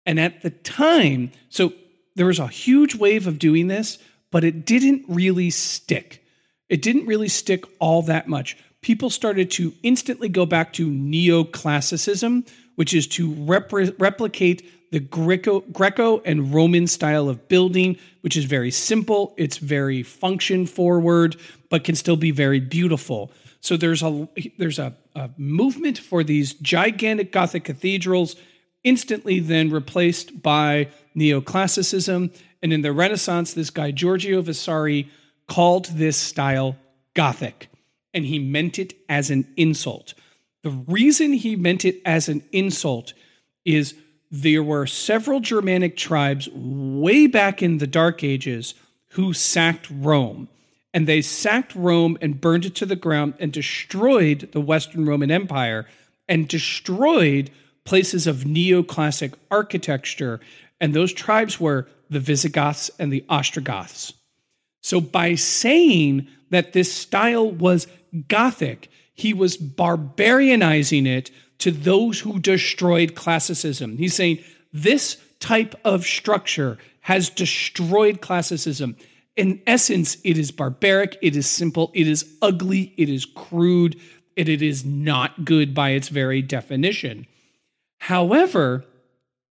And 0.06 0.20
at 0.20 0.42
the 0.42 0.52
time, 0.52 1.32
so 1.50 1.74
there 2.16 2.26
was 2.26 2.40
a 2.40 2.48
huge 2.48 2.96
wave 2.96 3.28
of 3.28 3.40
doing 3.40 3.68
this, 3.68 3.98
but 4.32 4.44
it 4.44 4.66
didn't 4.66 5.06
really 5.08 5.50
stick. 5.50 6.24
It 6.68 6.82
didn't 6.82 7.08
really 7.08 7.30
stick 7.30 7.66
all 7.80 8.04
that 8.04 8.28
much. 8.28 8.58
People 8.82 9.10
started 9.10 9.52
to 9.52 9.74
instantly 9.84 10.30
go 10.30 10.46
back 10.46 10.74
to 10.74 10.90
neoclassicism, 10.90 12.48
which 12.76 12.94
is 12.94 13.08
to 13.08 13.34
replicate 14.00 14.70
the 14.92 15.00
Greco, 15.00 15.62
Greco 15.62 16.22
and 16.22 16.54
Roman 16.54 16.88
style 16.88 17.30
of 17.30 17.48
building, 17.48 17.98
which 18.22 18.38
is 18.38 18.46
very 18.46 18.72
simple, 18.72 19.34
it's 19.38 19.58
very 19.58 20.04
function 20.04 20.66
forward, 20.66 21.36
but 21.70 21.84
can 21.84 21.96
still 21.96 22.16
be 22.16 22.32
very 22.32 22.60
beautiful. 22.60 23.32
So 23.62 23.78
there's 23.78 24.02
a 24.02 24.28
there's 24.58 24.80
a, 24.80 24.96
a 25.16 25.30
movement 25.38 25.98
for 25.98 26.24
these 26.24 26.54
gigantic 26.54 27.32
Gothic 27.32 27.66
cathedrals, 27.66 28.36
instantly 28.84 29.40
then 29.40 29.70
replaced 29.70 30.42
by 30.42 30.88
neoclassicism. 31.16 32.36
And 32.62 32.74
in 32.74 32.82
the 32.82 32.92
Renaissance, 32.92 33.54
this 33.54 33.70
guy 33.70 33.92
Giorgio 33.92 34.42
Vasari 34.42 35.10
called 35.48 35.86
this 35.86 36.18
style 36.18 36.76
Gothic, 37.14 37.70
and 38.14 38.26
he 38.26 38.40
meant 38.40 38.80
it 38.80 38.94
as 39.10 39.30
an 39.30 39.48
insult. 39.58 40.14
The 40.64 40.70
reason 40.70 41.34
he 41.34 41.56
meant 41.56 41.86
it 41.86 42.02
as 42.06 42.30
an 42.30 42.44
insult 42.52 43.14
is 43.66 43.96
there 44.32 44.64
were 44.64 44.86
several 44.86 45.40
Germanic 45.40 45.98
tribes 45.98 46.48
way 46.54 47.28
back 47.28 47.64
in 47.64 47.78
the 47.78 47.88
Dark 47.88 48.24
Ages 48.24 48.76
who 49.14 49.34
sacked 49.34 49.90
Rome. 49.90 50.50
And 50.94 51.08
they 51.08 51.22
sacked 51.22 51.76
Rome 51.76 52.18
and 52.22 52.42
burned 52.42 52.66
it 52.66 52.76
to 52.76 52.86
the 52.86 52.96
ground 52.96 53.36
and 53.40 53.52
destroyed 53.52 54.50
the 54.52 54.62
Western 54.62 55.06
Roman 55.06 55.32
Empire 55.32 55.88
and 56.28 56.48
destroyed 56.48 57.52
places 57.86 58.28
of 58.28 58.38
neoclassic 58.38 59.34
architecture. 59.50 60.40
And 60.82 60.94
those 60.94 61.14
tribes 61.14 61.60
were 61.60 61.88
the 62.10 62.20
Visigoths 62.20 62.90
and 63.00 63.12
the 63.12 63.26
Ostrogoths. 63.30 64.14
So 64.82 65.02
by 65.02 65.36
saying 65.36 66.28
that 66.50 66.74
this 66.74 66.92
style 66.92 67.52
was 67.52 67.88
Gothic, 68.28 68.90
he 69.14 69.34
was 69.34 69.58
barbarianizing 69.58 71.06
it 71.06 71.32
to 71.60 71.72
those 71.72 72.22
who 72.22 72.40
destroyed 72.40 73.16
classicism. 73.16 73.98
He's 73.98 74.16
saying 74.16 74.40
this 74.72 75.18
type 75.40 75.76
of 75.84 76.06
structure 76.06 76.78
has 77.02 77.30
destroyed 77.30 78.22
classicism. 78.22 78.96
In 79.36 79.62
essence, 79.68 80.18
it 80.24 80.38
is 80.38 80.52
barbaric, 80.52 81.18
it 81.22 81.36
is 81.36 81.50
simple, 81.50 81.92
it 81.94 82.08
is 82.08 82.26
ugly, 82.42 82.94
it 82.98 83.10
is 83.10 83.26
crude, 83.26 84.00
and 84.38 84.50
it 84.50 84.62
is 84.62 84.86
not 84.86 85.46
good 85.46 85.74
by 85.74 85.92
its 85.92 86.10
very 86.10 86.42
definition. 86.42 87.26
However, 88.00 88.86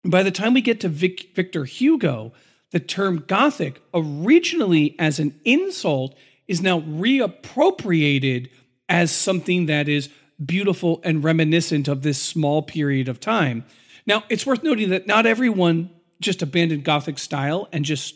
by 0.05 0.23
the 0.23 0.31
time 0.31 0.55
we 0.55 0.61
get 0.61 0.81
to 0.81 0.89
Vic- 0.89 1.35
Victor 1.35 1.65
Hugo, 1.65 2.33
the 2.71 2.81
term 2.81 3.25
Gothic, 3.27 3.81
originally 3.95 4.95
as 4.99 5.19
an 5.19 5.39
insult, 5.45 6.15
is 6.47 6.61
now 6.61 6.81
reappropriated 6.81 8.51
as 8.89 9.11
something 9.11 9.67
that 9.67 9.89
is 9.89 10.09
beautiful 10.45 11.01
and 11.05 11.25
reminiscent 11.25 11.89
of 11.89 12.03
this 12.03 12.21
small 12.21 12.63
period 12.63 13.09
of 13.09 13.21
time. 13.21 13.65
Now, 14.07 14.25
it's 14.29 14.47
worth 14.47 14.63
noting 14.63 14.91
that 14.91 15.07
not 15.07 15.27
everyone 15.27 15.91
just 16.21 16.43
abandoned 16.43 16.85
Gothic 16.85 17.19
style 17.19 17.69
and 17.73 17.85
just 17.85 18.15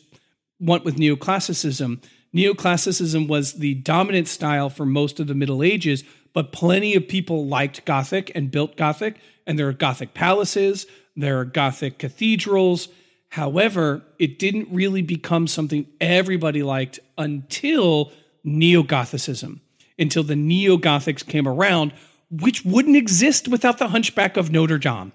went 0.59 0.85
with 0.85 0.97
neoclassicism. 0.97 2.03
Neoclassicism 2.35 3.29
was 3.29 3.55
the 3.55 3.75
dominant 3.75 4.29
style 4.29 4.71
for 4.71 4.87
most 4.87 5.21
of 5.21 5.27
the 5.27 5.35
Middle 5.35 5.63
Ages, 5.63 6.05
but 6.33 6.53
plenty 6.53 6.95
of 6.95 7.09
people 7.09 7.47
liked 7.47 7.85
Gothic 7.85 8.33
and 8.35 8.51
built 8.51 8.77
Gothic, 8.77 9.17
and 9.47 9.59
there 9.59 9.69
are 9.69 9.75
Gothic 9.75 10.15
palaces, 10.15 10.87
there 11.17 11.39
are 11.41 11.45
Gothic 11.45 11.99
cathedrals. 11.99 12.89
However, 13.31 14.03
it 14.19 14.39
didn't 14.39 14.69
really 14.71 15.03
become 15.03 15.47
something 15.47 15.87
everybody 16.01 16.63
liked 16.63 17.01
until 17.17 18.13
Neo 18.45 18.83
Gothicism 18.83 19.61
until 19.99 20.23
the 20.23 20.37
Neo 20.37 20.77
Gothics 20.77 21.27
came 21.27 21.49
around, 21.49 21.93
which 22.31 22.65
wouldn't 22.65 22.97
exist 22.97 23.49
without 23.49 23.79
the 23.79 23.89
Hunchback 23.89 24.37
of 24.37 24.51
Notre 24.51 24.79
Dame. 24.79 25.13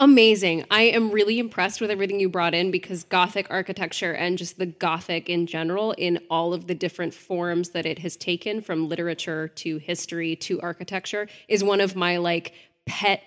Amazing. 0.00 0.64
I 0.68 0.82
am 0.82 1.12
really 1.12 1.38
impressed 1.38 1.80
with 1.80 1.90
everything 1.90 2.18
you 2.18 2.28
brought 2.28 2.54
in 2.54 2.72
because 2.72 3.04
Gothic 3.04 3.46
architecture 3.50 4.12
and 4.12 4.36
just 4.36 4.58
the 4.58 4.66
Gothic 4.66 5.28
in 5.28 5.46
general, 5.46 5.92
in 5.92 6.18
all 6.28 6.54
of 6.54 6.66
the 6.66 6.74
different 6.74 7.14
forms 7.14 7.70
that 7.70 7.86
it 7.86 8.00
has 8.00 8.16
taken 8.16 8.62
from 8.62 8.88
literature 8.88 9.48
to 9.48 9.78
history 9.78 10.34
to 10.36 10.60
architecture, 10.60 11.28
is 11.46 11.62
one 11.62 11.80
of 11.80 11.94
my 11.94 12.16
like 12.16 12.52
pet 12.84 13.22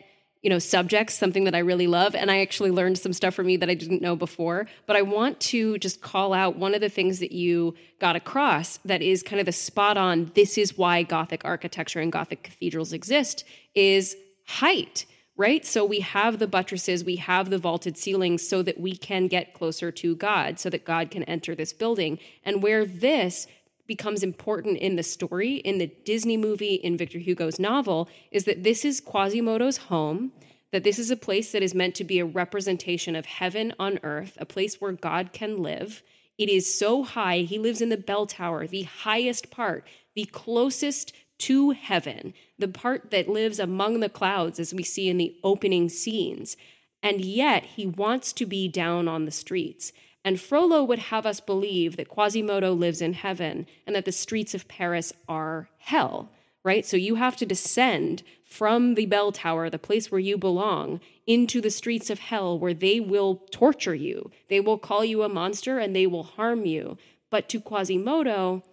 you 0.46 0.50
know 0.52 0.60
subjects 0.60 1.16
something 1.16 1.44
that 1.46 1.56
i 1.56 1.58
really 1.58 1.88
love 1.88 2.14
and 2.14 2.30
i 2.30 2.40
actually 2.40 2.70
learned 2.70 3.00
some 3.00 3.12
stuff 3.12 3.34
from 3.34 3.50
you 3.50 3.58
that 3.58 3.68
i 3.68 3.74
didn't 3.74 4.00
know 4.00 4.16
before. 4.16 4.68
But 4.86 4.96
i 4.96 5.02
want 5.02 5.40
to 5.52 5.80
just 5.80 6.02
call 6.02 6.36
out 6.36 6.56
one 6.56 6.76
of 6.76 6.82
the 6.82 6.90
things 6.98 7.18
that 7.18 7.32
you 7.32 7.74
got 8.00 8.16
across 8.16 8.78
that 8.86 9.02
is 9.02 9.24
kind 9.24 9.40
of 9.40 9.48
the 9.48 9.52
spot 9.52 9.98
on 9.98 10.32
this 10.36 10.56
is 10.60 10.78
why 10.78 11.02
gothic 11.02 11.44
architecture 11.44 12.00
and 12.00 12.12
gothic 12.12 12.44
cathedrals 12.44 12.94
exist 12.94 13.44
is 13.74 14.16
height 14.46 15.08
right? 15.38 15.66
So 15.66 15.84
we 15.84 16.00
have 16.00 16.40
the 16.40 16.48
buttresses 16.48 17.04
we 17.04 17.18
have 17.18 17.50
the 17.50 17.58
vaulted 17.58 17.98
ceilings 17.98 18.48
so 18.48 18.62
that 18.62 18.80
we 18.80 18.96
can 18.96 19.28
get 19.28 19.54
closer 19.54 19.92
to 19.92 20.16
god 20.16 20.60
so 20.60 20.70
that 20.70 20.86
god 20.86 21.10
can 21.10 21.24
enter 21.24 21.56
this 21.56 21.74
building. 21.74 22.20
And 22.46 22.62
where 22.62 22.86
this 22.86 23.48
becomes 23.88 24.24
important 24.24 24.78
in 24.78 24.96
the 24.96 25.04
story, 25.04 25.56
in 25.56 25.78
the 25.78 25.92
Disney 26.06 26.38
movie, 26.38 26.76
in 26.76 26.98
Victor 26.98 27.20
Hugo's 27.20 27.60
novel, 27.60 28.10
is 28.32 28.46
that 28.46 28.64
this 28.64 28.84
is 28.84 29.02
Quasimodo's 29.02 29.78
home, 29.78 30.32
that 30.72 30.84
this 30.84 31.00
is 31.00 31.12
a 31.12 31.16
place 31.16 31.52
that 31.52 31.64
is 31.64 31.76
meant 31.76 31.96
to 31.96 32.04
be 32.04 32.20
a 32.20 32.26
representation 32.26 33.16
of 33.16 33.26
heaven 33.26 33.74
on 33.80 34.00
earth, 34.04 34.38
a 34.40 34.46
place 34.46 34.82
where 34.82 34.92
God 34.92 35.32
can 35.34 35.62
live. 35.62 36.04
It 36.38 36.50
is 36.50 36.74
so 36.74 37.04
high, 37.04 37.40
he 37.40 37.60
lives 37.60 37.82
in 37.82 37.90
the 37.90 37.98
bell 37.98 38.26
tower, 38.26 38.68
the 38.68 38.84
highest 38.84 39.52
part, 39.52 39.88
the 40.16 40.26
closest 40.26 41.14
to 41.38 41.72
heaven, 41.72 42.34
the 42.58 42.68
part 42.68 43.12
that 43.12 43.30
lives 43.30 43.60
among 43.60 44.00
the 44.00 44.10
clouds, 44.10 44.60
as 44.60 44.74
we 44.74 44.84
see 44.84 45.10
in 45.10 45.18
the 45.18 45.36
opening 45.44 45.90
scenes. 45.90 46.58
And 47.04 47.22
yet, 47.22 47.64
he 47.64 47.86
wants 47.86 48.34
to 48.34 48.46
be 48.46 48.68
down 48.68 49.08
on 49.08 49.26
the 49.26 49.32
streets. 49.32 49.94
And 50.26 50.42
Frollo 50.42 50.84
would 50.84 50.98
have 50.98 51.28
us 51.28 51.40
believe 51.40 51.98
that 51.98 52.10
Quasimodo 52.10 52.74
lives 52.74 53.00
in 53.00 53.14
heaven 53.14 53.68
and 53.86 53.96
that 53.96 54.06
the 54.06 54.12
streets 54.12 54.56
of 54.56 54.68
Paris 54.68 55.14
are 55.30 55.70
hell, 55.78 56.32
right? 56.64 56.84
So 56.84 56.98
you 56.98 57.14
have 57.14 57.38
to 57.38 57.46
descend 57.46 58.24
from 58.44 58.96
the 58.96 59.06
bell 59.06 59.32
tower, 59.32 59.70
the 59.70 59.78
place 59.78 60.12
where 60.12 60.20
you 60.20 60.36
belong, 60.36 61.00
into 61.28 61.62
the 61.62 61.70
streets 61.70 62.10
of 62.10 62.18
hell 62.18 62.58
where 62.58 62.74
they 62.74 63.00
will 63.00 63.44
torture 63.52 63.94
you. 63.94 64.32
They 64.50 64.60
will 64.60 64.80
call 64.80 65.06
you 65.06 65.22
a 65.22 65.30
monster 65.30 65.78
and 65.78 65.96
they 65.96 66.08
will 66.08 66.24
harm 66.24 66.66
you. 66.66 66.98
But 67.30 67.48
to 67.50 67.62
Quasimodo, 67.62 68.64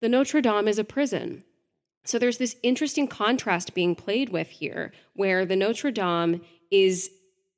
the 0.00 0.08
Notre 0.08 0.40
Dame 0.40 0.66
is 0.66 0.80
a 0.80 0.84
prison. 0.84 1.44
So 2.04 2.18
there's 2.18 2.38
this 2.38 2.56
interesting 2.64 3.06
contrast 3.06 3.72
being 3.72 3.94
played 3.94 4.30
with 4.30 4.48
here 4.48 4.92
where 5.14 5.46
the 5.46 5.56
Notre 5.56 5.92
Dame 5.92 6.40
is 6.72 7.08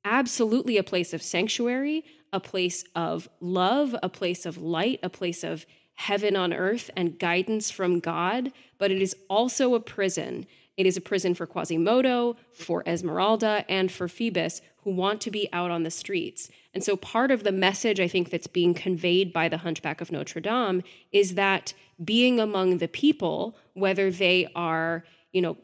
absolutely 0.05 0.77
a 0.77 0.83
place 0.83 1.13
of 1.13 1.21
sanctuary, 1.21 2.03
a 2.33 2.39
place 2.39 2.83
of 2.95 3.29
love, 3.39 3.95
a 4.01 4.09
place 4.09 4.45
of 4.45 4.57
light, 4.57 4.99
a 5.03 5.09
place 5.09 5.43
of 5.43 5.65
heaven 5.95 6.35
on 6.35 6.53
earth 6.53 6.89
and 6.95 7.19
guidance 7.19 7.69
from 7.69 7.99
God, 7.99 8.53
but 8.77 8.89
it 8.89 9.01
is 9.01 9.15
also 9.29 9.75
a 9.75 9.81
prison. 9.81 10.45
It 10.77 10.85
is 10.85 10.95
a 10.95 11.01
prison 11.01 11.35
for 11.35 11.45
Quasimodo, 11.45 12.37
for 12.53 12.83
Esmeralda, 12.87 13.65
and 13.67 13.91
for 13.91 14.07
Phoebus, 14.07 14.61
who 14.83 14.91
want 14.91 15.19
to 15.21 15.31
be 15.31 15.49
out 15.51 15.71
on 15.71 15.83
the 15.83 15.91
streets. 15.91 16.49
And 16.73 16.81
so, 16.81 16.95
part 16.95 17.31
of 17.31 17.43
the 17.43 17.51
message 17.51 17.99
I 17.99 18.07
think 18.07 18.29
that's 18.29 18.47
being 18.47 18.73
conveyed 18.73 19.33
by 19.33 19.49
the 19.49 19.57
Hunchback 19.57 19.99
of 19.99 20.09
Notre 20.09 20.39
Dame 20.39 20.83
is 21.11 21.35
that 21.35 21.73
being 22.03 22.39
among 22.39 22.77
the 22.77 22.87
people, 22.87 23.57
whether 23.73 24.09
they 24.09 24.47
are, 24.55 25.03
you 25.33 25.41
know, 25.41 25.57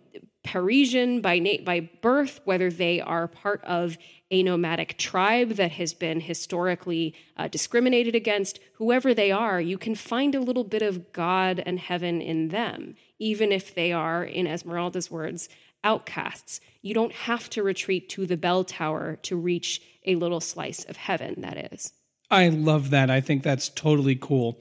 Parisian 0.43 1.21
by, 1.21 1.39
na- 1.39 1.63
by 1.63 1.89
birth, 2.01 2.41
whether 2.43 2.69
they 2.69 2.99
are 2.99 3.27
part 3.27 3.63
of 3.63 3.97
a 4.31 4.41
nomadic 4.43 4.97
tribe 4.97 5.49
that 5.51 5.71
has 5.71 5.93
been 5.93 6.19
historically 6.19 7.13
uh, 7.37 7.47
discriminated 7.47 8.15
against, 8.15 8.59
whoever 8.73 9.13
they 9.13 9.31
are, 9.31 9.61
you 9.61 9.77
can 9.77 9.95
find 9.95 10.33
a 10.33 10.41
little 10.41 10.63
bit 10.63 10.81
of 10.81 11.11
God 11.13 11.61
and 11.65 11.79
heaven 11.79 12.21
in 12.21 12.49
them, 12.49 12.95
even 13.19 13.51
if 13.51 13.75
they 13.75 13.91
are, 13.91 14.23
in 14.23 14.47
Esmeralda's 14.47 15.11
words, 15.11 15.47
outcasts. 15.83 16.59
You 16.81 16.93
don't 16.93 17.13
have 17.13 17.49
to 17.51 17.63
retreat 17.63 18.09
to 18.09 18.25
the 18.25 18.37
bell 18.37 18.63
tower 18.63 19.17
to 19.23 19.35
reach 19.35 19.81
a 20.05 20.15
little 20.15 20.41
slice 20.41 20.83
of 20.85 20.97
heaven, 20.97 21.41
that 21.41 21.71
is. 21.71 21.93
I 22.31 22.49
love 22.49 22.89
that. 22.89 23.11
I 23.11 23.21
think 23.21 23.43
that's 23.43 23.69
totally 23.69 24.15
cool. 24.15 24.59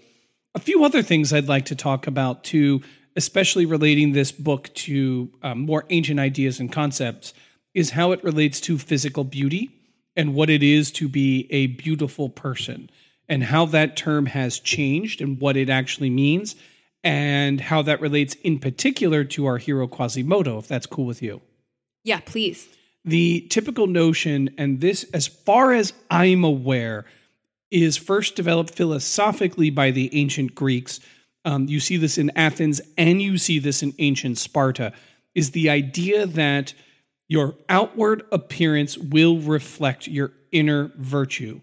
A 0.54 0.60
few 0.60 0.84
other 0.84 1.02
things 1.02 1.32
I'd 1.32 1.48
like 1.48 1.64
to 1.66 1.74
talk 1.74 2.06
about 2.06 2.44
too, 2.44 2.82
especially 3.16 3.64
relating 3.64 4.12
this 4.12 4.30
book 4.30 4.72
to 4.74 5.30
um, 5.42 5.60
more 5.60 5.84
ancient 5.88 6.20
ideas 6.20 6.60
and 6.60 6.70
concepts 6.70 7.32
is 7.74 7.90
how 7.90 8.12
it 8.12 8.22
relates 8.24 8.60
to 8.60 8.78
physical 8.78 9.24
beauty 9.24 9.70
and 10.16 10.34
what 10.34 10.48
it 10.48 10.62
is 10.62 10.90
to 10.92 11.08
be 11.08 11.46
a 11.50 11.66
beautiful 11.66 12.28
person 12.28 12.88
and 13.28 13.42
how 13.42 13.66
that 13.66 13.96
term 13.96 14.26
has 14.26 14.58
changed 14.58 15.20
and 15.20 15.40
what 15.40 15.56
it 15.56 15.68
actually 15.68 16.10
means 16.10 16.54
and 17.02 17.60
how 17.60 17.82
that 17.82 18.00
relates 18.00 18.34
in 18.36 18.58
particular 18.58 19.24
to 19.24 19.46
our 19.46 19.58
hero 19.58 19.86
Quasimodo, 19.86 20.58
if 20.58 20.68
that's 20.68 20.86
cool 20.86 21.04
with 21.04 21.22
you. 21.22 21.40
Yeah, 22.02 22.20
please. 22.24 22.66
The 23.04 23.42
typical 23.50 23.86
notion, 23.86 24.50
and 24.56 24.80
this, 24.80 25.04
as 25.12 25.26
far 25.26 25.72
as 25.72 25.92
I'm 26.10 26.44
aware, 26.44 27.04
is 27.70 27.96
first 27.96 28.36
developed 28.36 28.74
philosophically 28.74 29.68
by 29.68 29.90
the 29.90 30.14
ancient 30.18 30.54
Greeks. 30.54 31.00
Um, 31.44 31.66
you 31.68 31.80
see 31.80 31.98
this 31.98 32.16
in 32.16 32.30
Athens 32.36 32.80
and 32.96 33.20
you 33.20 33.36
see 33.36 33.58
this 33.58 33.82
in 33.82 33.94
ancient 33.98 34.38
Sparta, 34.38 34.92
is 35.34 35.50
the 35.50 35.68
idea 35.68 36.26
that 36.26 36.72
your 37.28 37.54
outward 37.68 38.24
appearance 38.32 38.98
will 38.98 39.38
reflect 39.38 40.06
your 40.06 40.32
inner 40.52 40.92
virtue. 40.96 41.60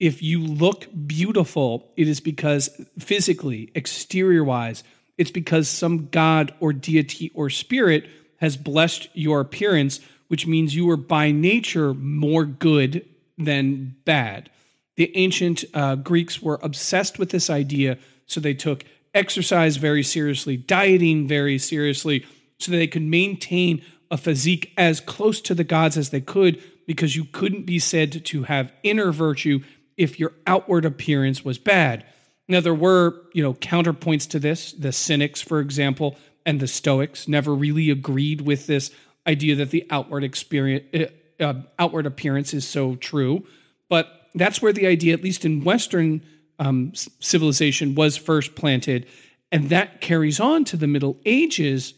If 0.00 0.22
you 0.22 0.40
look 0.40 0.88
beautiful, 1.06 1.92
it 1.96 2.08
is 2.08 2.20
because 2.20 2.68
physically, 2.98 3.70
exterior 3.74 4.44
wise, 4.44 4.82
it's 5.16 5.30
because 5.30 5.68
some 5.68 6.08
god 6.08 6.52
or 6.60 6.72
deity 6.72 7.30
or 7.34 7.48
spirit 7.48 8.08
has 8.38 8.56
blessed 8.56 9.08
your 9.14 9.40
appearance, 9.40 10.00
which 10.28 10.46
means 10.46 10.74
you 10.74 10.90
are 10.90 10.96
by 10.96 11.30
nature 11.30 11.94
more 11.94 12.44
good 12.44 13.06
than 13.38 13.96
bad. 14.04 14.50
The 14.96 15.16
ancient 15.16 15.64
uh, 15.74 15.96
Greeks 15.96 16.42
were 16.42 16.58
obsessed 16.62 17.18
with 17.18 17.30
this 17.30 17.48
idea, 17.48 17.98
so 18.26 18.40
they 18.40 18.54
took 18.54 18.84
exercise 19.12 19.76
very 19.76 20.02
seriously, 20.02 20.56
dieting 20.56 21.26
very 21.26 21.58
seriously, 21.58 22.26
so 22.58 22.72
they 22.72 22.86
could 22.86 23.02
maintain 23.02 23.82
a 24.10 24.16
physique 24.16 24.72
as 24.76 25.00
close 25.00 25.40
to 25.42 25.54
the 25.54 25.64
gods 25.64 25.96
as 25.96 26.10
they 26.10 26.20
could, 26.20 26.62
because 26.86 27.16
you 27.16 27.24
couldn't 27.24 27.66
be 27.66 27.78
said 27.78 28.24
to 28.24 28.42
have 28.44 28.72
inner 28.82 29.12
virtue 29.12 29.60
if 29.96 30.18
your 30.18 30.32
outward 30.46 30.84
appearance 30.84 31.44
was 31.44 31.58
bad. 31.58 32.04
Now, 32.48 32.60
there 32.60 32.74
were, 32.74 33.22
you 33.32 33.42
know, 33.42 33.54
counterpoints 33.54 34.28
to 34.30 34.38
this. 34.38 34.72
The 34.72 34.92
Cynics, 34.92 35.40
for 35.40 35.60
example, 35.60 36.16
and 36.44 36.60
the 36.60 36.68
Stoics 36.68 37.26
never 37.26 37.54
really 37.54 37.90
agreed 37.90 38.42
with 38.42 38.66
this 38.66 38.90
idea 39.26 39.54
that 39.56 39.70
the 39.70 39.86
outward 39.90 40.24
experience, 40.24 40.84
uh, 40.94 41.42
uh 41.42 41.62
outward 41.78 42.06
appearance 42.06 42.52
is 42.52 42.68
so 42.68 42.96
true. 42.96 43.46
But 43.88 44.28
that's 44.34 44.60
where 44.60 44.72
the 44.72 44.86
idea, 44.86 45.14
at 45.14 45.22
least 45.22 45.44
in 45.44 45.64
Western 45.64 46.22
um, 46.58 46.92
civilization, 46.94 47.94
was 47.94 48.16
first 48.16 48.54
planted. 48.54 49.06
And 49.50 49.70
that 49.70 50.00
carries 50.00 50.40
on 50.40 50.64
to 50.66 50.76
the 50.76 50.86
Middle 50.86 51.18
Ages, 51.24 51.94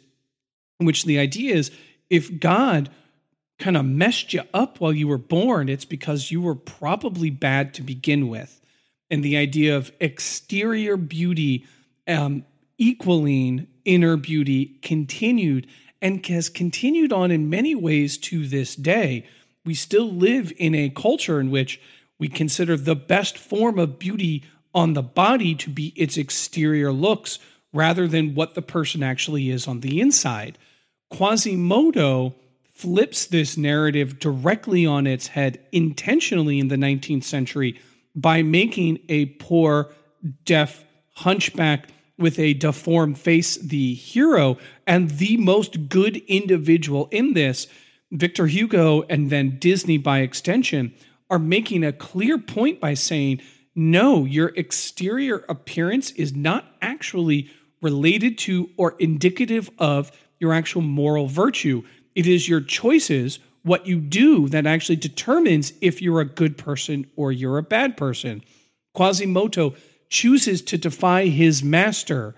in 0.79 0.87
which 0.87 1.05
the 1.05 1.19
idea 1.19 1.55
is 1.55 1.71
if 2.11 2.39
God 2.41 2.91
kind 3.59 3.77
of 3.77 3.85
messed 3.85 4.33
you 4.33 4.43
up 4.53 4.81
while 4.81 4.93
you 4.93 5.09
were 5.09 5.19
born, 5.19 5.69
it's 5.69 5.85
because 5.85 6.31
you 6.31 6.41
were 6.41 6.55
probably 6.55 7.31
bad 7.31 7.75
to 7.75 7.83
begin 7.83 8.29
with. 8.29 8.61
And 9.11 9.25
the 9.25 9.37
idea 9.37 9.77
of 9.77 9.93
exterior 10.01 10.97
beauty 10.97 11.65
um, 12.07 12.45
equaling 12.79 13.67
inner 13.85 14.17
beauty 14.17 14.79
continued 14.83 15.67
and 16.03 16.25
has 16.27 16.49
continued 16.49 17.13
on 17.13 17.31
in 17.31 17.49
many 17.49 17.75
ways 17.75 18.19
to 18.19 18.47
this 18.47 18.77
day. 18.77 19.27
We 19.65 19.75
still 19.75 20.11
live 20.11 20.53
in 20.59 20.75
a 20.75 20.91
culture 20.91 21.41
in 21.41 21.51
which 21.51 21.81
we 22.19 22.29
consider 22.29 22.77
the 22.77 22.95
best 22.95 23.39
form 23.39 23.79
of 23.79 23.99
beauty 23.99 24.45
on 24.75 24.93
the 24.93 25.03
body 25.03 25.55
to 25.55 25.71
be 25.71 25.93
its 25.97 26.17
exterior 26.17 26.93
looks 26.93 27.39
rather 27.73 28.07
than 28.07 28.35
what 28.35 28.55
the 28.55 28.63
person 28.63 29.03
actually 29.03 29.51
is 29.51 29.67
on 29.67 29.81
the 29.81 30.01
inside. 30.01 30.59
Quasimodo 31.11 32.35
flips 32.73 33.27
this 33.27 33.57
narrative 33.57 34.19
directly 34.19 34.85
on 34.85 35.07
its 35.07 35.29
head 35.29 35.61
intentionally 35.73 36.59
in 36.59 36.69
the 36.69 36.77
19th 36.77 37.25
century 37.25 37.81
by 38.15 38.43
making 38.43 38.99
a 39.09 39.27
poor, 39.27 39.93
deaf 40.45 40.85
hunchback 41.15 41.89
with 42.19 42.39
a 42.39 42.55
deformed 42.55 43.19
face 43.19 43.57
the 43.57 43.95
hero 43.95 44.57
and 44.87 45.11
the 45.11 45.37
most 45.37 45.89
good 45.89 46.17
individual 46.29 47.09
in 47.11 47.35
this. 47.35 47.67
Victor 48.11 48.47
Hugo 48.47 49.03
and 49.03 49.31
then 49.31 49.59
Disney 49.59 49.99
by 49.99 50.21
extension 50.21 50.95
are 51.31 51.39
making 51.39 51.85
a 51.85 51.93
clear 51.93 52.39
point 52.39 52.81
by 52.81 52.95
saying, 52.95 53.41
no, 53.75 54.25
your 54.25 54.49
exterior 54.57 55.45
appearance 55.49 56.11
is 56.13 56.35
not 56.35 56.65
actually 56.81 57.51
related 57.83 58.39
to 58.39 58.71
or 58.77 58.95
indicative 58.99 59.71
of 59.79 60.11
your 60.39 60.53
actual 60.53 60.83
moral 60.83 61.27
virtue. 61.27 61.83
It 62.15 62.27
is 62.27 62.49
your 62.49 62.61
choices, 62.61 63.39
what 63.63 63.87
you 63.87 64.01
do, 64.01 64.49
that 64.49 64.67
actually 64.67 64.97
determines 64.97 65.73
if 65.81 66.01
you're 66.01 66.21
a 66.21 66.25
good 66.25 66.57
person 66.57 67.07
or 67.17 67.33
you're 67.33 67.59
a 67.59 67.63
bad 67.63 67.97
person. 67.97 68.43
Quasimodo 68.95 69.75
chooses 70.09 70.63
to 70.63 70.79
defy 70.79 71.27
his 71.27 71.63
master 71.63 72.35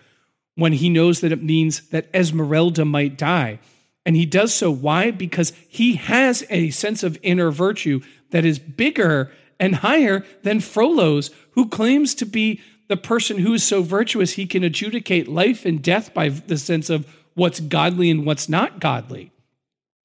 when 0.55 0.73
he 0.73 0.89
knows 0.89 1.21
that 1.21 1.33
it 1.33 1.43
means 1.43 1.89
that 1.91 2.09
Esmeralda 2.13 2.85
might 2.85 3.17
die. 3.17 3.61
And 4.05 4.17
he 4.17 4.27
does 4.27 4.55
so. 4.55 4.71
Why? 4.71 5.11
Because 5.11 5.53
he 5.69 5.95
has 5.97 6.45
a 6.51 6.71
sense 6.71 7.03
of 7.03 7.19
inner 7.23 7.51
virtue 7.51 8.01
that 8.31 8.45
is 8.45 8.59
bigger 8.59 9.31
and 9.61 9.77
higher 9.77 10.25
than 10.43 10.61
Frollo's, 10.61 11.31
who 11.53 11.69
claims 11.69 12.15
to 12.17 12.27
be 12.27 12.61
the 12.89 12.97
person 12.97 13.39
who 13.39 13.53
is 13.53 13.63
so 13.63 13.83
virtuous 13.83 14.33
he 14.33 14.47
can 14.47 14.65
adjudicate 14.65 15.29
life 15.29 15.65
and 15.65 15.83
death 15.83 16.15
by 16.15 16.29
the 16.29 16.57
sense 16.57 16.91
of 16.91 17.07
what's 17.39 17.61
godly 17.61 18.11
and 18.11 18.27
what's 18.27 18.49
not 18.49 18.81
godly. 18.81 19.31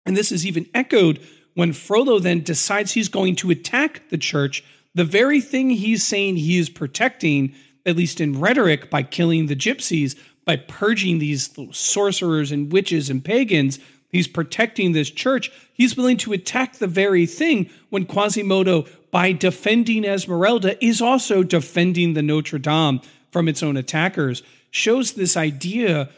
And 0.05 0.15
this 0.15 0.31
is 0.31 0.45
even 0.45 0.67
echoed 0.73 1.19
when 1.55 1.73
Frollo 1.73 2.19
then 2.19 2.41
decides 2.41 2.91
he's 2.91 3.09
going 3.09 3.35
to 3.37 3.51
attack 3.51 4.09
the 4.09 4.17
church, 4.17 4.63
the 4.95 5.03
very 5.03 5.41
thing 5.41 5.69
he's 5.69 6.05
saying 6.05 6.37
he 6.37 6.57
is 6.57 6.69
protecting, 6.69 7.53
at 7.85 7.95
least 7.95 8.21
in 8.21 8.39
rhetoric, 8.39 8.89
by 8.89 9.03
killing 9.03 9.47
the 9.47 9.55
gypsies, 9.55 10.15
by 10.45 10.55
purging 10.55 11.19
these 11.19 11.49
sorcerers 11.71 12.51
and 12.51 12.71
witches 12.71 13.09
and 13.09 13.23
pagans. 13.23 13.79
He's 14.09 14.27
protecting 14.27 14.91
this 14.91 15.09
church. 15.09 15.51
He's 15.73 15.97
willing 15.97 16.17
to 16.17 16.33
attack 16.33 16.75
the 16.75 16.87
very 16.87 17.25
thing 17.25 17.69
when 17.89 18.05
Quasimodo, 18.05 18.87
by 19.09 19.31
defending 19.31 20.05
Esmeralda, 20.05 20.83
is 20.83 21.01
also 21.01 21.43
defending 21.43 22.13
the 22.13 22.21
Notre 22.21 22.59
Dame 22.59 23.01
from 23.31 23.47
its 23.47 23.63
own 23.63 23.77
attackers. 23.77 24.43
Shows 24.69 25.13
this 25.13 25.37
idea 25.37 26.09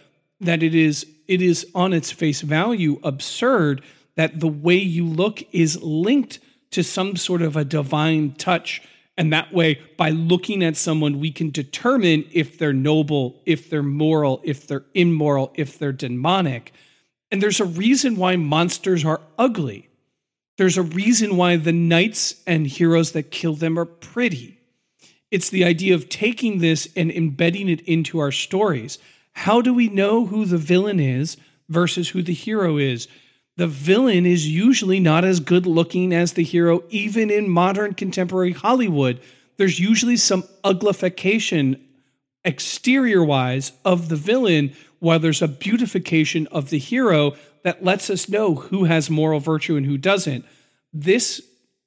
that 0.45 0.63
it 0.63 0.75
is 0.75 1.05
it 1.27 1.41
is 1.41 1.65
on 1.73 1.93
its 1.93 2.11
face 2.11 2.41
value 2.41 2.99
absurd 3.03 3.81
that 4.15 4.39
the 4.39 4.47
way 4.47 4.75
you 4.75 5.05
look 5.05 5.43
is 5.51 5.81
linked 5.81 6.39
to 6.71 6.83
some 6.83 7.15
sort 7.15 7.41
of 7.41 7.55
a 7.55 7.65
divine 7.65 8.33
touch. 8.33 8.81
And 9.17 9.31
that 9.31 9.53
way 9.53 9.79
by 9.97 10.09
looking 10.09 10.63
at 10.63 10.75
someone 10.75 11.19
we 11.19 11.31
can 11.31 11.49
determine 11.49 12.25
if 12.31 12.57
they're 12.57 12.73
noble 12.73 13.41
if 13.45 13.69
they're 13.69 13.81
moral 13.81 14.41
if 14.43 14.67
they're 14.67 14.85
immoral 14.93 15.53
if 15.55 15.79
they're 15.79 15.93
demonic. 15.93 16.73
And 17.31 17.41
there's 17.41 17.59
a 17.59 17.65
reason 17.65 18.17
why 18.17 18.35
monsters 18.35 19.05
are 19.05 19.21
ugly. 19.37 19.89
There's 20.57 20.77
a 20.77 20.83
reason 20.83 21.37
why 21.37 21.57
the 21.57 21.71
knights 21.71 22.41
and 22.45 22.67
heroes 22.67 23.13
that 23.13 23.31
kill 23.31 23.55
them 23.55 23.77
are 23.79 23.85
pretty. 23.85 24.59
It's 25.31 25.49
the 25.49 25.65
idea 25.65 25.95
of 25.95 26.07
taking 26.07 26.59
this 26.59 26.87
and 26.95 27.11
embedding 27.11 27.67
it 27.67 27.81
into 27.81 28.19
our 28.19 28.31
stories 28.31 28.99
how 29.35 29.61
do 29.61 29.73
we 29.73 29.89
know 29.89 30.25
who 30.25 30.45
the 30.45 30.57
villain 30.57 30.99
is 30.99 31.37
versus 31.69 32.09
who 32.09 32.23
the 32.23 32.33
hero 32.33 32.77
is? 32.77 33.07
The 33.57 33.67
villain 33.67 34.25
is 34.25 34.47
usually 34.47 34.99
not 34.99 35.25
as 35.25 35.39
good 35.39 35.65
looking 35.65 36.13
as 36.13 36.33
the 36.33 36.43
hero, 36.43 36.83
even 36.89 37.29
in 37.29 37.49
modern 37.49 37.93
contemporary 37.93 38.53
Hollywood. 38.53 39.21
There's 39.57 39.79
usually 39.79 40.17
some 40.17 40.43
uglification 40.63 41.81
exterior 42.45 43.23
wise 43.23 43.73
of 43.83 44.07
the 44.07 44.15
villain, 44.15 44.73
while 44.99 45.19
there's 45.19 45.41
a 45.41 45.47
beautification 45.47 46.47
of 46.47 46.69
the 46.69 46.79
hero 46.79 47.35
that 47.63 47.83
lets 47.83 48.09
us 48.09 48.29
know 48.29 48.55
who 48.55 48.85
has 48.85 49.09
moral 49.09 49.39
virtue 49.39 49.75
and 49.75 49.85
who 49.85 49.97
doesn't. 49.97 50.45
This, 50.93 51.41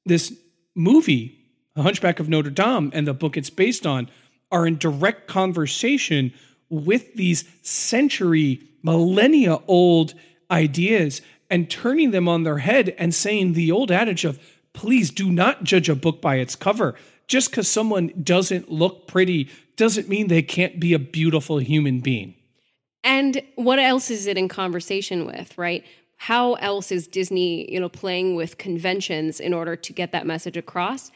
this 0.04 0.36
movie, 0.74 1.38
The 1.74 1.82
Hunchback 1.82 2.20
of 2.20 2.28
Notre 2.28 2.50
Dame, 2.50 2.90
and 2.92 3.06
the 3.06 3.14
book 3.14 3.36
it's 3.36 3.50
based 3.50 3.86
on 3.86 4.10
are 4.50 4.66
in 4.66 4.76
direct 4.76 5.28
conversation 5.28 6.32
with 6.70 7.14
these 7.14 7.44
century, 7.62 8.62
millennia 8.82 9.58
old 9.66 10.14
ideas 10.50 11.20
and 11.50 11.70
turning 11.70 12.10
them 12.10 12.28
on 12.28 12.42
their 12.42 12.58
head 12.58 12.94
and 12.98 13.14
saying 13.14 13.52
the 13.52 13.72
old 13.72 13.90
adage 13.90 14.24
of, 14.24 14.38
please 14.72 15.10
do 15.10 15.30
not 15.30 15.64
judge 15.64 15.88
a 15.88 15.94
book 15.94 16.20
by 16.20 16.36
its 16.36 16.54
cover. 16.54 16.94
Just 17.26 17.50
because 17.50 17.68
someone 17.68 18.12
doesn't 18.22 18.70
look 18.70 19.06
pretty 19.06 19.48
doesn't 19.76 20.08
mean 20.08 20.28
they 20.28 20.42
can't 20.42 20.80
be 20.80 20.94
a 20.94 20.98
beautiful 20.98 21.58
human 21.58 22.00
being. 22.00 22.34
And 23.04 23.40
what 23.54 23.78
else 23.78 24.10
is 24.10 24.26
it 24.26 24.36
in 24.36 24.48
conversation 24.48 25.24
with, 25.24 25.56
right? 25.56 25.84
How 26.16 26.54
else 26.54 26.90
is 26.90 27.06
Disney, 27.06 27.70
you 27.72 27.78
know, 27.78 27.88
playing 27.88 28.34
with 28.34 28.58
conventions 28.58 29.40
in 29.40 29.54
order 29.54 29.76
to 29.76 29.92
get 29.92 30.12
that 30.12 30.26
message 30.26 30.56
across? 30.56 31.10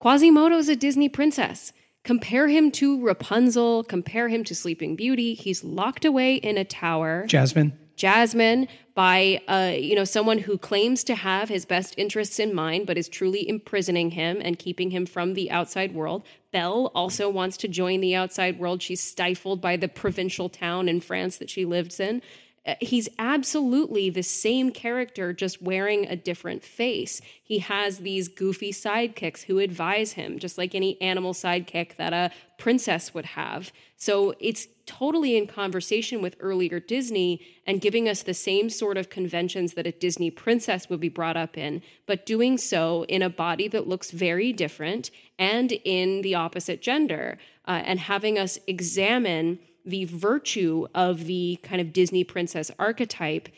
Quasimodo 0.00 0.56
is 0.56 0.68
a 0.68 0.74
Disney 0.74 1.08
princess. 1.08 1.72
Compare 2.04 2.48
him 2.48 2.72
to 2.72 3.00
Rapunzel, 3.00 3.84
compare 3.84 4.28
him 4.28 4.42
to 4.44 4.54
Sleeping 4.54 4.96
Beauty. 4.96 5.34
He's 5.34 5.62
locked 5.62 6.04
away 6.04 6.34
in 6.34 6.58
a 6.58 6.64
tower. 6.64 7.24
Jasmine. 7.26 7.78
Jasmine 7.94 8.66
by 8.94 9.40
uh, 9.48 9.72
you 9.76 9.94
know 9.94 10.04
someone 10.04 10.38
who 10.38 10.58
claims 10.58 11.04
to 11.04 11.14
have 11.14 11.48
his 11.48 11.64
best 11.64 11.94
interests 11.96 12.38
in 12.38 12.54
mind 12.54 12.86
but 12.86 12.98
is 12.98 13.08
truly 13.08 13.48
imprisoning 13.48 14.10
him 14.10 14.40
and 14.42 14.58
keeping 14.58 14.90
him 14.90 15.06
from 15.06 15.34
the 15.34 15.50
outside 15.50 15.94
world. 15.94 16.24
Belle 16.52 16.90
also 16.94 17.30
wants 17.30 17.56
to 17.58 17.68
join 17.68 18.00
the 18.00 18.14
outside 18.14 18.58
world. 18.58 18.82
She's 18.82 19.00
stifled 19.00 19.60
by 19.60 19.76
the 19.76 19.88
provincial 19.88 20.48
town 20.48 20.88
in 20.88 21.00
France 21.00 21.36
that 21.36 21.50
she 21.50 21.64
lives 21.64 22.00
in. 22.00 22.22
Uh, 22.64 22.74
he's 22.80 23.08
absolutely 23.18 24.08
the 24.08 24.22
same 24.22 24.70
character, 24.70 25.32
just 25.32 25.60
wearing 25.60 26.06
a 26.06 26.14
different 26.14 26.62
face. 26.62 27.20
He 27.42 27.58
has 27.58 27.98
these 27.98 28.28
goofy 28.28 28.72
sidekicks 28.72 29.42
who 29.42 29.58
advise 29.58 30.12
him, 30.12 30.38
just 30.38 30.58
like 30.58 30.74
any 30.74 31.00
animal 31.00 31.32
sidekick 31.32 31.96
that 31.96 32.12
a 32.12 32.30
princess 32.58 33.12
would 33.12 33.24
have. 33.24 33.72
So 33.96 34.34
it's 34.38 34.68
totally 34.86 35.36
in 35.36 35.48
conversation 35.48 36.22
with 36.22 36.36
earlier 36.38 36.78
Disney 36.78 37.40
and 37.66 37.80
giving 37.80 38.08
us 38.08 38.22
the 38.22 38.34
same 38.34 38.70
sort 38.70 38.96
of 38.96 39.10
conventions 39.10 39.74
that 39.74 39.86
a 39.86 39.92
Disney 39.92 40.30
princess 40.30 40.88
would 40.88 41.00
be 41.00 41.08
brought 41.08 41.36
up 41.36 41.58
in, 41.58 41.82
but 42.06 42.26
doing 42.26 42.58
so 42.58 43.04
in 43.08 43.22
a 43.22 43.30
body 43.30 43.66
that 43.68 43.88
looks 43.88 44.12
very 44.12 44.52
different 44.52 45.10
and 45.38 45.72
in 45.84 46.22
the 46.22 46.36
opposite 46.36 46.80
gender, 46.80 47.38
uh, 47.66 47.82
and 47.84 47.98
having 47.98 48.38
us 48.38 48.58
examine 48.68 49.58
the 49.84 50.04
virtue 50.04 50.86
of 50.94 51.26
the 51.26 51.58
kind 51.62 51.80
of 51.80 51.92
Disney 51.92 52.24
princess 52.24 52.70
archetype 52.78 53.48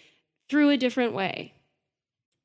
through 0.48 0.70
a 0.70 0.76
different 0.76 1.12
way. 1.12 1.52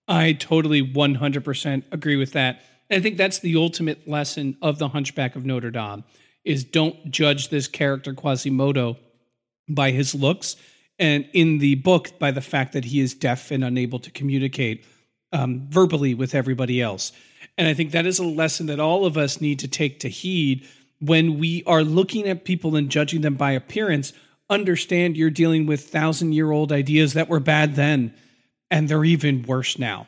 I 0.08 0.34
totally 0.34 0.82
100% 0.82 1.84
agree 1.92 2.16
with 2.16 2.34
that. 2.34 2.62
I 2.92 3.00
think 3.00 3.18
that's 3.18 3.40
the 3.40 3.56
ultimate 3.56 4.08
lesson 4.08 4.58
of 4.62 4.80
the 4.80 4.88
Hunchback 4.88 5.36
of 5.36 5.46
Notre 5.46 5.70
Dame 5.70 6.04
is 6.44 6.64
don't 6.64 7.12
judge 7.12 7.50
this 7.50 7.68
character 7.68 8.14
Quasimodo 8.14 8.98
by 9.68 9.92
his 9.92 10.16
looks 10.16 10.56
and 10.98 11.30
in 11.34 11.60
the 11.60 11.76
book 11.76 12.18
by 12.18 12.32
the 12.32 12.42
fact 12.42 12.74
that 12.74 12.86
he 12.86 13.00
is 13.00 13.14
deaf 13.14 13.52
and 13.52 13.64
unable 13.64 14.00
to 14.00 14.12
communicate 14.12 14.84
um, 15.32 15.68
verbally 15.70 16.16
with 16.16 16.34
everybody 16.34 16.82
else. 16.82 17.12
And 17.58 17.68
I 17.68 17.74
think 17.74 17.92
that 17.92 18.06
is 18.06 18.20
a 18.20 18.24
lesson 18.24 18.66
that 18.68 18.80
all 18.80 19.06
of 19.06 19.18
us 19.18 19.40
need 19.40 19.60
to 19.60 19.68
take 19.68 20.00
to 20.00 20.10
heed 20.10 20.68
when 21.00 21.40
we 21.40 21.64
are 21.66 21.84
looking 21.84 22.28
at 22.28 22.46
people 22.46 22.76
and 22.76 22.90
judging 22.90 23.22
them 23.22 23.36
by 23.36 23.52
appearance, 23.52 24.14
understand 24.50 25.18
you're 25.18 25.30
dealing 25.30 25.66
with 25.66 25.90
thousand 25.90 26.34
year 26.34 26.52
old 26.52 26.72
ideas 26.72 27.14
that 27.14 27.30
were 27.30 27.40
bad 27.40 27.76
then, 27.76 28.14
and 28.70 28.88
they're 28.88 29.06
even 29.06 29.44
worse 29.44 29.80
now. 29.80 30.08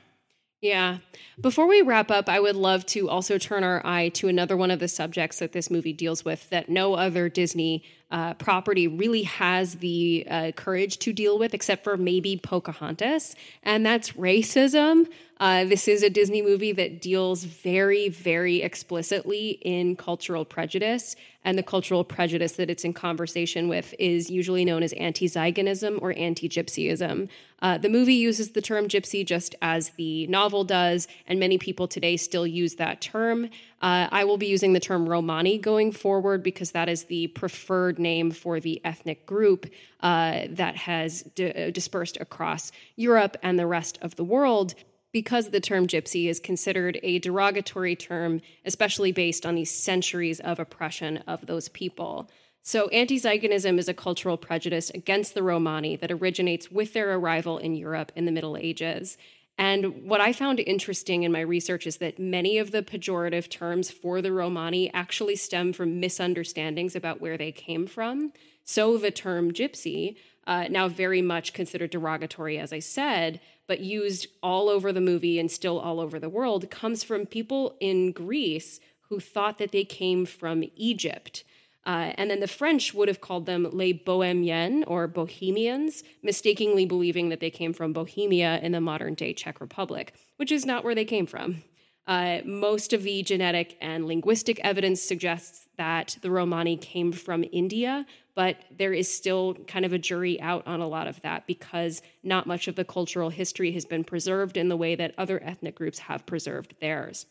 Yeah. 0.61 0.99
Before 1.39 1.67
we 1.67 1.81
wrap 1.81 2.11
up, 2.11 2.29
I 2.29 2.39
would 2.39 2.55
love 2.55 2.85
to 2.87 3.09
also 3.09 3.39
turn 3.39 3.63
our 3.63 3.81
eye 3.83 4.09
to 4.09 4.27
another 4.27 4.55
one 4.55 4.69
of 4.69 4.79
the 4.79 4.87
subjects 4.87 5.39
that 5.39 5.53
this 5.53 5.71
movie 5.71 5.93
deals 5.93 6.23
with 6.23 6.49
that 6.51 6.69
no 6.69 6.93
other 6.93 7.29
Disney 7.29 7.83
uh, 8.11 8.33
property 8.35 8.87
really 8.87 9.23
has 9.23 9.75
the 9.75 10.27
uh, 10.29 10.51
courage 10.55 10.99
to 10.99 11.13
deal 11.13 11.39
with, 11.39 11.53
except 11.53 11.83
for 11.83 11.97
maybe 11.97 12.37
Pocahontas, 12.37 13.35
and 13.63 13.85
that's 13.85 14.11
racism. 14.11 15.07
Uh, 15.41 15.63
this 15.63 15.87
is 15.87 16.03
a 16.03 16.09
Disney 16.09 16.43
movie 16.43 16.71
that 16.71 17.01
deals 17.01 17.45
very, 17.45 18.09
very 18.09 18.61
explicitly 18.61 19.57
in 19.63 19.95
cultural 19.95 20.45
prejudice. 20.45 21.15
And 21.43 21.57
the 21.57 21.63
cultural 21.63 22.03
prejudice 22.03 22.51
that 22.53 22.69
it's 22.69 22.83
in 22.85 22.93
conversation 22.93 23.67
with 23.67 23.95
is 23.97 24.29
usually 24.29 24.63
known 24.63 24.83
as 24.83 24.93
anti 24.93 25.25
Ziganism 25.25 25.99
or 25.99 26.13
anti 26.15 26.47
Gypsyism. 26.47 27.27
Uh, 27.59 27.79
the 27.79 27.89
movie 27.89 28.13
uses 28.13 28.51
the 28.51 28.61
term 28.61 28.87
gypsy 28.87 29.25
just 29.25 29.55
as 29.63 29.89
the 29.91 30.27
novel 30.27 30.63
does, 30.63 31.07
and 31.27 31.39
many 31.39 31.57
people 31.57 31.87
today 31.87 32.17
still 32.17 32.45
use 32.45 32.75
that 32.75 33.01
term. 33.01 33.49
Uh, 33.81 34.07
I 34.11 34.25
will 34.25 34.37
be 34.37 34.47
using 34.47 34.73
the 34.73 34.79
term 34.79 35.09
Romani 35.09 35.57
going 35.57 35.91
forward 35.91 36.43
because 36.43 36.71
that 36.71 36.87
is 36.87 37.05
the 37.05 37.27
preferred 37.27 37.97
name 37.97 38.29
for 38.29 38.59
the 38.59 38.79
ethnic 38.85 39.25
group 39.25 39.65
uh, 40.01 40.41
that 40.49 40.75
has 40.75 41.23
d- 41.35 41.71
dispersed 41.71 42.17
across 42.19 42.71
Europe 42.95 43.37
and 43.41 43.57
the 43.57 43.65
rest 43.65 43.97
of 44.01 44.15
the 44.15 44.23
world 44.23 44.75
because 45.11 45.49
the 45.49 45.59
term 45.59 45.87
gypsy 45.87 46.29
is 46.29 46.39
considered 46.39 46.99
a 47.03 47.19
derogatory 47.19 47.95
term, 47.95 48.41
especially 48.65 49.11
based 49.11 49.45
on 49.45 49.55
these 49.55 49.71
centuries 49.71 50.39
of 50.39 50.59
oppression 50.59 51.17
of 51.27 51.45
those 51.47 51.67
people. 51.69 52.29
So, 52.63 52.87
anti 52.89 53.19
Ziganism 53.19 53.79
is 53.79 53.89
a 53.89 53.93
cultural 53.93 54.37
prejudice 54.37 54.91
against 54.91 55.33
the 55.33 55.41
Romani 55.41 55.95
that 55.95 56.11
originates 56.11 56.71
with 56.71 56.93
their 56.93 57.15
arrival 57.15 57.57
in 57.57 57.75
Europe 57.75 58.11
in 58.15 58.25
the 58.25 58.31
Middle 58.31 58.55
Ages. 58.55 59.17
And 59.61 60.07
what 60.09 60.21
I 60.21 60.33
found 60.33 60.59
interesting 60.59 61.21
in 61.21 61.31
my 61.31 61.41
research 61.41 61.85
is 61.85 61.97
that 61.97 62.17
many 62.17 62.57
of 62.57 62.71
the 62.71 62.81
pejorative 62.81 63.47
terms 63.47 63.91
for 63.91 64.19
the 64.19 64.31
Romani 64.31 64.91
actually 64.91 65.35
stem 65.35 65.71
from 65.71 65.99
misunderstandings 65.99 66.95
about 66.95 67.21
where 67.21 67.37
they 67.37 67.51
came 67.51 67.85
from. 67.85 68.33
So, 68.63 68.97
the 68.97 69.11
term 69.11 69.51
gypsy, 69.51 70.15
uh, 70.47 70.65
now 70.71 70.87
very 70.87 71.21
much 71.21 71.53
considered 71.53 71.91
derogatory, 71.91 72.57
as 72.57 72.73
I 72.73 72.79
said, 72.79 73.39
but 73.67 73.81
used 73.81 74.25
all 74.41 74.67
over 74.67 74.91
the 74.91 74.99
movie 74.99 75.37
and 75.37 75.51
still 75.51 75.79
all 75.79 75.99
over 75.99 76.17
the 76.17 76.27
world, 76.27 76.71
comes 76.71 77.03
from 77.03 77.27
people 77.27 77.77
in 77.79 78.13
Greece 78.13 78.79
who 79.09 79.19
thought 79.19 79.59
that 79.59 79.71
they 79.71 79.83
came 79.83 80.25
from 80.25 80.63
Egypt. 80.75 81.43
Uh, 81.85 82.13
and 82.15 82.29
then 82.29 82.39
the 82.39 82.47
French 82.47 82.93
would 82.93 83.07
have 83.07 83.21
called 83.21 83.45
them 83.45 83.67
les 83.71 83.93
Bohemiens 83.93 84.83
or 84.87 85.07
Bohemians, 85.07 86.03
mistakenly 86.21 86.85
believing 86.85 87.29
that 87.29 87.39
they 87.39 87.49
came 87.49 87.73
from 87.73 87.91
Bohemia 87.91 88.59
in 88.61 88.71
the 88.71 88.81
modern 88.81 89.15
day 89.15 89.33
Czech 89.33 89.59
Republic, 89.59 90.13
which 90.37 90.51
is 90.51 90.65
not 90.65 90.83
where 90.83 90.95
they 90.95 91.05
came 91.05 91.25
from. 91.25 91.63
Uh, 92.07 92.39
most 92.45 92.93
of 92.93 93.03
the 93.03 93.23
genetic 93.23 93.77
and 93.79 94.05
linguistic 94.05 94.59
evidence 94.63 95.01
suggests 95.01 95.67
that 95.77 96.17
the 96.21 96.31
Romani 96.31 96.75
came 96.75 97.11
from 97.11 97.45
India, 97.51 98.05
but 98.35 98.57
there 98.75 98.93
is 98.93 99.11
still 99.11 99.53
kind 99.67 99.85
of 99.85 99.93
a 99.93 99.99
jury 99.99 100.39
out 100.41 100.65
on 100.65 100.81
a 100.81 100.87
lot 100.87 101.07
of 101.07 101.21
that 101.21 101.45
because 101.45 102.01
not 102.23 102.47
much 102.47 102.67
of 102.67 102.75
the 102.75 102.85
cultural 102.85 103.29
history 103.29 103.71
has 103.71 103.85
been 103.85 104.03
preserved 104.03 104.57
in 104.57 104.67
the 104.67 104.77
way 104.77 104.95
that 104.95 105.13
other 105.17 105.41
ethnic 105.43 105.75
groups 105.75 105.99
have 105.99 106.25
preserved 106.25 106.75
theirs. 106.81 107.27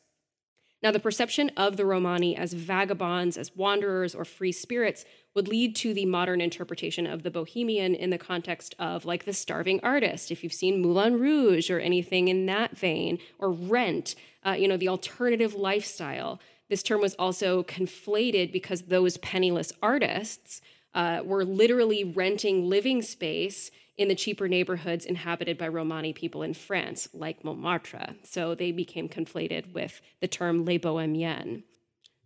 Now, 0.83 0.91
the 0.91 0.99
perception 0.99 1.51
of 1.57 1.77
the 1.77 1.85
Romani 1.85 2.35
as 2.37 2.55
vagabonds, 2.55 3.37
as 3.37 3.55
wanderers, 3.55 4.15
or 4.15 4.25
free 4.25 4.53
spirits 4.53 5.05
would 5.35 5.47
lead 5.47 5.77
to 5.77 5.93
the 5.93 6.07
modern 6.07 6.41
interpretation 6.41 7.07
of 7.07 7.23
the 7.23 7.31
bohemian 7.31 7.95
in 7.95 8.11
the 8.11 8.19
context 8.19 8.75
of, 8.79 9.05
like, 9.05 9.25
the 9.25 9.33
starving 9.33 9.81
artist. 9.83 10.31
If 10.31 10.43
you've 10.43 10.53
seen 10.53 10.81
Moulin 10.81 11.21
Rouge 11.21 11.71
or 11.71 11.79
anything 11.79 12.29
in 12.29 12.47
that 12.47 12.77
vein, 12.77 13.19
or 13.39 13.53
Rent, 13.53 14.15
uh, 14.45 14.53
you 14.53 14.69
know, 14.69 14.79
the 14.79 14.89
alternative 14.89 15.55
lifestyle. 15.55 16.41
This 16.71 16.83
term 16.83 17.01
was 17.01 17.15
also 17.17 17.63
conflated 17.65 18.51
because 18.53 18.83
those 18.83 19.19
penniless 19.19 19.73
artists 19.83 20.63
uh, 20.95 21.21
were 21.25 21.45
literally 21.45 22.05
renting 22.05 22.69
living 22.69 23.03
space 23.03 23.71
in 24.01 24.09
the 24.09 24.15
cheaper 24.15 24.49
neighborhoods 24.49 25.05
inhabited 25.05 25.59
by 25.59 25.69
Romani 25.69 26.15
people 26.15 26.43
in 26.43 26.55
France, 26.55 27.07
like 27.13 27.45
Montmartre. 27.45 28.15
So 28.23 28.55
they 28.55 28.73
became 28.73 29.11
conflated 29.11 29.75
with 29.75 30.01
the 30.23 30.27
term 30.27 30.65
les 30.65 30.79
bohemiens. 30.79 31.63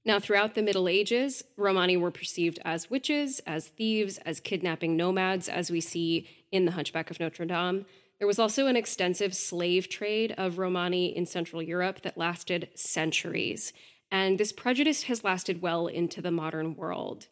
Now, 0.04 0.20
throughout 0.20 0.54
the 0.54 0.62
Middle 0.62 0.86
Ages, 0.86 1.42
Romani 1.56 1.96
were 1.96 2.12
perceived 2.12 2.60
as 2.64 2.90
witches, 2.90 3.40
as 3.44 3.66
thieves, 3.66 4.18
as 4.18 4.38
kidnapping 4.38 4.96
nomads, 4.96 5.48
as 5.48 5.68
we 5.68 5.80
see 5.80 6.28
in 6.52 6.64
The 6.64 6.72
Hunchback 6.72 7.10
of 7.10 7.18
Notre 7.18 7.44
Dame. 7.44 7.86
There 8.18 8.28
was 8.28 8.38
also 8.38 8.68
an 8.68 8.76
extensive 8.76 9.34
slave 9.34 9.88
trade 9.88 10.32
of 10.38 10.58
Romani 10.58 11.06
in 11.16 11.26
Central 11.26 11.60
Europe 11.60 12.02
that 12.02 12.16
lasted 12.16 12.68
centuries. 12.76 13.72
And 14.12 14.38
this 14.38 14.52
prejudice 14.52 15.04
has 15.04 15.24
lasted 15.24 15.60
well 15.60 15.88
into 15.88 16.22
the 16.22 16.30
modern 16.30 16.76
world. 16.76 17.26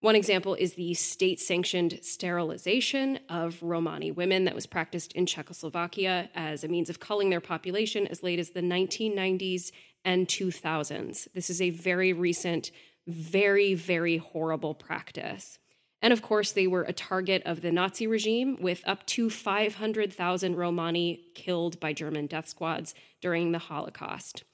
One 0.00 0.14
example 0.14 0.54
is 0.54 0.74
the 0.74 0.94
state 0.94 1.40
sanctioned 1.40 1.98
sterilization 2.02 3.18
of 3.28 3.60
Romani 3.60 4.12
women 4.12 4.44
that 4.44 4.54
was 4.54 4.66
practiced 4.66 5.12
in 5.14 5.26
Czechoslovakia 5.26 6.30
as 6.36 6.62
a 6.62 6.68
means 6.68 6.88
of 6.88 7.00
culling 7.00 7.30
their 7.30 7.40
population 7.40 8.06
as 8.06 8.22
late 8.22 8.38
as 8.38 8.50
the 8.50 8.60
1990s 8.60 9.72
and 10.04 10.28
2000s. 10.28 11.26
This 11.34 11.50
is 11.50 11.60
a 11.60 11.70
very 11.70 12.12
recent, 12.12 12.70
very, 13.08 13.74
very 13.74 14.18
horrible 14.18 14.72
practice. 14.72 15.58
And 16.00 16.12
of 16.12 16.22
course, 16.22 16.52
they 16.52 16.68
were 16.68 16.84
a 16.84 16.92
target 16.92 17.42
of 17.44 17.60
the 17.60 17.72
Nazi 17.72 18.06
regime, 18.06 18.56
with 18.60 18.82
up 18.86 19.04
to 19.06 19.28
500,000 19.28 20.54
Romani 20.54 21.24
killed 21.34 21.80
by 21.80 21.92
German 21.92 22.28
death 22.28 22.48
squads 22.48 22.94
during 23.20 23.50
the 23.50 23.58
Holocaust. 23.58 24.44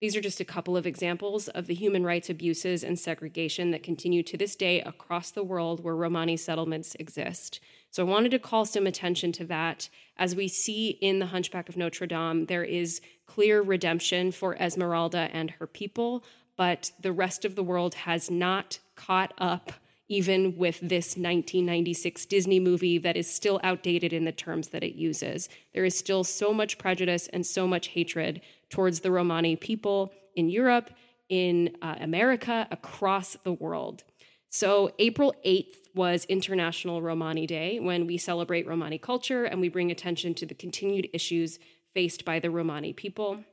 These 0.00 0.16
are 0.16 0.22
just 0.22 0.40
a 0.40 0.46
couple 0.46 0.78
of 0.78 0.86
examples 0.86 1.48
of 1.48 1.66
the 1.66 1.74
human 1.74 2.04
rights 2.04 2.30
abuses 2.30 2.82
and 2.82 2.98
segregation 2.98 3.70
that 3.70 3.82
continue 3.82 4.22
to 4.22 4.36
this 4.38 4.56
day 4.56 4.80
across 4.80 5.30
the 5.30 5.44
world 5.44 5.84
where 5.84 5.94
Romani 5.94 6.38
settlements 6.38 6.96
exist. 6.98 7.60
So 7.90 8.06
I 8.06 8.08
wanted 8.08 8.30
to 8.30 8.38
call 8.38 8.64
some 8.64 8.86
attention 8.86 9.30
to 9.32 9.44
that. 9.46 9.90
As 10.16 10.34
we 10.34 10.48
see 10.48 10.88
in 10.88 11.18
The 11.18 11.26
Hunchback 11.26 11.68
of 11.68 11.76
Notre 11.76 12.06
Dame, 12.06 12.46
there 12.46 12.64
is 12.64 13.02
clear 13.26 13.60
redemption 13.60 14.32
for 14.32 14.56
Esmeralda 14.56 15.28
and 15.34 15.50
her 15.50 15.66
people, 15.66 16.24
but 16.56 16.92
the 17.00 17.12
rest 17.12 17.44
of 17.44 17.54
the 17.54 17.62
world 17.62 17.94
has 17.94 18.30
not 18.30 18.78
caught 18.96 19.34
up 19.36 19.70
even 20.08 20.56
with 20.56 20.80
this 20.80 21.16
1996 21.16 22.26
Disney 22.26 22.58
movie 22.58 22.98
that 22.98 23.16
is 23.16 23.32
still 23.32 23.60
outdated 23.62 24.12
in 24.12 24.24
the 24.24 24.32
terms 24.32 24.68
that 24.68 24.82
it 24.82 24.96
uses. 24.96 25.48
There 25.72 25.84
is 25.84 25.96
still 25.96 26.24
so 26.24 26.52
much 26.52 26.78
prejudice 26.78 27.28
and 27.28 27.46
so 27.46 27.68
much 27.68 27.88
hatred 27.88 28.40
towards 28.70 29.00
the 29.00 29.10
Romani 29.10 29.56
people 29.56 30.12
in 30.34 30.48
Europe, 30.48 30.90
in 31.28 31.76
uh, 31.82 31.96
America, 32.00 32.66
across 32.70 33.36
the 33.44 33.52
world. 33.52 34.04
So, 34.48 34.90
April 34.98 35.34
8th, 35.44 35.76
was 35.94 36.24
International 36.26 37.02
Romani 37.02 37.46
Day, 37.46 37.80
when 37.80 38.06
we 38.06 38.16
celebrate 38.16 38.66
Romani 38.66 38.98
culture 38.98 39.44
and 39.44 39.60
we 39.60 39.68
bring 39.68 39.90
attention 39.90 40.34
to 40.34 40.46
the 40.46 40.54
continued 40.54 41.08
issues 41.12 41.58
faced 41.94 42.24
by 42.24 42.38
the 42.38 42.50
Romani 42.50 42.92
people. 42.92 43.44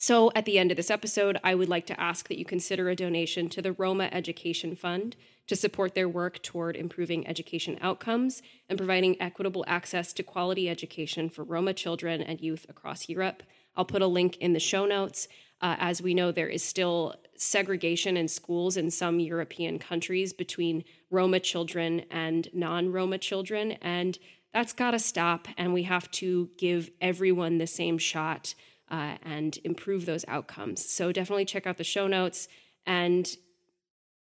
So, 0.00 0.30
at 0.36 0.44
the 0.44 0.58
end 0.58 0.70
of 0.70 0.76
this 0.76 0.92
episode, 0.92 1.40
I 1.42 1.56
would 1.56 1.68
like 1.68 1.86
to 1.86 2.00
ask 2.00 2.28
that 2.28 2.38
you 2.38 2.44
consider 2.44 2.88
a 2.88 2.94
donation 2.94 3.48
to 3.48 3.62
the 3.62 3.72
Roma 3.72 4.08
Education 4.12 4.76
Fund 4.76 5.16
to 5.48 5.56
support 5.56 5.94
their 5.94 6.08
work 6.08 6.40
toward 6.42 6.76
improving 6.76 7.26
education 7.26 7.78
outcomes 7.80 8.40
and 8.68 8.78
providing 8.78 9.20
equitable 9.20 9.64
access 9.66 10.12
to 10.12 10.22
quality 10.22 10.68
education 10.68 11.28
for 11.28 11.42
Roma 11.42 11.74
children 11.74 12.22
and 12.22 12.40
youth 12.40 12.64
across 12.68 13.08
Europe. 13.08 13.42
I'll 13.76 13.84
put 13.84 14.02
a 14.02 14.06
link 14.06 14.36
in 14.38 14.52
the 14.52 14.60
show 14.60 14.86
notes. 14.86 15.28
Uh, 15.60 15.76
as 15.78 16.00
we 16.00 16.14
know, 16.14 16.30
there 16.30 16.48
is 16.48 16.62
still 16.62 17.14
segregation 17.36 18.16
in 18.16 18.28
schools 18.28 18.76
in 18.76 18.90
some 18.90 19.20
European 19.20 19.78
countries 19.78 20.32
between 20.32 20.84
Roma 21.10 21.40
children 21.40 22.04
and 22.10 22.48
non 22.52 22.92
Roma 22.92 23.18
children. 23.18 23.72
And 23.82 24.18
that's 24.52 24.72
got 24.72 24.92
to 24.92 24.98
stop. 24.98 25.48
And 25.56 25.72
we 25.72 25.84
have 25.84 26.10
to 26.12 26.50
give 26.58 26.90
everyone 27.00 27.58
the 27.58 27.66
same 27.66 27.98
shot 27.98 28.54
uh, 28.90 29.16
and 29.22 29.58
improve 29.64 30.06
those 30.06 30.24
outcomes. 30.28 30.88
So 30.88 31.12
definitely 31.12 31.44
check 31.44 31.66
out 31.66 31.76
the 31.76 31.84
show 31.84 32.06
notes 32.06 32.48
and 32.86 33.28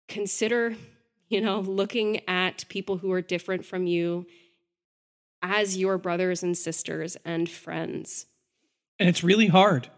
consider, 0.08 0.76
you 1.28 1.40
know, 1.40 1.60
looking 1.60 2.26
at 2.28 2.68
people 2.68 2.98
who 2.98 3.12
are 3.12 3.22
different 3.22 3.64
from 3.64 3.86
you 3.86 4.26
as 5.42 5.76
your 5.76 5.98
brothers 5.98 6.42
and 6.42 6.56
sisters 6.56 7.16
and 7.24 7.50
friends. 7.50 8.26
And 9.02 9.08
it's 9.08 9.24
really 9.24 9.48
hard 9.48 9.88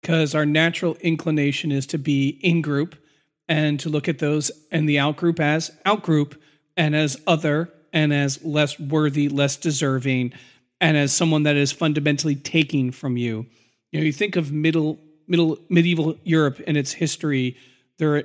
because 0.00 0.34
our 0.34 0.46
natural 0.46 0.94
inclination 1.02 1.70
is 1.70 1.84
to 1.88 1.98
be 1.98 2.28
in 2.40 2.62
group 2.62 2.96
and 3.46 3.78
to 3.80 3.90
look 3.90 4.08
at 4.08 4.20
those 4.20 4.50
and 4.72 4.88
the 4.88 4.98
out 4.98 5.18
group 5.18 5.38
as 5.38 5.70
out 5.84 6.02
group 6.02 6.40
and 6.74 6.96
as 6.96 7.20
other 7.26 7.70
and 7.92 8.10
as 8.10 8.42
less 8.42 8.80
worthy, 8.80 9.28
less 9.28 9.58
deserving, 9.58 10.32
and 10.80 10.96
as 10.96 11.12
someone 11.12 11.42
that 11.42 11.56
is 11.56 11.72
fundamentally 11.72 12.36
taking 12.36 12.90
from 12.90 13.18
you. 13.18 13.44
You 13.92 14.00
know, 14.00 14.06
you 14.06 14.14
think 14.14 14.34
of 14.34 14.50
middle 14.50 14.98
middle 15.26 15.58
medieval 15.68 16.16
Europe 16.24 16.58
and 16.66 16.78
its 16.78 16.92
history. 16.92 17.54
There 17.98 18.24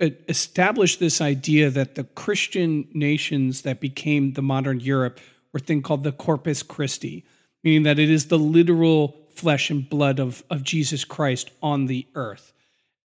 uh, 0.00 0.08
established 0.26 1.00
this 1.00 1.20
idea 1.20 1.68
that 1.68 1.96
the 1.96 2.04
Christian 2.04 2.88
nations 2.94 3.60
that 3.60 3.78
became 3.78 4.32
the 4.32 4.40
modern 4.40 4.80
Europe 4.80 5.20
were 5.52 5.60
thing 5.60 5.82
called 5.82 6.02
the 6.02 6.12
Corpus 6.12 6.62
Christi, 6.62 7.26
meaning 7.62 7.82
that 7.82 7.98
it 7.98 8.08
is 8.08 8.28
the 8.28 8.38
literal 8.38 9.19
flesh 9.34 9.70
and 9.70 9.88
blood 9.88 10.18
of, 10.18 10.42
of 10.50 10.62
Jesus 10.62 11.04
Christ 11.04 11.50
on 11.62 11.86
the 11.86 12.06
earth. 12.14 12.52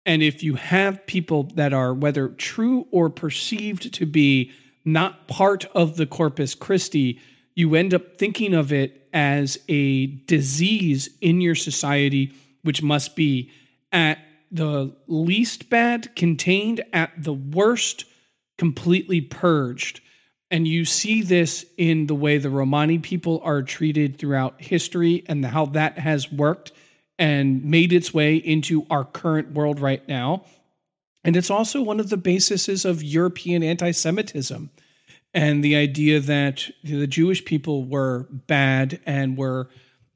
And 0.06 0.22
if 0.22 0.42
you 0.42 0.54
have 0.56 1.06
people 1.06 1.44
that 1.54 1.72
are, 1.72 1.94
whether 1.94 2.28
true 2.28 2.86
or 2.90 3.08
perceived 3.08 3.94
to 3.94 4.06
be, 4.06 4.52
not 4.84 5.28
part 5.28 5.64
of 5.74 5.96
the 5.96 6.06
Corpus 6.06 6.54
Christi, 6.54 7.20
you 7.54 7.74
end 7.74 7.94
up 7.94 8.18
thinking 8.18 8.52
of 8.52 8.72
it 8.72 9.08
as 9.12 9.58
a 9.68 10.06
disease 10.06 11.08
in 11.20 11.40
your 11.40 11.54
society, 11.54 12.32
which 12.62 12.82
must 12.82 13.16
be 13.16 13.50
at 13.92 14.18
the 14.50 14.94
least 15.06 15.70
bad 15.70 16.14
contained, 16.16 16.82
at 16.92 17.10
the 17.16 17.32
worst 17.32 18.04
completely 18.58 19.20
purged. 19.20 20.00
And 20.54 20.68
you 20.68 20.84
see 20.84 21.20
this 21.22 21.66
in 21.76 22.06
the 22.06 22.14
way 22.14 22.38
the 22.38 22.48
Romani 22.48 23.00
people 23.00 23.40
are 23.42 23.60
treated 23.60 24.20
throughout 24.20 24.62
history 24.62 25.24
and 25.26 25.44
how 25.44 25.66
that 25.66 25.98
has 25.98 26.30
worked 26.30 26.70
and 27.18 27.64
made 27.64 27.92
its 27.92 28.14
way 28.14 28.36
into 28.36 28.86
our 28.88 29.04
current 29.04 29.50
world 29.50 29.80
right 29.80 30.06
now. 30.06 30.44
And 31.24 31.36
it's 31.36 31.50
also 31.50 31.82
one 31.82 31.98
of 31.98 32.08
the 32.08 32.16
bases 32.16 32.84
of 32.84 33.02
European 33.02 33.64
anti 33.64 33.90
Semitism 33.90 34.70
and 35.34 35.64
the 35.64 35.74
idea 35.74 36.20
that 36.20 36.70
the 36.84 37.08
Jewish 37.08 37.44
people 37.44 37.84
were 37.84 38.28
bad 38.30 39.00
and 39.06 39.36
were 39.36 39.68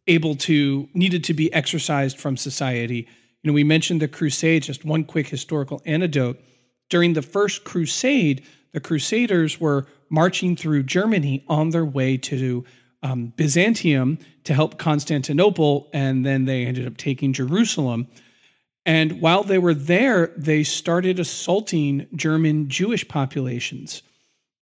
able 0.06 0.36
to 0.36 0.88
needed 0.94 1.24
to 1.24 1.34
be 1.34 1.52
exorcised 1.52 2.16
from 2.16 2.36
society. 2.36 3.08
You 3.42 3.50
know, 3.50 3.54
we 3.54 3.64
mentioned 3.64 4.02
the 4.02 4.06
Crusades, 4.06 4.68
just 4.68 4.84
one 4.84 5.02
quick 5.02 5.26
historical 5.26 5.82
anecdote. 5.84 6.38
During 6.90 7.14
the 7.14 7.22
first 7.22 7.64
crusade, 7.64 8.44
the 8.72 8.80
Crusaders 8.80 9.60
were 9.60 9.86
marching 10.10 10.56
through 10.56 10.84
Germany 10.84 11.44
on 11.48 11.70
their 11.70 11.84
way 11.84 12.16
to 12.16 12.64
um, 13.02 13.32
Byzantium 13.36 14.18
to 14.44 14.54
help 14.54 14.78
Constantinople, 14.78 15.88
and 15.92 16.24
then 16.24 16.44
they 16.44 16.66
ended 16.66 16.86
up 16.86 16.96
taking 16.96 17.32
Jerusalem. 17.32 18.08
And 18.84 19.20
while 19.20 19.44
they 19.44 19.58
were 19.58 19.74
there, 19.74 20.32
they 20.36 20.64
started 20.64 21.20
assaulting 21.20 22.06
German 22.14 22.68
Jewish 22.68 23.06
populations 23.06 24.02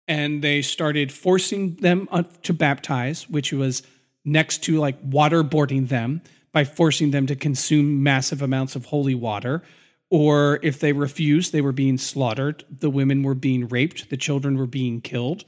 and 0.09 0.43
they 0.43 0.63
started 0.63 1.11
forcing 1.11 1.75
them 1.77 2.09
to 2.43 2.55
baptize, 2.55 3.29
which 3.29 3.53
was 3.53 3.83
next 4.25 4.65
to 4.65 4.79
like 4.79 5.01
waterboarding 5.09 5.89
them 5.89 6.23
by 6.53 6.65
forcing 6.65 7.11
them 7.11 7.27
to 7.27 7.37
consume 7.37 8.03
massive 8.03 8.43
amounts 8.43 8.77
of 8.77 8.85
holy 8.85 9.15
water. 9.15 9.63
Or 10.11 10.61
if 10.63 10.79
they 10.79 10.93
refused, 10.93 11.53
they 11.53 11.61
were 11.61 11.73
being 11.73 11.99
slaughtered. 11.99 12.65
The 12.71 12.91
women 12.91 13.23
were 13.23 13.35
being 13.35 13.69
raped. 13.69 14.09
The 14.09 14.17
children 14.17 14.57
were 14.57 14.67
being 14.67 15.01
killed. 15.01 15.45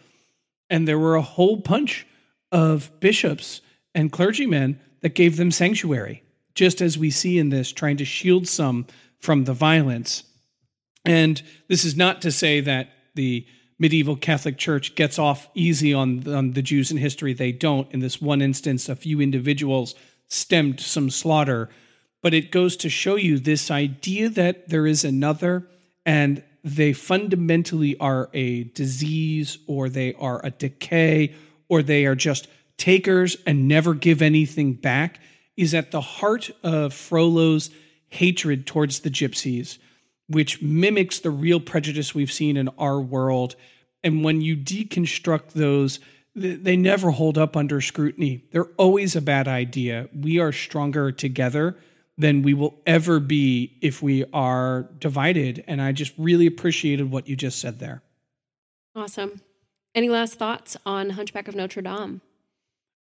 And 0.69 0.87
there 0.87 0.99
were 0.99 1.15
a 1.15 1.23
whole 1.23 1.57
bunch 1.57 2.07
of 2.51 2.91
bishops 3.01 3.61
and 3.95 4.13
clergymen 4.13 4.81
that 5.01 5.15
gave 5.15 5.37
them 5.37 5.51
sanctuary, 5.51 6.23
just 6.55 6.81
as 6.81 6.99
we 6.99 7.11
see 7.11 7.39
in 7.39 7.51
this, 7.51 7.73
trying 7.73 7.97
to 7.99 8.05
shield 8.05 8.49
some 8.49 8.87
from 9.21 9.45
the 9.45 9.55
violence. 9.55 10.25
And 11.05 11.41
this 11.69 11.85
is 11.85 11.97
not 11.97 12.23
to 12.23 12.33
say 12.33 12.61
that 12.61 12.91
the 13.15 13.47
medieval 13.79 14.17
Catholic 14.17 14.59
Church 14.59 14.95
gets 14.95 15.19
off 15.19 15.49
easy 15.55 15.95
on, 15.95 16.27
on 16.33 16.53
the 16.53 16.63
Jews 16.63 16.91
in 16.91 16.97
history. 16.97 17.33
They 17.33 17.53
don't. 17.53 17.91
In 17.93 18.01
this 18.01 18.21
one 18.21 18.43
instance, 18.43 18.89
a 18.89 18.97
few 18.97 19.21
individuals 19.21 19.95
stemmed 20.29 20.81
some 20.81 21.11
slaughter. 21.11 21.71
But 22.23 22.35
it 22.35 22.51
goes 22.51 22.77
to 22.79 22.91
show 22.91 23.17
you 23.17 23.39
this 23.39 23.71
idea 23.71 24.29
that 24.31 24.69
there 24.69 24.87
is 24.87 25.05
another 25.05 25.69
and 26.05 26.43
they 26.65 26.93
fundamentally 26.93 27.97
are 27.99 28.29
a 28.33 28.65
disease 28.65 29.59
or 29.67 29.89
they 29.89 30.15
are 30.15 30.45
a 30.45 30.51
decay 30.51 31.35
or 31.69 31.83
they 31.83 32.07
are 32.07 32.17
just 32.17 32.49
takers 32.77 33.37
and 33.47 33.69
never 33.69 33.95
give 33.95 34.21
anything 34.23 34.75
back 34.75 35.21
is 35.57 35.75
at 35.75 35.91
the 35.91 36.01
heart 36.01 36.51
of 36.63 36.93
Frollo's 36.93 37.71
hatred 38.09 38.67
towards 38.67 39.01
the 39.01 39.11
gypsies 39.11 39.79
which 40.29 40.63
mimics 40.63 41.19
the 41.19 41.31
real 41.31 41.59
prejudice 41.59 42.15
we've 42.15 42.33
seen 42.33 42.57
in 42.57 42.69
our 42.79 43.01
world. 43.01 43.57
And 44.05 44.23
when 44.23 44.41
you 44.41 44.57
deconstruct 44.57 45.53
those, 45.53 45.99
they 46.35 46.77
never 46.77 47.11
hold 47.11 47.37
up 47.37 47.57
under 47.57 47.81
scrutiny. 47.81 48.45
They're 48.53 48.71
always 48.77 49.17
a 49.17 49.21
bad 49.21 49.49
idea. 49.49 50.09
We 50.15 50.39
are 50.39 50.53
stronger 50.53 51.11
together 51.11 51.77
than 52.19 52.43
we 52.43 52.53
will 52.53 52.75
ever 52.85 53.21
be 53.21 53.79
if 53.81 54.03
we 54.03 54.25
are 54.33 54.89
divided. 54.99 55.65
And 55.67 55.81
I 55.81 55.93
just 55.93 56.13
really 56.19 56.47
appreciated 56.47 57.11
what 57.11 57.29
you 57.29 57.37
just 57.37 57.61
said 57.61 57.79
there. 57.79 58.03
Awesome. 58.95 59.41
Any 59.95 60.09
last 60.09 60.35
thoughts 60.35 60.77
on 60.85 61.11
Hunchback 61.11 61.49
of 61.49 61.55
Notre 61.55 61.81
Dame? 61.81 62.21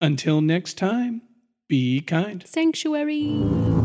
Until 0.01 0.41
next 0.41 0.79
time, 0.79 1.23
be 1.69 2.01
kind. 2.01 2.43
Sanctuary. 2.47 3.80